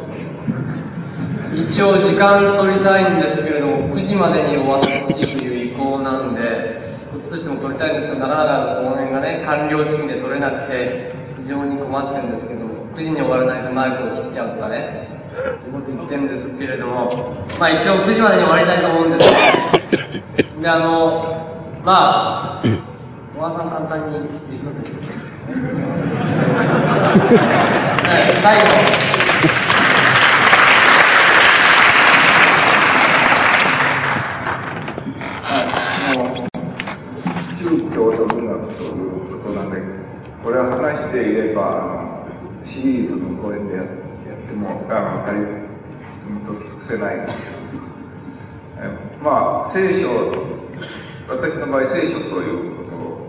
[1.55, 11.13] 一応時間取りたいんですけれども、9時までに終わってほしいという意向なんで、こっちとしても取りたいんですけど、なかなかこの辺がね、完了式で取れなくて、
[11.43, 17.09] 非常に困ってるんですけど、9時に終わらないとマイクを切っちゃうとかね、いうこと言ってるんですけれども、
[17.59, 19.31] まあ一応9時までに終わりたいと思うんです
[19.81, 22.63] けど、で、あの、まあ、
[23.35, 25.01] 小川さん簡単に言っていくわけです。
[27.11, 28.67] はい最後。
[37.59, 39.77] 宗教と文学ということなんで、
[40.43, 42.27] これは話していれば、
[42.65, 44.00] シリーズの講演でやって
[44.55, 45.41] も、あの、あれ、
[46.47, 47.57] と尽くせないんですけど、
[49.23, 50.09] まあ、聖書、
[51.29, 53.27] 私の場合、聖書というこ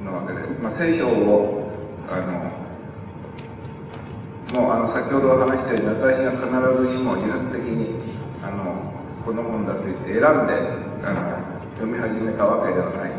[0.00, 1.70] となわけで、まあ、聖書を、
[2.10, 2.64] あの、
[4.54, 7.98] もうあの先ほど話したように私が必ずしも自発的に
[8.40, 8.94] あの
[9.26, 10.54] この本だと言って選んで
[11.02, 11.42] あの
[11.74, 13.10] 読み始めたわけではない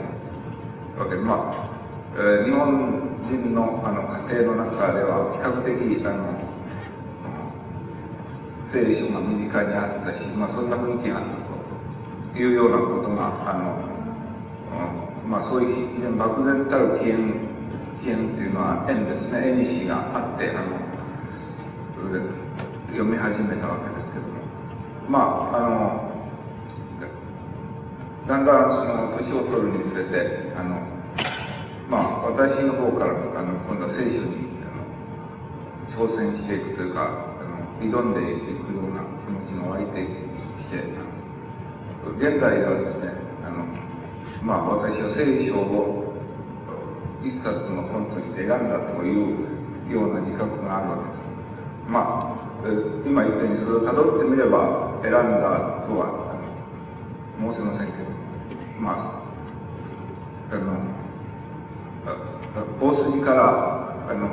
[0.98, 1.69] わけでまあ、
[2.15, 6.44] えー日本人のあの家庭の中では比較的あの
[8.76, 13.80] 聖書が身近にあったし、まあ、そんな雰囲気があったというようなことがあの、
[15.23, 17.39] うんまあ、そういう非常に漠然たる起源
[18.03, 19.47] 起源っていうのは縁ですね。
[19.47, 20.76] 縁西があってあの
[21.95, 22.27] それで
[22.91, 24.43] 読み始めたわけですけども。
[25.07, 25.19] ま
[25.56, 26.11] ああの
[28.27, 30.84] だんだんその年を取るにつれてあの
[31.89, 37.35] まあ私の方からあの今度は聖書にあの挑戦していくというか
[37.81, 41.06] 挑んでいくような気持ちが湧いてきて
[42.18, 43.65] 現在はですねあの
[44.43, 46.15] まあ私は聖書を
[47.23, 51.26] 一冊の本として選んだというような自覚があるわけです。
[51.88, 52.68] まあ、
[53.06, 56.35] 今言ったようにそれをたどってみれば選んだとは
[57.39, 58.10] 申せませんけど、
[58.80, 59.22] ま
[60.52, 60.95] あ、あの
[62.81, 64.30] 大筋からあの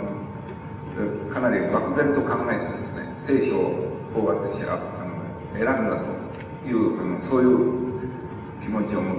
[1.33, 2.82] かなり漠然と考えてですね
[3.27, 5.15] 聖書を私はあの
[5.55, 9.17] 選んだというあのそういう気持ちを持っ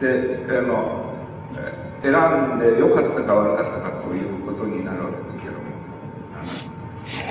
[0.00, 0.06] て
[0.46, 1.14] であの
[2.02, 5.68] 選んで良かったか悪かったかということになるわけですけども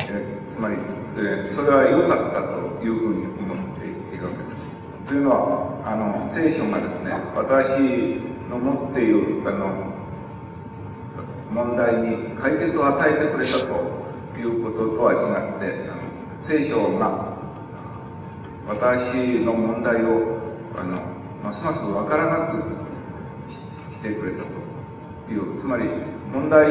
[0.10, 0.76] えつまり、
[1.18, 5.08] えそれは良かったというふうに思っているわけです。
[5.08, 8.20] というのはあの聖書がですね私
[8.50, 9.94] の持っているあの
[11.52, 13.97] 問題に解決を与えてくれたと
[14.38, 15.18] いうこととは違
[15.58, 15.90] って
[16.48, 17.38] 聖書が
[18.68, 20.38] 私の問題を
[20.78, 21.02] あの
[21.44, 25.84] ますます分からなくしてくれたというつまり
[26.32, 26.68] 問題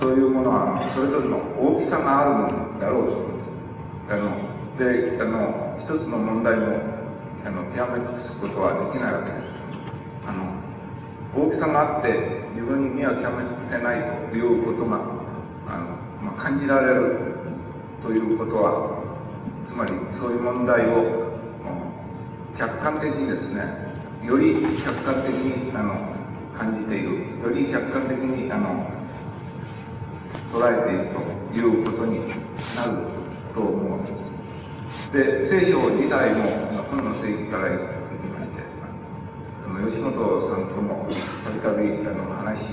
[0.00, 3.34] というものはそれぞれの大きさがあるものだろうと。
[4.10, 4.36] あの
[4.76, 6.76] であの一つの問題も
[7.46, 9.52] あの極め尽くすことはできないわけです。
[10.26, 10.44] あの
[11.34, 15.13] 大きさがあって自分には極め尽くせないということが、
[16.36, 17.34] 感じられる
[18.02, 19.02] ということは
[19.68, 21.38] つまりそういう問題を
[22.56, 23.62] 客観的にですね
[24.24, 25.94] より客観的にあの
[26.52, 28.90] 感じているより客観的にあの
[30.52, 32.38] 捉えているということになる
[33.52, 34.06] と思うんで
[34.88, 35.12] す。
[35.12, 37.82] で聖書自体も本の聖域からいき
[38.28, 38.62] まして
[39.66, 40.12] あの吉本
[40.48, 41.08] さんとも
[41.44, 42.64] たびたび話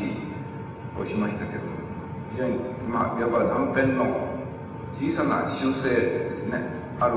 [1.00, 1.71] をしましたけど
[2.32, 2.56] 非常に
[2.90, 4.06] まあいわば断片の
[4.96, 6.60] 小さな修正ですね。
[7.00, 7.16] ある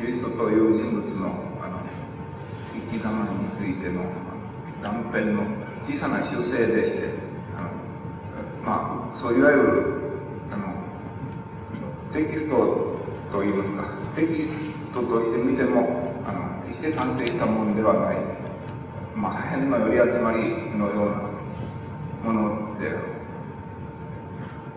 [0.00, 1.28] キリストという人物の
[1.62, 1.80] あの
[2.72, 4.02] 生き様についての
[4.82, 5.42] 断片の
[5.86, 7.10] 小さな修正でして
[7.56, 7.68] あの
[8.64, 9.62] まあそういわゆる
[10.50, 10.74] あの
[12.12, 12.98] テキスト
[13.32, 18.16] といいますかテキストとして見てもあの決して完成したものではない、
[19.14, 20.38] まあ、破片の寄り集まり
[20.76, 23.15] のようなものである、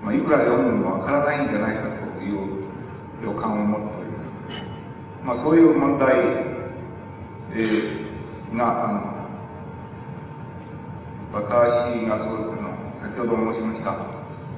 [0.03, 1.83] まあ、いくら読んでもわからないんじゃないか
[2.17, 2.63] という
[3.23, 4.29] 予感を持っております。
[5.25, 6.19] まあ、そういう問題、
[7.51, 9.19] えー、が、あの、
[11.31, 12.69] 私がそういうの、
[13.01, 13.91] 先ほど申しました、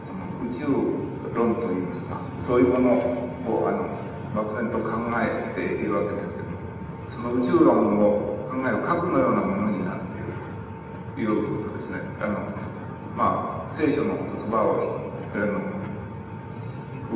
[0.07, 2.91] その宇宙論といいますか、そういうもの
[3.47, 6.47] を、あの、漠然と考えているわけですけど、
[7.11, 9.99] その宇宙論を考える核のようなものになっ
[11.15, 11.99] ているということですね。
[12.21, 12.39] あの、
[13.17, 17.15] まあ、聖書の言葉を、あの、聞く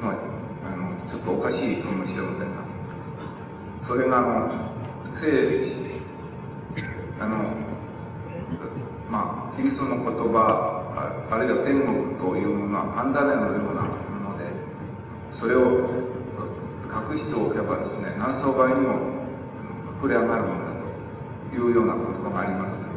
[0.00, 0.14] のは、
[0.64, 2.62] あの、ちょっとおかしいかもしれませんが、
[3.88, 4.72] それが、あの、
[5.20, 5.66] 聖、
[7.18, 7.38] あの、
[9.10, 14.46] まあ、キリストの言葉、あるいは天国というものはパンダネのようなもので、
[15.40, 15.90] それを
[16.86, 19.00] 隠しておけばですね、何層倍にも
[20.00, 20.66] 膨れ上がるものだ
[21.50, 22.90] というような言葉がありますけど、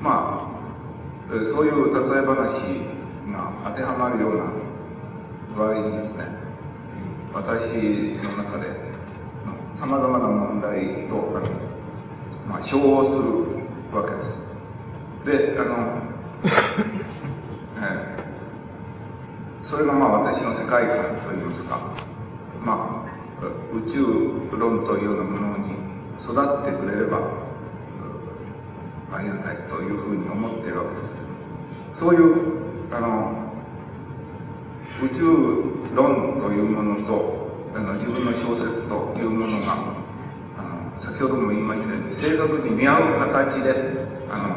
[0.00, 2.93] まあ、そういう例え話
[3.32, 4.44] が当てはまるような
[5.56, 6.26] 場合にですね、
[7.32, 7.42] 私
[8.22, 8.84] の中で
[9.78, 11.14] さまざまな問題と、
[12.48, 15.54] まあ、照合するわけです。
[15.54, 16.02] で、あの、
[17.82, 21.78] えー、それがまあ私の世界観といいますか、
[22.64, 23.46] まあ、
[23.76, 24.00] 宇宙
[24.56, 25.74] 論というようなものに
[26.22, 27.18] 育ってくれれば、
[29.12, 31.20] ありがたいというふうに思っているわけで
[31.94, 31.98] す。
[31.98, 32.43] そういう、
[32.94, 33.50] あの、
[35.02, 35.24] 宇宙
[35.96, 39.96] 論というものと、あの自分の小説というものが、
[40.56, 43.74] あの先ほども言いましたように、正確に見合う形で、
[44.30, 44.54] あの、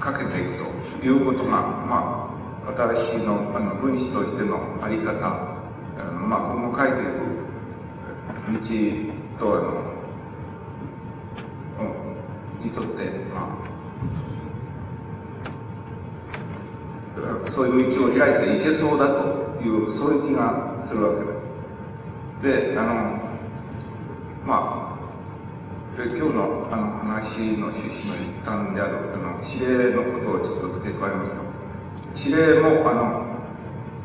[0.00, 0.64] かけていく
[1.00, 1.50] ということが、
[1.86, 2.28] ま
[2.66, 5.20] あ、私のあの分子としてのあり方、あ
[6.04, 7.08] のまあ、今後書いていく
[9.38, 9.60] 道と、あ
[11.82, 11.84] の、
[12.64, 13.44] にとって、まあ、
[17.50, 21.24] そういう道を開いていけそうだという、そういう気がするわけ
[22.44, 22.72] です。
[22.72, 23.24] で、あの、
[24.44, 24.94] まあ、
[25.96, 31.38] で今日のあの話の趣旨の一環であるあの指令のことをちょっと付け加えますと、
[32.18, 33.24] 指令もあの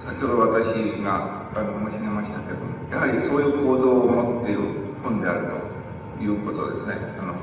[0.05, 4.61] 先ほど私があの申し上げましたけども、やはりそういう構造を持っている
[5.01, 6.93] 本であるということですね。
[7.19, 7.33] あの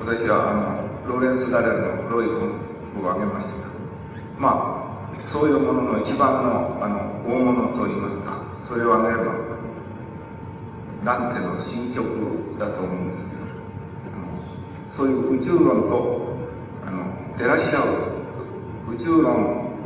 [0.00, 3.66] 私はあのローレンス・ダレルの黒い本を挙げましたけど、
[4.38, 4.65] まあ、
[5.36, 6.96] そういうものの一番のあの
[7.28, 9.34] 大物といいますか、それを挙げれば、
[11.04, 16.38] ダンテの新曲だと思うんですけど、そういう宇宙論と
[16.86, 17.04] あの
[17.36, 17.84] 照らし合
[18.88, 19.76] う宇宙論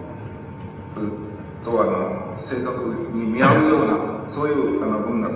[1.65, 5.33] とあの正確に見合うようなそういうあの文学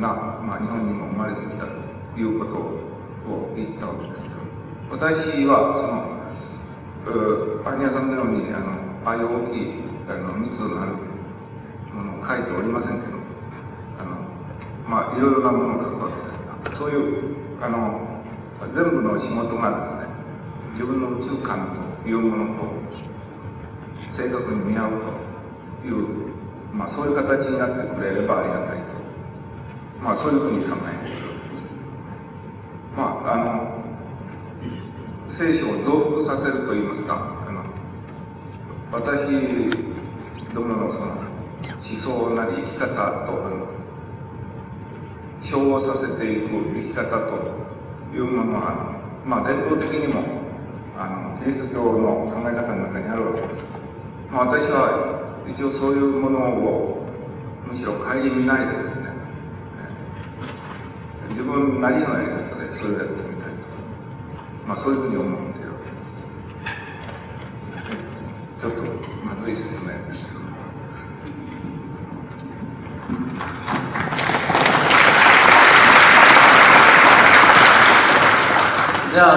[0.00, 2.56] が、まあ、日本にも生まれてきたということ
[3.32, 4.34] を言ったわけですけど
[4.90, 10.92] 私はそのうアニアさんのようにあのああいう大きいあの密度のある
[11.92, 13.18] ものを書いておりませんけど
[13.98, 14.16] あの
[14.88, 18.22] まあいろいろなものを書くわけですがそういうあの
[18.72, 20.14] 全部の仕事がですね
[20.74, 22.62] 自分の宇宙観というものと
[24.16, 24.90] 正確に見合う
[25.82, 26.30] という、
[26.72, 28.84] まあ、そういう形になってくれればありがたいと、
[30.00, 31.22] まあ、そういうふうに考えている
[32.96, 33.82] まああの
[35.36, 37.41] 聖書を増幅させるといいますか
[38.92, 39.24] 私
[40.52, 42.86] どものその思想なり生き方
[43.24, 43.66] とあの
[45.42, 47.56] 調和させていく生き方と
[48.14, 50.22] いうものはまあ伝統的にも
[50.98, 53.66] あのキリスト教の考え方の中にあるわけです、
[54.30, 57.06] まあ、私は一応そういうものを
[57.66, 59.12] むしろ顧みないでですね。
[61.30, 63.64] 自分なりのやり方でそれをやってみたいと、
[64.68, 65.80] まあ、そういうふうに思いるわ
[67.88, 68.82] けですちょっと
[69.24, 70.40] まずい説明ですけど
[79.12, 79.36] じゃあ、あ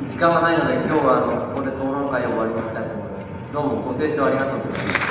[0.00, 3.26] の、時間はないので、今日はあのここで討論会を終わりにしたいと思います。
[3.52, 5.07] どうもご清聴ありがとうございました。